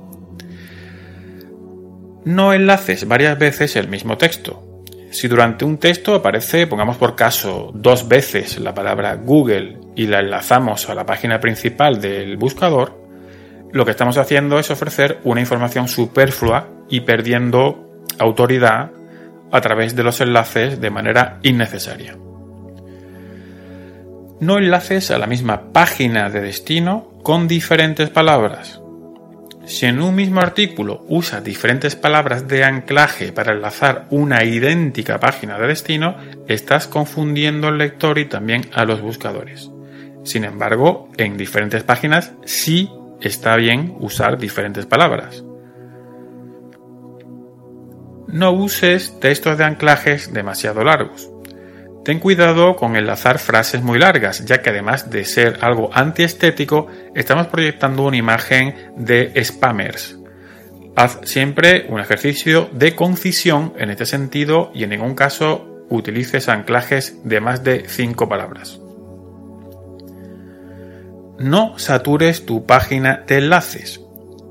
No 2.25 2.53
enlaces 2.53 3.07
varias 3.09 3.39
veces 3.39 3.77
el 3.77 3.89
mismo 3.89 4.17
texto. 4.17 4.70
Si 5.11 5.27
durante 5.27 5.65
un 5.65 5.79
texto 5.79 6.15
aparece, 6.15 6.69
pongamos 6.69 6.97
por 6.97 7.17
caso, 7.17 7.73
dos 7.75 8.07
veces 8.07 8.59
la 8.61 8.75
palabra 8.75 9.17
Google 9.17 9.79
y 9.97 10.07
la 10.07 10.21
enlazamos 10.21 10.89
a 10.89 10.95
la 10.95 11.05
página 11.05 11.41
principal 11.41 12.01
del 12.01 12.37
buscador, 12.37 13.01
lo 13.73 13.85
que 13.85 13.91
estamos 13.91 14.19
haciendo 14.19 14.59
es 14.59 14.71
ofrecer 14.71 15.19
una 15.25 15.41
información 15.41 15.89
superflua 15.89 16.69
y 16.89 17.01
perdiendo 17.01 18.05
autoridad 18.19 18.91
a 19.53 19.61
través 19.61 19.97
de 19.97 20.05
los 20.05 20.21
enlaces 20.21 20.81
de 20.81 20.91
manera 20.91 21.39
innecesaria. 21.43 22.17
No 24.41 24.59
enlaces 24.59 25.11
a 25.11 25.19
la 25.19 25.27
misma 25.27 25.73
página 25.73 26.31
de 26.31 26.41
destino 26.41 27.13
con 27.23 27.47
diferentes 27.47 28.11
palabras. 28.11 28.81
Si 29.71 29.87
en 29.87 30.03
un 30.03 30.17
mismo 30.17 30.41
artículo 30.41 31.05
usa 31.09 31.41
diferentes 31.41 31.95
palabras 31.95 32.49
de 32.49 32.65
anclaje 32.65 33.31
para 33.31 33.53
enlazar 33.53 34.09
una 34.11 34.43
idéntica 34.43 35.21
página 35.21 35.61
de 35.61 35.69
destino, 35.69 36.17
estás 36.49 36.89
confundiendo 36.89 37.69
al 37.69 37.79
lector 37.79 38.19
y 38.19 38.25
también 38.25 38.69
a 38.75 38.85
los 38.85 39.01
buscadores. 39.01 39.71
Sin 40.25 40.43
embargo, 40.43 41.09
en 41.19 41.37
diferentes 41.37 41.85
páginas 41.85 42.33
sí 42.45 42.91
está 43.21 43.55
bien 43.55 43.95
usar 44.01 44.39
diferentes 44.39 44.87
palabras. 44.87 45.45
No 48.27 48.51
uses 48.51 49.21
textos 49.21 49.57
de 49.57 49.65
anclajes 49.67 50.33
demasiado 50.33 50.83
largos. 50.83 51.31
Ten 52.05 52.19
cuidado 52.19 52.77
con 52.77 52.97
enlazar 52.97 53.39
frases 53.39 53.83
muy 53.83 53.99
largas, 53.99 54.45
ya 54.47 54.63
que 54.63 54.71
además 54.71 55.11
de 55.11 55.25
ser 55.25 55.59
algo 55.61 55.91
antiestético, 55.93 56.87
estamos 57.15 57.49
proyectando 57.49 58.05
una 58.05 58.17
imagen 58.17 58.75
de 58.97 59.33
spammers. 59.45 60.17
Haz 60.97 61.21
siempre 61.25 61.87
un 61.89 62.01
ejercicio 62.01 62.71
de 62.73 62.95
concisión 62.97 63.75
en 63.79 63.91
este 63.91 64.07
sentido 64.07 64.71
y 64.75 64.85
en 64.85 64.91
ningún 64.91 65.15
caso 65.15 65.85
utilices 65.91 66.49
anclajes 66.49 67.17
de 67.25 67.41
más 67.41 67.65
de 67.65 67.85
5 67.87 68.29
palabras. 68.29 68.81
No 71.39 71.79
satures 71.79 72.47
tu 72.47 72.67
página 72.67 73.25
de 73.27 73.39
enlaces. 73.39 74.01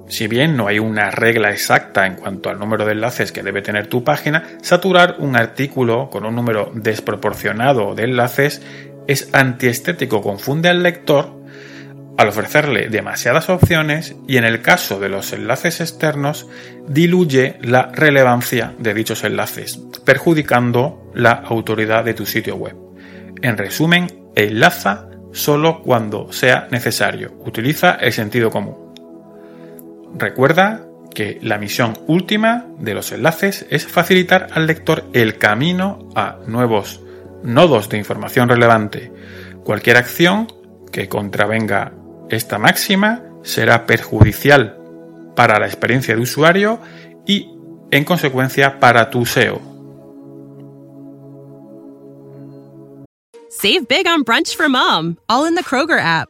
Si 0.10 0.28
bien 0.28 0.58
no 0.58 0.68
hay 0.68 0.80
una 0.80 1.12
regla 1.12 1.52
exacta 1.52 2.06
en 2.06 2.16
cuanto 2.16 2.50
al 2.50 2.60
número 2.60 2.86
de 2.86 2.94
enlaces 2.94 3.32
que 3.32 3.44
debe 3.44 3.62
tener 3.62 3.88
tu 3.88 4.04
página, 4.04 4.44
saturar 4.62 5.16
un 5.20 5.36
artículo 5.36 6.10
con 6.10 6.26
un 6.26 6.36
número 6.36 6.72
desproporcionado 6.74 7.96
de 7.96 8.04
enlaces 8.06 8.62
es 9.08 9.30
antiestético, 9.34 10.22
confunde 10.22 10.70
al 10.70 10.84
lector 10.84 11.40
al 12.18 12.28
ofrecerle 12.28 12.90
demasiadas 12.90 13.50
opciones 13.50 14.14
y 14.28 14.36
en 14.36 14.44
el 14.44 14.62
caso 14.62 15.00
de 15.00 15.08
los 15.08 15.32
enlaces 15.32 15.80
externos 15.80 16.48
diluye 16.86 17.58
la 17.62 17.84
relevancia 17.94 18.74
de 18.78 18.94
dichos 18.94 19.24
enlaces, 19.24 19.80
perjudicando 20.04 21.12
la 21.14 21.32
autoridad 21.32 22.04
de 22.04 22.14
tu 22.14 22.26
sitio 22.26 22.58
web. 22.58 22.76
En 23.42 23.58
resumen, 23.58 24.08
enlaza 24.36 25.08
solo 25.32 25.82
cuando 25.82 26.34
sea 26.34 26.68
necesario. 26.72 27.32
Utiliza 27.46 27.92
el 27.94 28.12
sentido 28.12 28.50
común. 28.50 28.89
Recuerda 30.16 30.86
que 31.14 31.40
la 31.42 31.58
misión 31.58 31.98
última 32.08 32.68
de 32.78 32.94
los 32.94 33.12
enlaces 33.12 33.66
es 33.70 33.88
facilitar 33.88 34.48
al 34.54 34.68
lector 34.68 35.06
el 35.14 35.38
camino 35.38 36.10
a 36.16 36.38
nuevos 36.46 37.02
nodos 37.44 37.90
de 37.90 37.98
información 37.98 38.50
relevante. 38.50 39.12
Cualquier 39.64 39.98
acción 39.98 40.48
que 40.92 41.08
contravenga 41.08 41.94
esta 42.30 42.58
máxima 42.58 43.24
será 43.44 43.86
perjudicial 43.86 44.78
para 45.36 45.60
la 45.60 45.68
experiencia 45.68 46.16
de 46.16 46.22
usuario 46.22 46.80
y, 47.26 47.50
en 47.92 48.04
consecuencia, 48.04 48.80
para 48.80 49.10
tu 49.10 49.26
SEO. 49.26 49.62
Save 53.50 53.88
big 53.90 54.08
on 54.08 54.24
brunch 54.24 54.56
for 54.56 54.70
mom, 54.70 55.18
all 55.28 55.46
in 55.46 55.56
the 55.56 55.64
Kroger 55.64 56.00
app. 56.00 56.30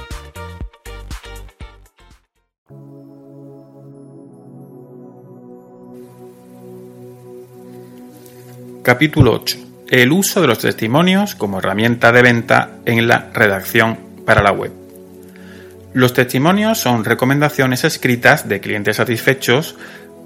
Capítulo 8.83 9.33
8. 9.33 9.57
El 9.89 10.11
uso 10.11 10.41
de 10.41 10.47
los 10.47 10.57
testimonios 10.57 11.35
como 11.35 11.59
herramienta 11.59 12.11
de 12.11 12.23
venta 12.23 12.79
en 12.85 13.07
la 13.07 13.29
redacción 13.31 13.99
para 14.25 14.41
la 14.41 14.51
web. 14.51 14.71
Los 15.93 16.15
testimonios 16.15 16.79
son 16.79 17.05
recomendaciones 17.05 17.83
escritas 17.83 18.49
de 18.49 18.59
clientes 18.59 18.95
satisfechos 18.95 19.75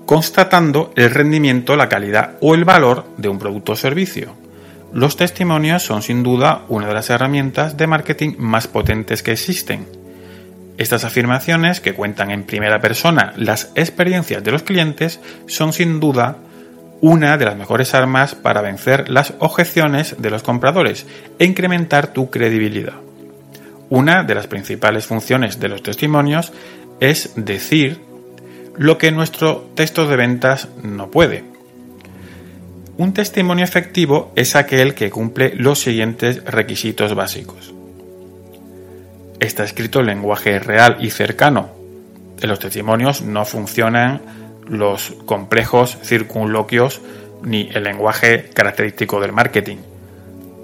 constatando 0.06 0.93
el 0.95 1.12
rendimiento, 1.12 1.76
la 1.76 1.89
calidad 1.89 2.38
o 2.39 2.56
el 2.56 2.64
valor 2.64 3.06
de 3.18 3.28
un 3.28 3.39
producto 3.39 3.74
o 3.74 3.76
servicio. 3.76 4.38
Los 4.93 5.18
testimonios 5.18 5.84
son 5.84 6.01
sin 6.01 6.24
duda 6.24 6.62
una 6.70 6.88
de 6.88 6.93
las 6.93 7.10
herramientas 7.10 7.76
de 7.76 7.88
marketing 7.88 8.36
más 8.38 8.68
potentes 8.68 9.22
que 9.22 9.34
existen. 9.34 9.86
Estas 10.78 11.03
afirmaciones, 11.03 11.82
que 11.82 11.93
cuentan 11.93 12.32
en 12.32 12.43
primera 12.43 12.80
persona 12.80 13.34
las 13.36 13.74
experiencias 13.76 14.41
de 14.45 14.51
los 14.51 14.64
clientes, 14.64 15.20
son 15.45 15.74
sin 15.74 15.99
duda 15.99 16.38
una 17.06 17.38
de 17.38 17.45
las 17.45 17.56
mejores 17.56 17.93
armas 17.93 18.34
para 18.34 18.62
vencer 18.62 19.10
las 19.10 19.36
objeciones 19.38 20.16
de 20.18 20.32
los 20.32 20.41
compradores 20.41 21.06
e 21.38 21.45
incrementar 21.45 22.08
tu 22.08 22.32
credibilidad. 22.32 22.95
Una 23.89 24.24
de 24.24 24.34
las 24.34 24.47
principales 24.47 25.06
funciones 25.06 25.60
de 25.60 25.68
los 25.70 25.84
testimonios 25.84 26.51
es 26.99 27.34
decir 27.36 28.01
lo 28.76 28.97
que 28.97 29.12
nuestro 29.12 29.70
texto 29.76 30.08
de 30.08 30.16
ventas 30.16 30.68
no 30.82 31.12
puede. 31.12 31.43
Un 32.97 33.14
testimonio 33.14 33.66
efectivo 33.66 34.32
es 34.36 34.56
aquel 34.56 34.95
que 34.95 35.12
cumple 35.12 35.53
los 35.53 35.78
siguientes 35.78 36.43
requisitos 36.43 37.14
básicos. 37.14 37.72
Está 39.39 39.64
escrito 39.64 39.99
en 39.99 40.08
lenguaje 40.08 40.58
real 40.58 40.97
y 41.01 41.12
cercano. 41.12 41.70
Los 42.41 42.58
testimonios 42.58 43.22
no 43.22 43.45
funcionan 43.45 44.22
los 44.68 45.13
complejos 45.26 45.97
circunloquios 46.03 47.01
ni 47.43 47.70
el 47.74 47.84
lenguaje 47.84 48.49
característico 48.53 49.20
del 49.20 49.32
marketing 49.32 49.78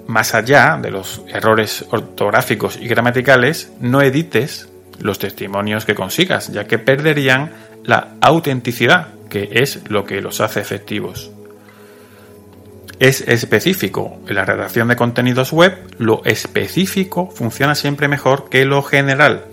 más 0.06 0.34
allá 0.34 0.78
de 0.80 0.90
los 0.90 1.22
errores 1.28 1.84
ortográficos 1.90 2.78
y 2.80 2.88
gramaticales, 2.88 3.72
no 3.80 4.02
edites 4.02 4.68
los 5.00 5.18
testimonios 5.18 5.84
que 5.84 5.94
consigas, 5.94 6.52
ya 6.52 6.66
que 6.66 6.78
perderían 6.78 7.50
la 7.84 8.14
autenticidad, 8.20 9.08
que 9.28 9.48
es 9.52 9.88
lo 9.88 10.04
que 10.04 10.20
los 10.20 10.40
hace 10.40 10.60
efectivos. 10.60 11.30
Es 12.98 13.22
específico. 13.22 14.20
En 14.28 14.36
la 14.36 14.44
redacción 14.44 14.88
de 14.88 14.96
contenidos 14.96 15.52
web, 15.52 15.76
lo 15.98 16.22
específico 16.24 17.30
funciona 17.30 17.74
siempre 17.74 18.06
mejor 18.06 18.48
que 18.48 18.64
lo 18.64 18.82
general. 18.82 19.46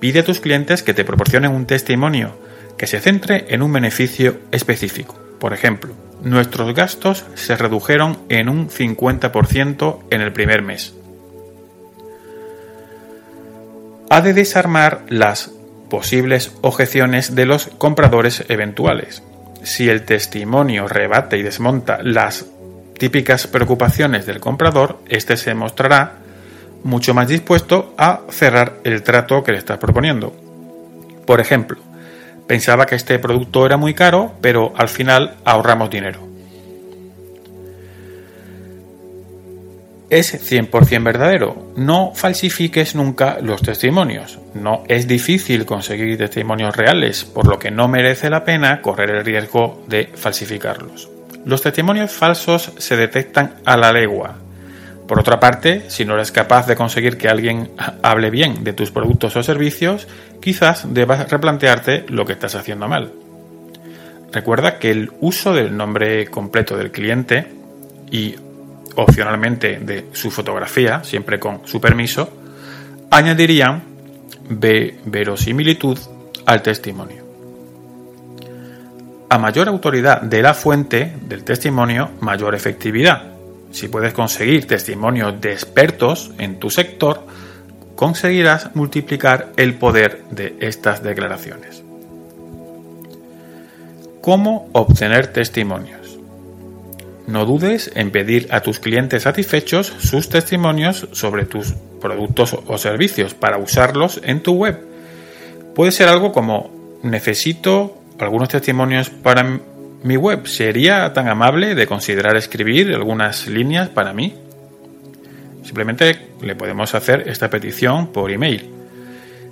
Pide 0.00 0.20
a 0.20 0.24
tus 0.24 0.40
clientes 0.40 0.82
que 0.82 0.92
te 0.92 1.04
proporcionen 1.04 1.52
un 1.52 1.66
testimonio 1.66 2.36
que 2.78 2.86
se 2.86 3.00
centre 3.00 3.46
en 3.48 3.62
un 3.62 3.72
beneficio 3.72 4.38
específico. 4.52 5.18
Por 5.38 5.52
ejemplo, 5.52 5.92
nuestros 6.22 6.74
gastos 6.74 7.24
se 7.34 7.56
redujeron 7.56 8.18
en 8.28 8.48
un 8.48 8.68
50% 8.70 9.98
en 10.10 10.20
el 10.20 10.32
primer 10.32 10.62
mes. 10.62 10.94
Ha 14.10 14.20
de 14.22 14.32
desarmar 14.32 15.04
las 15.08 15.50
posibles 15.90 16.52
objeciones 16.62 17.34
de 17.34 17.46
los 17.46 17.66
compradores 17.78 18.44
eventuales. 18.48 19.22
Si 19.62 19.88
el 19.88 20.04
testimonio 20.04 20.88
rebate 20.88 21.36
y 21.36 21.42
desmonta 21.42 21.98
las 22.02 22.46
típicas 22.98 23.46
preocupaciones 23.46 24.26
del 24.26 24.40
comprador, 24.40 25.00
éste 25.08 25.36
se 25.36 25.54
mostrará 25.54 26.14
mucho 26.84 27.12
más 27.12 27.28
dispuesto 27.28 27.94
a 27.98 28.22
cerrar 28.30 28.74
el 28.84 29.02
trato 29.02 29.42
que 29.42 29.52
le 29.52 29.58
estás 29.58 29.78
proponiendo. 29.78 30.34
Por 31.26 31.40
ejemplo, 31.40 31.78
Pensaba 32.48 32.86
que 32.86 32.94
este 32.94 33.18
producto 33.18 33.66
era 33.66 33.76
muy 33.76 33.92
caro, 33.92 34.34
pero 34.40 34.72
al 34.74 34.88
final 34.88 35.36
ahorramos 35.44 35.90
dinero. 35.90 36.26
Es 40.08 40.50
100% 40.50 41.04
verdadero. 41.04 41.72
No 41.76 42.12
falsifiques 42.14 42.94
nunca 42.94 43.36
los 43.42 43.60
testimonios. 43.60 44.38
No 44.54 44.82
es 44.88 45.06
difícil 45.06 45.66
conseguir 45.66 46.16
testimonios 46.16 46.74
reales, 46.74 47.26
por 47.26 47.46
lo 47.46 47.58
que 47.58 47.70
no 47.70 47.86
merece 47.86 48.30
la 48.30 48.44
pena 48.44 48.80
correr 48.80 49.10
el 49.10 49.24
riesgo 49.26 49.84
de 49.86 50.06
falsificarlos. 50.14 51.10
Los 51.44 51.60
testimonios 51.60 52.10
falsos 52.10 52.72
se 52.78 52.96
detectan 52.96 53.56
a 53.66 53.76
la 53.76 53.92
legua, 53.92 54.38
por 55.08 55.18
otra 55.18 55.40
parte, 55.40 55.88
si 55.88 56.04
no 56.04 56.14
eres 56.14 56.30
capaz 56.30 56.66
de 56.66 56.76
conseguir 56.76 57.16
que 57.16 57.28
alguien 57.28 57.70
hable 58.02 58.28
bien 58.28 58.62
de 58.62 58.74
tus 58.74 58.90
productos 58.90 59.34
o 59.36 59.42
servicios, 59.42 60.06
quizás 60.40 60.92
debas 60.92 61.30
replantearte 61.30 62.04
lo 62.08 62.26
que 62.26 62.34
estás 62.34 62.54
haciendo 62.54 62.88
mal. 62.88 63.10
Recuerda 64.30 64.78
que 64.78 64.90
el 64.90 65.10
uso 65.20 65.54
del 65.54 65.74
nombre 65.74 66.26
completo 66.26 66.76
del 66.76 66.92
cliente 66.92 67.50
y 68.10 68.34
opcionalmente 68.96 69.78
de 69.78 70.08
su 70.12 70.30
fotografía, 70.30 71.02
siempre 71.02 71.40
con 71.40 71.66
su 71.66 71.80
permiso, 71.80 72.28
añadirían 73.10 73.82
verosimilitud 74.50 75.98
al 76.44 76.60
testimonio. 76.60 77.24
A 79.30 79.38
mayor 79.38 79.68
autoridad 79.68 80.20
de 80.20 80.42
la 80.42 80.52
fuente 80.52 81.14
del 81.22 81.44
testimonio, 81.44 82.10
mayor 82.20 82.54
efectividad 82.54 83.37
si 83.70 83.88
puedes 83.88 84.12
conseguir 84.12 84.66
testimonios 84.66 85.40
de 85.40 85.52
expertos 85.52 86.30
en 86.38 86.58
tu 86.58 86.70
sector, 86.70 87.26
conseguirás 87.94 88.74
multiplicar 88.74 89.52
el 89.56 89.74
poder 89.74 90.22
de 90.30 90.56
estas 90.60 91.02
declaraciones. 91.02 91.82
¿Cómo 94.20 94.68
obtener 94.72 95.28
testimonios? 95.28 96.18
No 97.26 97.44
dudes 97.44 97.90
en 97.94 98.10
pedir 98.10 98.48
a 98.50 98.60
tus 98.60 98.78
clientes 98.78 99.24
satisfechos 99.24 99.92
sus 99.98 100.28
testimonios 100.28 101.08
sobre 101.12 101.44
tus 101.44 101.74
productos 102.00 102.56
o 102.66 102.78
servicios 102.78 103.34
para 103.34 103.58
usarlos 103.58 104.20
en 104.24 104.42
tu 104.42 104.54
web. 104.54 104.78
Puede 105.74 105.92
ser 105.92 106.08
algo 106.08 106.32
como 106.32 106.70
necesito 107.02 107.98
algunos 108.18 108.48
testimonios 108.48 109.10
para 109.10 109.60
mi 110.02 110.16
web 110.16 110.46
sería 110.46 111.12
tan 111.12 111.28
amable 111.28 111.74
de 111.74 111.86
considerar 111.86 112.36
escribir 112.36 112.94
algunas 112.94 113.46
líneas 113.46 113.88
para 113.88 114.12
mí. 114.12 114.34
Simplemente 115.64 116.28
le 116.40 116.54
podemos 116.54 116.94
hacer 116.94 117.28
esta 117.28 117.50
petición 117.50 118.12
por 118.12 118.30
email. 118.30 118.70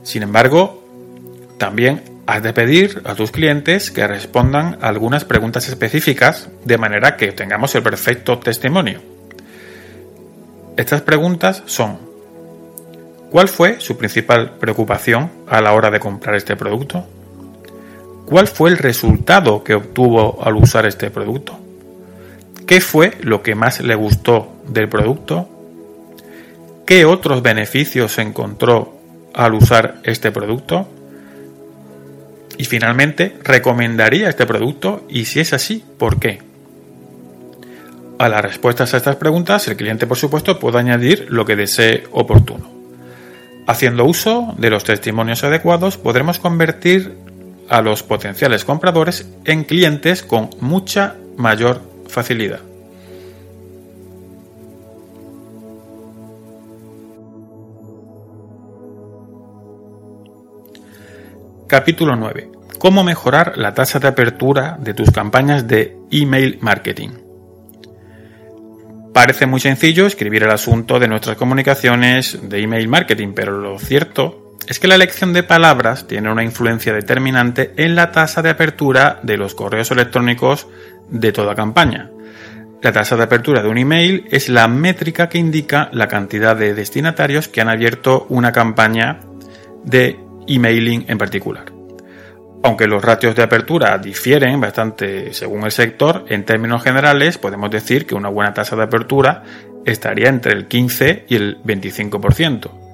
Sin 0.03 0.23
embargo, 0.23 0.85
también 1.59 2.03
has 2.27 2.43
de 2.43 2.53
pedir 2.53 3.03
a 3.05 3.15
tus 3.15 3.31
clientes 3.31 3.91
que 3.91 4.07
respondan 4.07 4.79
algunas 4.81 5.25
preguntas 5.25 5.69
específicas 5.69 6.49
de 6.65 6.79
manera 6.79 7.17
que 7.17 7.33
tengamos 7.33 7.75
el 7.75 7.83
perfecto 7.83 8.39
testimonio. 8.39 9.01
Estas 10.77 11.03
preguntas 11.03 11.63
son 11.67 12.07
¿Cuál 13.31 13.49
fue 13.49 13.81
su 13.81 13.99
principal 13.99 14.53
preocupación 14.53 15.31
a 15.49 15.61
la 15.61 15.73
hora 15.73 15.91
de 15.91 15.99
comprar 15.99 16.37
este 16.37 16.57
producto? 16.57 17.07
¿Cuál 18.27 18.49
fue 18.49 18.71
el 18.71 18.79
resultado 18.79 19.63
que 19.63 19.75
obtuvo 19.75 20.43
al 20.43 20.57
usar 20.57 20.85
este 20.85 21.11
producto? 21.11 21.59
¿Qué 22.67 22.81
fue 22.81 23.13
lo 23.21 23.43
que 23.43 23.55
más 23.55 23.81
le 23.81 23.95
gustó 23.95 24.53
del 24.67 24.89
producto? 24.89 25.49
¿Qué 26.85 27.05
otros 27.05 27.41
beneficios 27.43 28.19
encontró 28.19 28.99
al 29.33 29.55
usar 29.55 30.01
este 30.03 30.33
producto? 30.33 30.89
Y 32.59 32.65
finalmente, 32.65 33.37
¿recomendaría 33.45 34.29
este 34.29 34.45
producto? 34.45 35.05
Y 35.09 35.27
si 35.27 35.39
es 35.39 35.53
así, 35.53 35.85
¿por 35.97 36.19
qué? 36.19 36.43
A 38.19 38.29
las 38.29 38.43
respuestas 38.43 38.93
a 38.93 38.97
estas 38.97 39.17
preguntas, 39.17 39.69
el 39.69 39.77
cliente, 39.77 40.09
por 40.09 40.17
supuesto, 40.17 40.59
puede 40.59 40.79
añadir 40.79 41.27
lo 41.29 41.45
que 41.45 41.55
desee 41.55 42.05
oportuno. 42.11 42.69
Haciendo 43.69 44.05
uso 44.05 44.55
de 44.59 44.71
los 44.71 44.83
testimonios 44.83 45.45
adecuados, 45.45 45.97
podremos 45.97 46.39
convertir 46.39 47.26
a 47.69 47.83
los 47.83 48.03
potenciales 48.03 48.65
compradores 48.65 49.29
en 49.45 49.65
clientes 49.65 50.23
con 50.23 50.51
mucha 50.61 51.17
mayor 51.37 51.83
facilidad. 52.09 52.61
Capítulo 61.67 62.15
9. 62.15 62.51
Cómo 62.79 63.03
mejorar 63.03 63.59
la 63.59 63.75
tasa 63.75 63.99
de 63.99 64.07
apertura 64.07 64.77
de 64.79 64.95
tus 64.95 65.11
campañas 65.11 65.67
de 65.67 65.97
email 66.13 66.59
marketing. 66.61 67.11
Parece 69.13 69.47
muy 69.47 69.59
sencillo 69.61 70.07
escribir 70.07 70.45
el 70.45 70.51
asunto 70.51 71.01
de 71.01 71.09
nuestras 71.09 71.37
comunicaciones 71.37 72.39
de 72.49 72.63
email 72.63 72.87
marketing, 72.87 73.33
pero 73.35 73.59
lo 73.59 73.79
cierto 73.79 74.46
es 74.67 74.81
que 74.81 74.89
la 74.89 74.97
elección 74.97 75.33
de 75.33 75.43
palabras 75.43 76.07
tiene 76.07 76.31
una 76.31 76.43
influencia 76.43 76.93
determinante 76.93 77.73
en 77.77 77.95
la 77.95 78.11
tasa 78.11 78.43
de 78.43 78.51
apertura 78.51 79.21
de 79.23 79.37
los 79.37 79.55
correos 79.55 79.91
electrónicos 79.91 80.67
de 81.09 81.33
toda 81.33 81.55
campaña. 81.55 82.11
La 82.83 82.93
tasa 82.93 83.17
de 83.17 83.23
apertura 83.23 83.63
de 83.63 83.69
un 83.69 83.79
email 83.79 84.27
es 84.31 84.49
la 84.49 84.69
métrica 84.69 85.29
que 85.29 85.39
indica 85.39 85.89
la 85.93 86.09
cantidad 86.09 86.57
de 86.57 86.75
destinatarios 86.75 87.49
que 87.49 87.61
han 87.61 87.69
abierto 87.69 88.27
una 88.29 88.53
campaña 88.53 89.21
de 89.85 90.19
emailing 90.47 91.05
en 91.09 91.19
particular. 91.19 91.73
Aunque 92.63 92.89
los 92.89 93.05
ratios 93.05 93.37
de 93.37 93.45
apertura 93.45 93.97
difieren 93.99 94.61
bastante 94.61 95.33
según 95.33 95.65
el 95.65 95.71
sector, 95.71 96.25
en 96.29 96.45
términos 96.45 96.83
generales 96.83 97.39
podemos 97.39 97.71
decir 97.71 98.07
que 98.07 98.17
una 98.17 98.29
buena 98.29 98.53
tasa 98.53 98.75
de 98.75 98.83
apertura 98.83 99.45
estaría 99.85 100.29
entre 100.29 100.53
el 100.53 100.67
15 100.67 101.27
y 101.29 101.37
el 101.37 101.63
25%. 101.63 102.86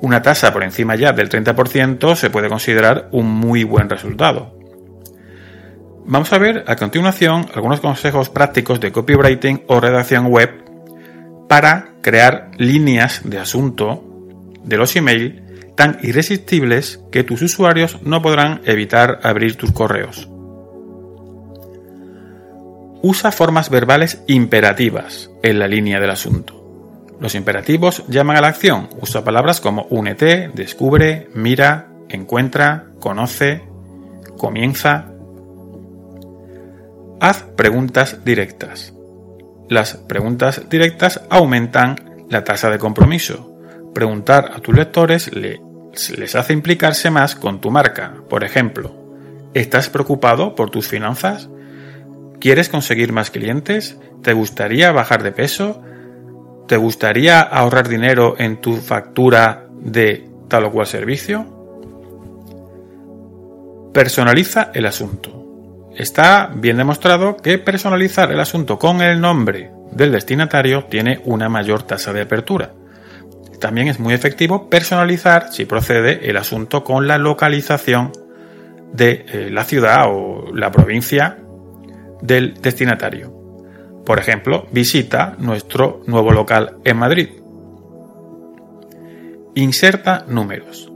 Una 0.00 0.22
tasa 0.22 0.52
por 0.52 0.62
encima 0.62 0.94
ya 0.94 1.12
del 1.12 1.28
30% 1.28 2.14
se 2.14 2.30
puede 2.30 2.48
considerar 2.48 3.08
un 3.12 3.26
muy 3.30 3.64
buen 3.64 3.88
resultado. 3.88 4.56
Vamos 6.06 6.32
a 6.32 6.38
ver 6.38 6.64
a 6.66 6.76
continuación 6.76 7.46
algunos 7.54 7.80
consejos 7.80 8.30
prácticos 8.30 8.80
de 8.80 8.92
copywriting 8.92 9.64
o 9.66 9.80
redacción 9.80 10.26
web 10.26 10.64
para 11.48 11.88
crear 12.00 12.50
líneas 12.56 13.22
de 13.24 13.38
asunto 13.38 14.04
de 14.64 14.76
los 14.76 14.94
emails 14.96 15.42
tan 15.74 15.98
irresistibles 16.02 17.00
que 17.12 17.24
tus 17.24 17.42
usuarios 17.42 17.98
no 18.02 18.22
podrán 18.22 18.60
evitar 18.64 19.20
abrir 19.22 19.56
tus 19.56 19.72
correos. 19.72 20.28
Usa 23.02 23.30
formas 23.30 23.70
verbales 23.70 24.22
imperativas 24.26 25.30
en 25.42 25.58
la 25.58 25.68
línea 25.68 26.00
del 26.00 26.10
asunto. 26.10 26.57
Los 27.20 27.34
imperativos 27.34 28.04
llaman 28.08 28.36
a 28.36 28.40
la 28.40 28.48
acción. 28.48 28.88
Usa 29.00 29.24
palabras 29.24 29.60
como 29.60 29.86
únete, 29.90 30.50
descubre, 30.54 31.28
mira, 31.34 31.88
encuentra, 32.08 32.86
conoce, 33.00 33.64
comienza. 34.36 35.12
Haz 37.20 37.42
preguntas 37.56 38.24
directas. 38.24 38.92
Las 39.68 39.96
preguntas 39.96 40.68
directas 40.70 41.20
aumentan 41.28 42.24
la 42.30 42.44
tasa 42.44 42.70
de 42.70 42.78
compromiso. 42.78 43.54
Preguntar 43.94 44.52
a 44.54 44.60
tus 44.60 44.76
lectores 44.76 45.34
le 45.34 45.60
les 46.16 46.34
hace 46.34 46.52
implicarse 46.52 47.10
más 47.10 47.34
con 47.34 47.60
tu 47.60 47.70
marca. 47.70 48.14
Por 48.28 48.44
ejemplo, 48.44 48.92
¿estás 49.54 49.88
preocupado 49.88 50.54
por 50.54 50.70
tus 50.70 50.86
finanzas? 50.86 51.48
¿Quieres 52.40 52.68
conseguir 52.68 53.12
más 53.12 53.30
clientes? 53.30 53.98
¿Te 54.22 54.32
gustaría 54.32 54.92
bajar 54.92 55.22
de 55.22 55.32
peso? 55.32 55.82
¿Te 56.68 56.76
gustaría 56.76 57.40
ahorrar 57.40 57.88
dinero 57.88 58.34
en 58.38 58.60
tu 58.60 58.76
factura 58.76 59.66
de 59.70 60.28
tal 60.48 60.66
o 60.66 60.70
cual 60.70 60.86
servicio? 60.86 61.46
Personaliza 63.94 64.70
el 64.74 64.84
asunto. 64.84 65.90
Está 65.96 66.50
bien 66.54 66.76
demostrado 66.76 67.38
que 67.38 67.56
personalizar 67.56 68.30
el 68.30 68.38
asunto 68.38 68.78
con 68.78 69.00
el 69.00 69.18
nombre 69.18 69.70
del 69.92 70.12
destinatario 70.12 70.84
tiene 70.84 71.22
una 71.24 71.48
mayor 71.48 71.84
tasa 71.84 72.12
de 72.12 72.20
apertura. 72.20 72.74
También 73.58 73.88
es 73.88 73.98
muy 73.98 74.12
efectivo 74.12 74.68
personalizar, 74.68 75.50
si 75.50 75.64
procede, 75.64 76.28
el 76.28 76.36
asunto 76.36 76.84
con 76.84 77.08
la 77.08 77.16
localización 77.16 78.12
de 78.92 79.24
eh, 79.26 79.48
la 79.50 79.64
ciudad 79.64 80.04
o 80.08 80.54
la 80.54 80.70
provincia 80.70 81.38
del 82.20 82.60
destinatario. 82.60 83.37
Por 84.08 84.18
ejemplo, 84.18 84.66
visita 84.72 85.36
nuestro 85.38 86.00
nuevo 86.06 86.32
local 86.32 86.78
en 86.82 86.96
Madrid. 86.96 87.28
Inserta 89.54 90.24
números. 90.26 90.90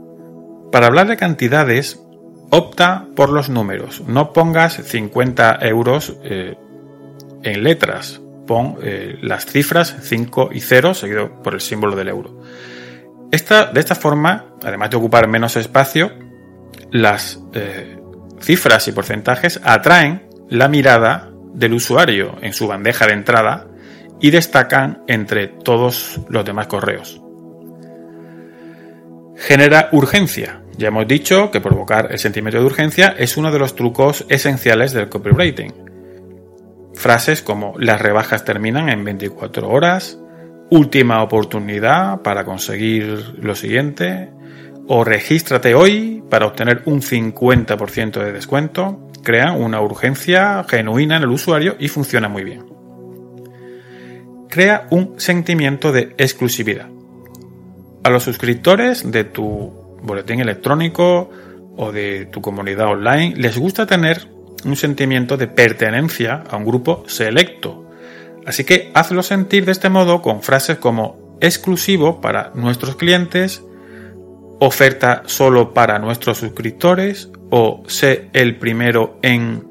Para 0.71 0.87
hablar 0.87 1.05
de 1.07 1.15
cantidades, 1.15 2.01
opta 2.49 3.05
por 3.15 3.29
los 3.29 3.49
números. 3.49 4.01
No 4.07 4.33
pongas 4.33 4.81
50 4.83 5.59
euros 5.61 6.17
eh, 6.23 6.57
en 7.43 7.63
letras, 7.63 8.19
pon 8.47 8.79
eh, 8.81 9.19
las 9.21 9.45
cifras 9.45 9.95
5 10.01 10.49
y 10.51 10.61
0 10.61 10.95
seguido 10.95 11.43
por 11.43 11.53
el 11.53 11.61
símbolo 11.61 11.95
del 11.95 12.07
euro. 12.07 12.41
Esta, 13.31 13.67
de 13.67 13.79
esta 13.79 13.93
forma, 13.93 14.55
además 14.63 14.89
de 14.89 14.97
ocupar 14.97 15.27
menos 15.27 15.55
espacio, 15.55 16.13
las 16.89 17.39
eh, 17.53 17.95
cifras 18.41 18.87
y 18.87 18.91
porcentajes 18.91 19.61
atraen 19.63 20.27
la 20.49 20.67
mirada 20.67 21.32
del 21.53 21.73
usuario 21.73 22.35
en 22.41 22.53
su 22.53 22.67
bandeja 22.67 23.07
de 23.07 23.13
entrada 23.13 23.67
y 24.19 24.31
destacan 24.31 25.03
entre 25.07 25.47
todos 25.47 26.21
los 26.29 26.45
demás 26.45 26.67
correos. 26.67 27.21
Genera 29.35 29.89
urgencia. 29.91 30.61
Ya 30.77 30.87
hemos 30.87 31.07
dicho 31.07 31.51
que 31.51 31.61
provocar 31.61 32.07
el 32.11 32.19
sentimiento 32.19 32.59
de 32.59 32.65
urgencia 32.65 33.15
es 33.17 33.37
uno 33.37 33.51
de 33.51 33.59
los 33.59 33.75
trucos 33.75 34.25
esenciales 34.29 34.93
del 34.93 35.09
copywriting. 35.09 35.73
Frases 36.93 37.41
como 37.41 37.75
las 37.77 38.01
rebajas 38.01 38.45
terminan 38.45 38.89
en 38.89 39.03
24 39.03 39.69
horas, 39.69 40.17
última 40.69 41.21
oportunidad 41.21 42.21
para 42.21 42.45
conseguir 42.45 43.35
lo 43.39 43.55
siguiente, 43.55 44.31
o 44.87 45.03
regístrate 45.03 45.75
hoy 45.75 46.23
para 46.29 46.45
obtener 46.47 46.81
un 46.85 47.01
50% 47.01 48.23
de 48.23 48.31
descuento, 48.31 49.11
crean 49.23 49.59
una 49.61 49.81
urgencia 49.81 50.63
genuina 50.69 51.17
en 51.17 51.23
el 51.23 51.29
usuario 51.29 51.75
y 51.79 51.87
funciona 51.87 52.27
muy 52.27 52.43
bien. 52.43 52.65
Crea 54.49 54.87
un 54.91 55.19
sentimiento 55.19 55.91
de 55.91 56.13
exclusividad. 56.17 56.87
A 58.03 58.09
los 58.09 58.23
suscriptores 58.23 59.09
de 59.09 59.23
tu 59.23 59.73
boletín 60.03 60.41
electrónico 60.41 61.31
o 61.75 61.91
de 61.91 62.25
tu 62.25 62.41
comunidad 62.41 62.87
online 62.87 63.33
les 63.35 63.57
gusta 63.57 63.87
tener 63.87 64.27
un 64.65 64.75
sentimiento 64.75 65.37
de 65.37 65.47
pertenencia 65.47 66.43
a 66.49 66.57
un 66.57 66.65
grupo 66.65 67.03
selecto. 67.07 67.89
Así 68.45 68.63
que 68.63 68.91
hazlo 68.93 69.23
sentir 69.23 69.65
de 69.65 69.71
este 69.71 69.89
modo 69.89 70.21
con 70.21 70.41
frases 70.43 70.77
como 70.77 71.37
exclusivo 71.41 72.21
para 72.21 72.51
nuestros 72.55 72.95
clientes, 72.95 73.63
oferta 74.59 75.23
solo 75.25 75.73
para 75.73 75.99
nuestros 75.99 76.37
suscriptores 76.37 77.29
o 77.55 77.83
sé 77.85 78.29
el 78.33 78.57
primero 78.57 79.19
en... 79.21 79.63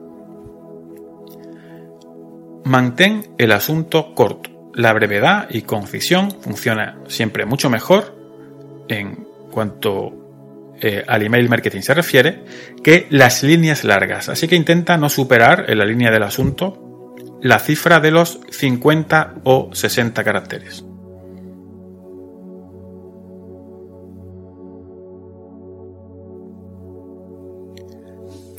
Mantén 2.65 3.35
el 3.39 3.51
asunto 3.51 4.15
corto. 4.15 4.71
La 4.73 4.93
brevedad 4.93 5.49
y 5.51 5.63
concisión 5.63 6.31
funciona 6.31 7.01
siempre 7.09 7.45
mucho 7.45 7.69
mejor 7.69 8.85
en 8.89 9.27
cuanto 9.51 10.75
eh, 10.81 11.03
al 11.05 11.25
email 11.25 11.49
marketing 11.49 11.81
se 11.81 11.93
refiere 11.93 12.45
que 12.85 13.09
las 13.11 13.43
líneas 13.43 13.83
largas. 13.83 14.29
Así 14.29 14.47
que 14.47 14.55
intenta 14.55 14.97
no 14.97 15.09
superar 15.09 15.65
en 15.69 15.79
la 15.79 15.85
línea 15.85 16.13
del 16.13 16.23
asunto 16.23 17.17
la 17.43 17.59
cifra 17.59 17.99
de 17.99 18.13
los 18.13 18.39
50 18.49 19.41
o 19.43 19.71
60 19.73 20.23
caracteres. 20.23 20.85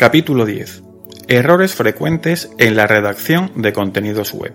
Capítulo 0.03 0.45
10. 0.45 0.83
Errores 1.29 1.75
frecuentes 1.75 2.51
en 2.57 2.75
la 2.75 2.87
redacción 2.87 3.53
de 3.55 3.71
contenidos 3.71 4.33
web. 4.33 4.53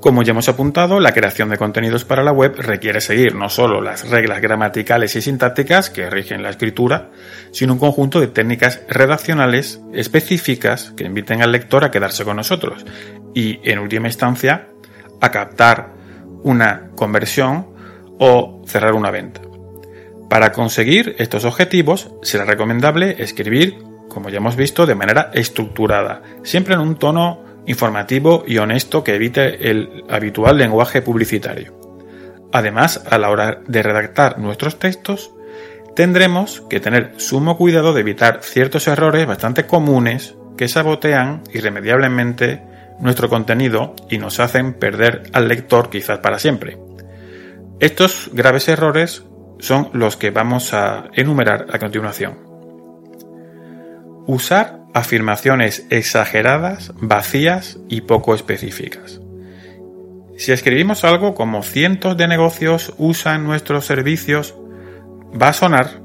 Como 0.00 0.24
ya 0.24 0.32
hemos 0.32 0.48
apuntado, 0.48 0.98
la 0.98 1.14
creación 1.14 1.50
de 1.50 1.56
contenidos 1.56 2.04
para 2.04 2.24
la 2.24 2.32
web 2.32 2.56
requiere 2.58 3.00
seguir 3.00 3.36
no 3.36 3.48
solo 3.48 3.80
las 3.80 4.10
reglas 4.10 4.40
gramaticales 4.40 5.14
y 5.14 5.22
sintácticas 5.22 5.88
que 5.88 6.10
rigen 6.10 6.42
la 6.42 6.50
escritura, 6.50 7.12
sino 7.52 7.74
un 7.74 7.78
conjunto 7.78 8.18
de 8.18 8.26
técnicas 8.26 8.80
redaccionales 8.88 9.80
específicas 9.94 10.92
que 10.96 11.04
inviten 11.04 11.40
al 11.40 11.52
lector 11.52 11.84
a 11.84 11.92
quedarse 11.92 12.24
con 12.24 12.38
nosotros 12.38 12.84
y, 13.34 13.60
en 13.62 13.78
última 13.78 14.08
instancia, 14.08 14.66
a 15.20 15.30
captar 15.30 15.92
una 16.42 16.90
conversión 16.96 17.68
o 18.18 18.64
cerrar 18.66 18.94
una 18.94 19.12
venta. 19.12 19.45
Para 20.28 20.52
conseguir 20.52 21.14
estos 21.18 21.44
objetivos 21.44 22.10
será 22.22 22.44
recomendable 22.44 23.22
escribir, 23.22 23.78
como 24.08 24.28
ya 24.28 24.38
hemos 24.38 24.56
visto, 24.56 24.86
de 24.86 24.94
manera 24.94 25.30
estructurada, 25.32 26.22
siempre 26.42 26.74
en 26.74 26.80
un 26.80 26.96
tono 26.96 27.44
informativo 27.66 28.44
y 28.46 28.58
honesto 28.58 29.04
que 29.04 29.14
evite 29.14 29.70
el 29.70 30.04
habitual 30.08 30.58
lenguaje 30.58 31.02
publicitario. 31.02 31.78
Además, 32.52 33.04
a 33.10 33.18
la 33.18 33.30
hora 33.30 33.60
de 33.66 33.82
redactar 33.82 34.38
nuestros 34.38 34.78
textos, 34.78 35.32
tendremos 35.94 36.62
que 36.68 36.80
tener 36.80 37.12
sumo 37.18 37.56
cuidado 37.56 37.92
de 37.92 38.00
evitar 38.00 38.40
ciertos 38.42 38.86
errores 38.88 39.26
bastante 39.26 39.66
comunes 39.66 40.36
que 40.56 40.68
sabotean 40.68 41.42
irremediablemente 41.52 42.62
nuestro 43.00 43.28
contenido 43.28 43.94
y 44.08 44.18
nos 44.18 44.40
hacen 44.40 44.74
perder 44.74 45.24
al 45.32 45.48
lector 45.48 45.90
quizás 45.90 46.18
para 46.18 46.38
siempre. 46.38 46.78
Estos 47.78 48.30
graves 48.32 48.68
errores 48.68 49.24
son 49.58 49.90
los 49.92 50.16
que 50.16 50.30
vamos 50.30 50.74
a 50.74 51.10
enumerar 51.14 51.66
a 51.72 51.78
continuación. 51.78 52.38
Usar 54.26 54.80
afirmaciones 54.94 55.86
exageradas, 55.90 56.92
vacías 56.96 57.78
y 57.88 58.02
poco 58.02 58.34
específicas. 58.34 59.20
Si 60.36 60.52
escribimos 60.52 61.04
algo 61.04 61.34
como 61.34 61.62
cientos 61.62 62.16
de 62.16 62.28
negocios 62.28 62.92
usan 62.98 63.44
nuestros 63.44 63.86
servicios, 63.86 64.54
va 65.40 65.48
a 65.48 65.52
sonar 65.52 66.00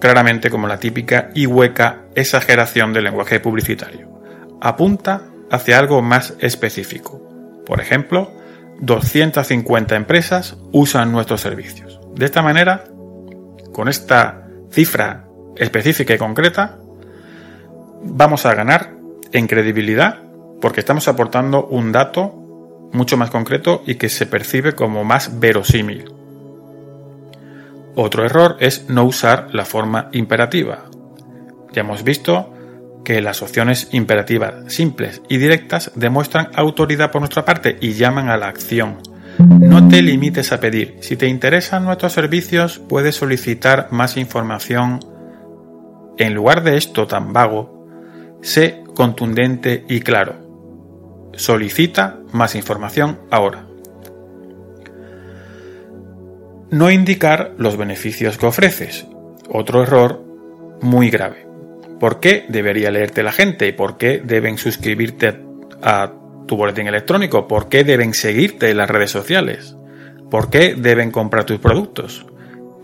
claramente 0.00 0.50
como 0.50 0.66
la 0.66 0.78
típica 0.78 1.30
y 1.34 1.46
hueca 1.46 2.02
exageración 2.14 2.92
del 2.92 3.04
lenguaje 3.04 3.40
publicitario. 3.40 4.08
Apunta 4.60 5.22
hacia 5.50 5.78
algo 5.78 6.02
más 6.02 6.34
específico. 6.40 7.22
Por 7.66 7.80
ejemplo, 7.80 8.32
250 8.80 9.96
empresas 9.96 10.56
usan 10.72 11.10
nuestros 11.10 11.40
servicios. 11.40 11.87
De 12.18 12.24
esta 12.24 12.42
manera, 12.42 12.82
con 13.72 13.88
esta 13.88 14.48
cifra 14.72 15.28
específica 15.54 16.14
y 16.14 16.18
concreta, 16.18 16.78
vamos 18.02 18.44
a 18.44 18.54
ganar 18.54 18.90
en 19.30 19.46
credibilidad 19.46 20.20
porque 20.60 20.80
estamos 20.80 21.06
aportando 21.06 21.66
un 21.66 21.92
dato 21.92 22.34
mucho 22.92 23.16
más 23.16 23.30
concreto 23.30 23.84
y 23.86 23.94
que 23.94 24.08
se 24.08 24.26
percibe 24.26 24.72
como 24.72 25.04
más 25.04 25.38
verosímil. 25.38 26.10
Otro 27.94 28.24
error 28.24 28.56
es 28.58 28.88
no 28.88 29.04
usar 29.04 29.54
la 29.54 29.64
forma 29.64 30.08
imperativa. 30.10 30.86
Ya 31.72 31.82
hemos 31.82 32.02
visto 32.02 32.52
que 33.04 33.20
las 33.20 33.42
opciones 33.42 33.90
imperativas 33.92 34.72
simples 34.72 35.22
y 35.28 35.36
directas 35.36 35.92
demuestran 35.94 36.50
autoridad 36.56 37.12
por 37.12 37.20
nuestra 37.20 37.44
parte 37.44 37.78
y 37.80 37.92
llaman 37.92 38.28
a 38.28 38.36
la 38.36 38.48
acción. 38.48 38.98
No 39.38 39.88
te 39.88 40.02
limites 40.02 40.52
a 40.52 40.60
pedir. 40.60 40.96
Si 41.00 41.16
te 41.16 41.28
interesan 41.28 41.84
nuestros 41.84 42.12
servicios, 42.12 42.78
puedes 42.78 43.16
solicitar 43.16 43.88
más 43.90 44.16
información. 44.16 45.00
En 46.18 46.34
lugar 46.34 46.62
de 46.64 46.76
esto 46.76 47.06
tan 47.06 47.32
vago, 47.32 47.78
Sé 48.40 48.84
contundente 48.94 49.84
y 49.88 50.00
claro. 50.00 50.36
Solicita 51.34 52.20
más 52.32 52.54
información 52.54 53.18
ahora. 53.30 53.66
No 56.70 56.90
indicar 56.90 57.54
los 57.58 57.76
beneficios 57.76 58.38
que 58.38 58.46
ofreces. 58.46 59.06
Otro 59.50 59.82
error 59.82 60.22
muy 60.82 61.10
grave. 61.10 61.46
¿Por 61.98 62.20
qué 62.20 62.44
debería 62.48 62.90
leerte 62.90 63.22
la 63.22 63.32
gente? 63.32 63.72
¿Por 63.72 63.96
qué 63.96 64.22
deben 64.24 64.58
suscribirte 64.58 65.40
a 65.82 66.12
tu 66.48 66.56
boletín 66.56 66.88
electrónico? 66.88 67.46
¿Por 67.46 67.68
qué 67.68 67.84
deben 67.84 68.12
seguirte 68.12 68.70
en 68.70 68.78
las 68.78 68.90
redes 68.90 69.12
sociales? 69.12 69.76
¿Por 70.28 70.50
qué 70.50 70.74
deben 70.74 71.12
comprar 71.12 71.44
tus 71.44 71.60
productos? 71.60 72.26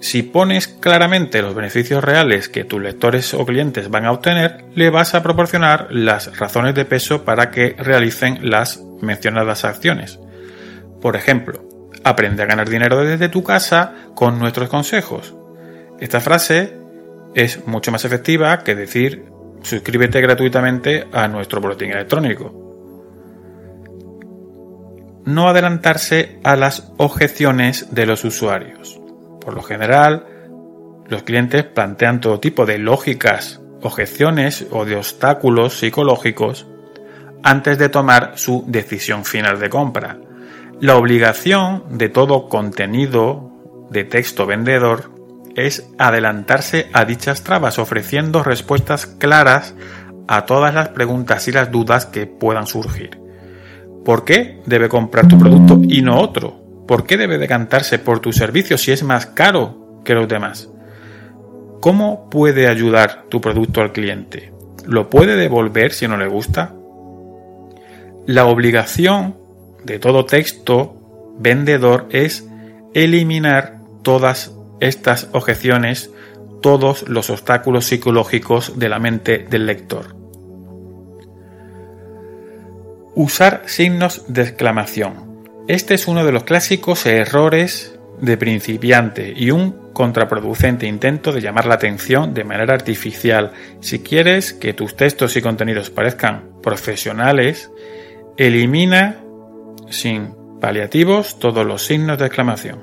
Si 0.01 0.23
pones 0.23 0.69
claramente 0.69 1.43
los 1.43 1.55
beneficios 1.55 2.05
reales 2.05 2.49
que 2.49 2.65
tus 2.65 2.81
lectores 2.81 3.35
o 3.35 3.45
clientes 3.45 3.91
van 3.91 4.05
a 4.05 4.13
obtener, 4.13 4.67
le 4.75 4.91
vas 4.91 5.15
a 5.15 5.23
proporcionar 5.23 5.89
las 5.91 6.39
razones 6.39 6.75
de 6.75 6.85
peso 6.85 7.25
para 7.25 7.51
que 7.51 7.75
realicen 7.79 8.51
las 8.51 8.83
mencionadas 9.01 9.65
acciones. 9.65 10.21
Por 11.01 11.17
ejemplo, 11.17 11.67
aprende 12.05 12.43
a 12.43 12.47
ganar 12.47 12.69
dinero 12.69 13.03
desde 13.03 13.29
tu 13.29 13.43
casa 13.43 13.95
con 14.15 14.39
nuestros 14.39 14.69
consejos. 14.69 15.35
Esta 16.01 16.21
frase 16.21 16.77
es 17.35 17.67
mucho 17.67 17.91
más 17.91 18.05
efectiva 18.05 18.63
que 18.63 18.75
decir 18.75 19.25
suscríbete 19.63 20.21
gratuitamente 20.21 21.07
a 21.13 21.27
nuestro 21.29 21.61
boletín 21.61 21.91
electrónico. 21.91 22.64
No 25.25 25.49
adelantarse 25.49 26.39
a 26.45 26.57
las 26.57 26.93
objeciones 26.99 27.95
de 27.95 28.07
los 28.07 28.25
usuarios. 28.25 29.01
Por 29.41 29.55
lo 29.55 29.63
general, 29.63 30.27
los 31.09 31.23
clientes 31.23 31.65
plantean 31.65 32.21
todo 32.21 32.41
tipo 32.41 32.67
de 32.67 32.79
lógicas, 32.79 33.61
objeciones 33.83 34.67
o 34.71 34.85
de 34.85 34.97
obstáculos 34.97 35.79
psicológicos 35.79 36.67
antes 37.43 37.79
de 37.79 37.89
tomar 37.89 38.33
su 38.37 38.65
decisión 38.67 39.25
final 39.25 39.61
de 39.61 39.71
compra. 39.71 40.19
La 40.81 40.97
obligación 40.97 41.85
de 41.91 42.09
todo 42.09 42.49
contenido 42.49 43.51
de 43.91 44.05
texto 44.05 44.47
vendedor 44.47 45.11
es 45.55 45.89
adelantarse 45.99 46.91
a 46.93 47.05
dichas 47.05 47.43
trabas 47.43 47.79
ofreciendo 47.79 48.43
respuestas 48.43 49.07
claras 49.07 49.75
a 50.27 50.47
todas 50.47 50.75
las 50.75 50.89
preguntas 50.89 51.47
y 51.49 51.53
las 51.53 51.71
dudas 51.71 52.07
que 52.07 52.27
puedan 52.27 52.67
surgir. 52.67 53.24
¿Por 54.05 54.25
qué 54.25 54.61
debe 54.67 54.89
comprar 54.89 55.27
tu 55.29 55.39
producto 55.39 55.81
y 55.89 56.03
no 56.03 56.21
otro? 56.21 56.61
¿Por 56.87 57.07
qué 57.07 57.17
debe 57.17 57.39
decantarse 57.39 57.99
por 57.99 58.21
tu 58.21 58.33
servicio 58.33 58.77
si 58.77 58.93
es 58.93 59.03
más 59.03 59.27
caro 59.27 60.03
que 60.05 60.15
los 60.15 60.29
demás? 60.29 60.69
¿Cómo 61.81 62.29
puede 62.29 62.69
ayudar 62.69 63.25
tu 63.29 63.41
producto 63.41 63.81
al 63.81 63.93
cliente? 63.93 64.53
¿Lo 64.87 65.09
puede 65.09 65.37
devolver 65.37 65.93
si 65.93 66.07
no 66.07 66.19
le 66.19 66.29
gusta? 66.29 66.75
La 68.27 68.47
obligación 68.47 69.37
de 69.85 69.99
todo 69.99 70.27
texto 70.27 71.37
vendedor 71.39 72.07
es 72.11 72.49
eliminar 72.93 73.81
todas 74.03 74.55
estas 74.81 75.29
objeciones, 75.33 76.11
todos 76.63 77.09
los 77.09 77.31
obstáculos 77.31 77.87
psicológicos 77.87 78.79
de 78.79 78.89
la 78.89 78.99
mente 78.99 79.47
del 79.49 79.67
lector. 79.67 80.14
Usar 83.17 83.63
signos 83.67 84.25
de 84.27 84.43
exclamación. 84.43 85.45
Este 85.69 85.95
es 85.95 86.09
uno 86.09 86.25
de 86.25 86.33
los 86.33 86.43
clásicos 86.43 87.07
errores 87.07 87.97
de 88.21 88.37
principiante 88.37 89.33
y 89.37 89.53
un 89.53 89.93
contraproducente 89.93 90.87
intento 90.87 91.31
de 91.31 91.41
llamar 91.41 91.67
la 91.67 91.77
atención 91.77 92.35
de 92.35 92.43
manera 92.43 92.75
artificial. 92.75 93.53
Si 93.79 94.01
quieres 94.01 94.53
que 94.53 94.75
tus 94.75 94.97
textos 94.97 95.37
y 95.37 95.43
contenidos 95.43 95.91
parezcan 95.91 96.61
profesionales, 96.61 97.71
elimina 98.37 99.21
sin 99.91 100.35
paliativos 100.61 101.39
todos 101.39 101.65
los 101.65 101.87
signos 101.87 102.19
de 102.19 102.27
exclamación. 102.27 102.81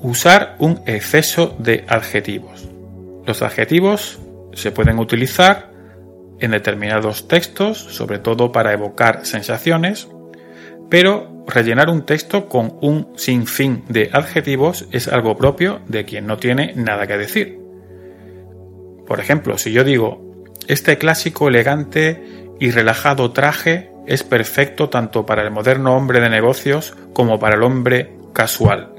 Usar 0.00 0.54
un 0.60 0.80
exceso 0.86 1.56
de 1.58 1.84
adjetivos. 1.88 2.68
Los 3.26 3.42
adjetivos 3.42 4.20
se 4.52 4.70
pueden 4.70 5.00
utilizar 5.00 5.72
en 6.40 6.52
determinados 6.52 7.28
textos, 7.28 7.78
sobre 7.78 8.18
todo 8.18 8.52
para 8.52 8.72
evocar 8.72 9.26
sensaciones, 9.26 10.08
pero 10.88 11.44
rellenar 11.46 11.88
un 11.90 12.04
texto 12.04 12.48
con 12.48 12.78
un 12.80 13.12
sinfín 13.16 13.84
de 13.88 14.10
adjetivos 14.12 14.86
es 14.92 15.08
algo 15.08 15.36
propio 15.36 15.80
de 15.88 16.04
quien 16.04 16.26
no 16.26 16.36
tiene 16.36 16.72
nada 16.74 17.06
que 17.06 17.18
decir. 17.18 17.58
Por 19.06 19.20
ejemplo, 19.20 19.56
si 19.58 19.72
yo 19.72 19.84
digo, 19.84 20.44
este 20.66 20.98
clásico, 20.98 21.48
elegante 21.48 22.22
y 22.60 22.70
relajado 22.70 23.32
traje 23.32 23.90
es 24.06 24.22
perfecto 24.22 24.88
tanto 24.88 25.26
para 25.26 25.42
el 25.42 25.50
moderno 25.50 25.96
hombre 25.96 26.20
de 26.20 26.30
negocios 26.30 26.94
como 27.12 27.38
para 27.38 27.56
el 27.56 27.62
hombre 27.62 28.16
casual. 28.32 28.94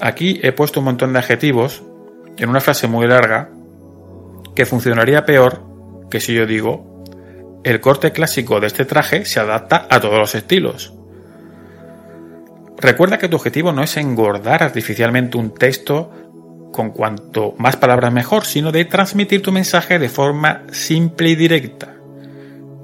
Aquí 0.00 0.40
he 0.42 0.52
puesto 0.52 0.80
un 0.80 0.86
montón 0.86 1.12
de 1.12 1.18
adjetivos 1.18 1.82
en 2.36 2.48
una 2.48 2.60
frase 2.60 2.88
muy 2.88 3.06
larga 3.06 3.50
que 4.54 4.66
funcionaría 4.66 5.24
peor 5.24 5.69
que 6.10 6.20
si 6.20 6.34
yo 6.34 6.46
digo 6.46 6.90
el 7.62 7.80
corte 7.80 8.12
clásico 8.12 8.60
de 8.60 8.66
este 8.66 8.84
traje 8.84 9.24
se 9.24 9.40
adapta 9.40 9.86
a 9.88 10.00
todos 10.00 10.18
los 10.18 10.34
estilos. 10.34 10.94
Recuerda 12.78 13.18
que 13.18 13.28
tu 13.28 13.36
objetivo 13.36 13.72
no 13.72 13.82
es 13.82 13.96
engordar 13.98 14.62
artificialmente 14.62 15.36
un 15.36 15.54
texto 15.54 16.10
con 16.72 16.90
cuanto 16.90 17.54
más 17.58 17.76
palabras 17.76 18.12
mejor, 18.12 18.46
sino 18.46 18.72
de 18.72 18.86
transmitir 18.86 19.42
tu 19.42 19.52
mensaje 19.52 19.98
de 19.98 20.08
forma 20.08 20.62
simple 20.70 21.30
y 21.30 21.36
directa. 21.36 21.94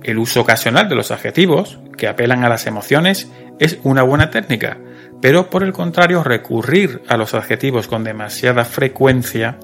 El 0.02 0.18
uso 0.18 0.42
ocasional 0.42 0.88
de 0.88 0.96
los 0.96 1.10
adjetivos, 1.10 1.78
que 1.96 2.08
apelan 2.08 2.44
a 2.44 2.48
las 2.48 2.66
emociones, 2.66 3.30
es 3.58 3.78
una 3.84 4.02
buena 4.02 4.30
técnica, 4.30 4.78
pero 5.22 5.48
por 5.48 5.62
el 5.62 5.72
contrario 5.72 6.22
recurrir 6.22 7.02
a 7.08 7.16
los 7.16 7.32
adjetivos 7.32 7.88
con 7.88 8.04
demasiada 8.04 8.64
frecuencia 8.64 9.58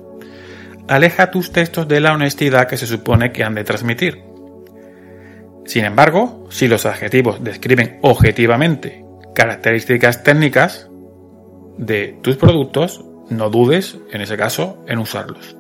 aleja 0.88 1.30
tus 1.30 1.52
textos 1.52 1.88
de 1.88 2.00
la 2.00 2.12
honestidad 2.12 2.68
que 2.68 2.76
se 2.76 2.86
supone 2.86 3.32
que 3.32 3.44
han 3.44 3.54
de 3.54 3.64
transmitir. 3.64 4.22
Sin 5.64 5.84
embargo, 5.84 6.46
si 6.50 6.68
los 6.68 6.86
adjetivos 6.86 7.42
describen 7.42 7.98
objetivamente 8.02 9.04
características 9.34 10.22
técnicas 10.22 10.88
de 11.78 12.18
tus 12.22 12.36
productos, 12.36 13.04
no 13.30 13.48
dudes, 13.48 13.98
en 14.10 14.20
ese 14.20 14.36
caso, 14.36 14.84
en 14.86 14.98
usarlos. 14.98 15.56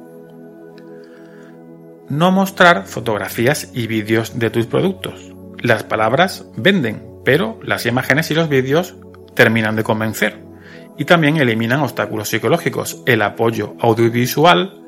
No 2.08 2.30
mostrar 2.30 2.86
fotografías 2.86 3.70
y 3.72 3.86
vídeos 3.86 4.38
de 4.38 4.50
tus 4.50 4.66
productos. 4.66 5.32
Las 5.62 5.84
palabras 5.84 6.44
venden, 6.56 7.02
pero 7.24 7.58
las 7.62 7.86
imágenes 7.86 8.30
y 8.30 8.34
los 8.34 8.48
vídeos 8.48 8.96
terminan 9.34 9.76
de 9.76 9.84
convencer. 9.84 10.40
Y 10.98 11.06
también 11.06 11.38
eliminan 11.38 11.80
obstáculos 11.80 12.28
psicológicos. 12.28 13.02
El 13.06 13.22
apoyo 13.22 13.76
audiovisual 13.80 14.81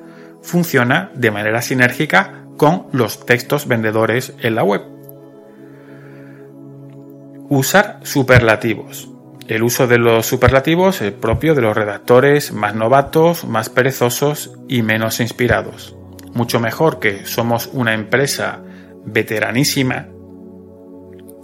funciona 0.44 1.10
de 1.14 1.30
manera 1.30 1.62
sinérgica 1.62 2.44
con 2.56 2.86
los 2.92 3.26
textos 3.26 3.66
vendedores 3.66 4.34
en 4.40 4.54
la 4.54 4.62
web. 4.62 4.82
Usar 7.48 8.00
superlativos. 8.02 9.10
El 9.48 9.62
uso 9.62 9.86
de 9.86 9.98
los 9.98 10.26
superlativos 10.26 11.02
es 11.02 11.12
propio 11.12 11.54
de 11.54 11.62
los 11.62 11.76
redactores 11.76 12.52
más 12.52 12.74
novatos, 12.74 13.44
más 13.44 13.68
perezosos 13.68 14.52
y 14.68 14.82
menos 14.82 15.20
inspirados. 15.20 15.96
Mucho 16.32 16.60
mejor 16.60 16.98
que 16.98 17.26
somos 17.26 17.68
una 17.72 17.92
empresa 17.92 18.60
veteranísima, 19.04 20.08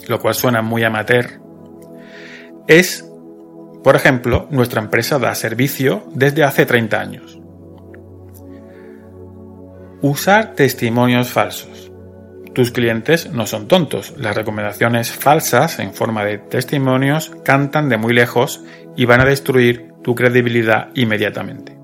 lo 0.09 0.19
cual 0.21 0.35
suena 0.35 0.63
muy 0.63 0.83
amateur, 0.83 1.41
es, 2.67 3.05
por 3.85 3.97
ejemplo, 3.97 4.47
nuestra 4.51 4.81
empresa 4.81 5.19
da 5.19 5.35
servicio 5.35 6.05
desde 6.15 6.45
hace 6.45 6.65
30 6.65 7.01
años. 7.01 7.40
Usar 10.03 10.55
testimonios 10.55 11.29
falsos. 11.29 11.93
Tus 12.55 12.71
clientes 12.71 13.31
no 13.33 13.47
son 13.47 13.69
tontos. 13.69 14.15
Las 14.17 14.35
recomendaciones 14.35 15.11
falsas 15.11 15.79
en 15.79 15.93
forma 15.93 16.25
de 16.25 16.39
testimonios 16.39 17.31
cantan 17.45 17.91
de 17.91 17.99
muy 17.99 18.15
lejos 18.15 18.65
y 18.97 19.05
van 19.05 19.21
a 19.21 19.27
destruir 19.27 19.93
tu 20.03 20.15
credibilidad 20.15 20.89
inmediatamente. 20.95 21.77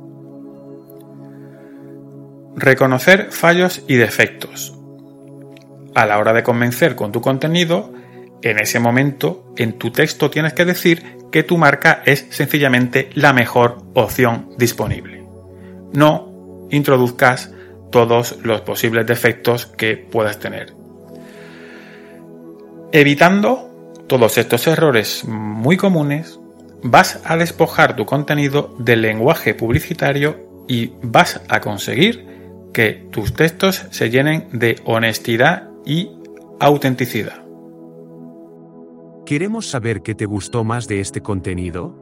Reconocer 2.57 3.33
fallos 3.33 3.83
y 3.87 3.97
defectos. 3.97 4.75
A 5.95 6.07
la 6.07 6.19
hora 6.19 6.33
de 6.33 6.43
convencer 6.43 6.97
con 6.97 7.12
tu 7.12 7.21
contenido, 7.21 7.93
en 8.41 8.59
ese 8.59 8.81
momento, 8.81 9.53
en 9.59 9.75
tu 9.75 9.91
texto 9.91 10.31
tienes 10.31 10.55
que 10.55 10.64
decir 10.64 11.19
que 11.31 11.43
tu 11.43 11.59
marca 11.59 12.03
es 12.07 12.27
sencillamente 12.31 13.11
la 13.12 13.35
mejor 13.35 13.77
opción 13.93 14.49
disponible. 14.57 15.23
No 15.93 16.67
introduzcas 16.71 17.53
todos 17.91 18.39
los 18.43 18.61
posibles 18.62 19.07
defectos 19.07 19.66
que 19.66 19.97
puedas 19.97 20.39
tener. 20.39 20.74
Evitando 22.93 23.95
todos 24.07 24.39
estos 24.39 24.66
errores 24.66 25.24
muy 25.26 25.76
comunes, 25.76 26.39
vas 26.82 27.20
a 27.24 27.37
despojar 27.37 27.97
tu 27.97 28.07
contenido 28.07 28.74
del 28.78 29.03
lenguaje 29.03 29.55
publicitario 29.55 30.64
y 30.68 30.93
vas 31.03 31.41
a 31.49 31.61
conseguir 31.61 32.26
que 32.72 33.07
tus 33.11 33.34
textos 33.34 33.87
se 33.91 34.11
llenen 34.11 34.49
de 34.53 34.76
honestidad 34.84 35.70
y 35.84 36.11
autenticidad. 36.61 37.45
Queremos 39.24 39.68
saber 39.68 40.03
qué 40.03 40.14
te 40.14 40.26
gustó 40.26 40.62
más 40.62 40.87
de 40.87 41.01
este 41.01 41.20
contenido. 41.20 41.97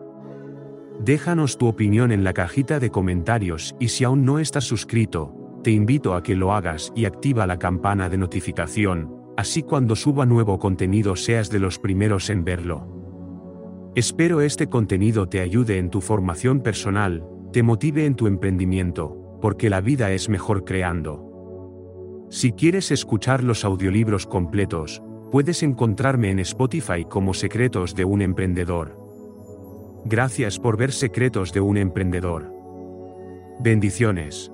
Déjanos 1.00 1.56
tu 1.58 1.66
opinión 1.68 2.12
en 2.12 2.22
la 2.22 2.34
cajita 2.34 2.80
de 2.80 2.90
comentarios 2.90 3.74
y 3.80 3.88
si 3.88 4.04
aún 4.04 4.24
no 4.24 4.38
estás 4.38 4.64
suscrito, 4.64 5.43
te 5.64 5.70
invito 5.70 6.14
a 6.14 6.22
que 6.22 6.36
lo 6.36 6.52
hagas 6.52 6.92
y 6.94 7.06
activa 7.06 7.46
la 7.46 7.58
campana 7.58 8.10
de 8.10 8.18
notificación, 8.18 9.32
así 9.36 9.62
cuando 9.62 9.96
suba 9.96 10.26
nuevo 10.26 10.58
contenido 10.58 11.16
seas 11.16 11.48
de 11.48 11.58
los 11.58 11.78
primeros 11.78 12.28
en 12.28 12.44
verlo. 12.44 13.92
Espero 13.96 14.42
este 14.42 14.68
contenido 14.68 15.26
te 15.26 15.40
ayude 15.40 15.78
en 15.78 15.88
tu 15.88 16.02
formación 16.02 16.60
personal, 16.60 17.26
te 17.50 17.62
motive 17.62 18.04
en 18.04 18.14
tu 18.14 18.26
emprendimiento, 18.26 19.38
porque 19.40 19.70
la 19.70 19.80
vida 19.80 20.12
es 20.12 20.28
mejor 20.28 20.64
creando. 20.64 22.26
Si 22.28 22.52
quieres 22.52 22.90
escuchar 22.90 23.42
los 23.42 23.64
audiolibros 23.64 24.26
completos, 24.26 25.02
puedes 25.32 25.62
encontrarme 25.62 26.30
en 26.30 26.40
Spotify 26.40 27.06
como 27.08 27.32
Secretos 27.32 27.94
de 27.94 28.04
un 28.04 28.20
Emprendedor. 28.20 29.00
Gracias 30.04 30.58
por 30.58 30.76
ver 30.76 30.92
Secretos 30.92 31.54
de 31.54 31.60
un 31.62 31.78
Emprendedor. 31.78 32.52
Bendiciones. 33.60 34.53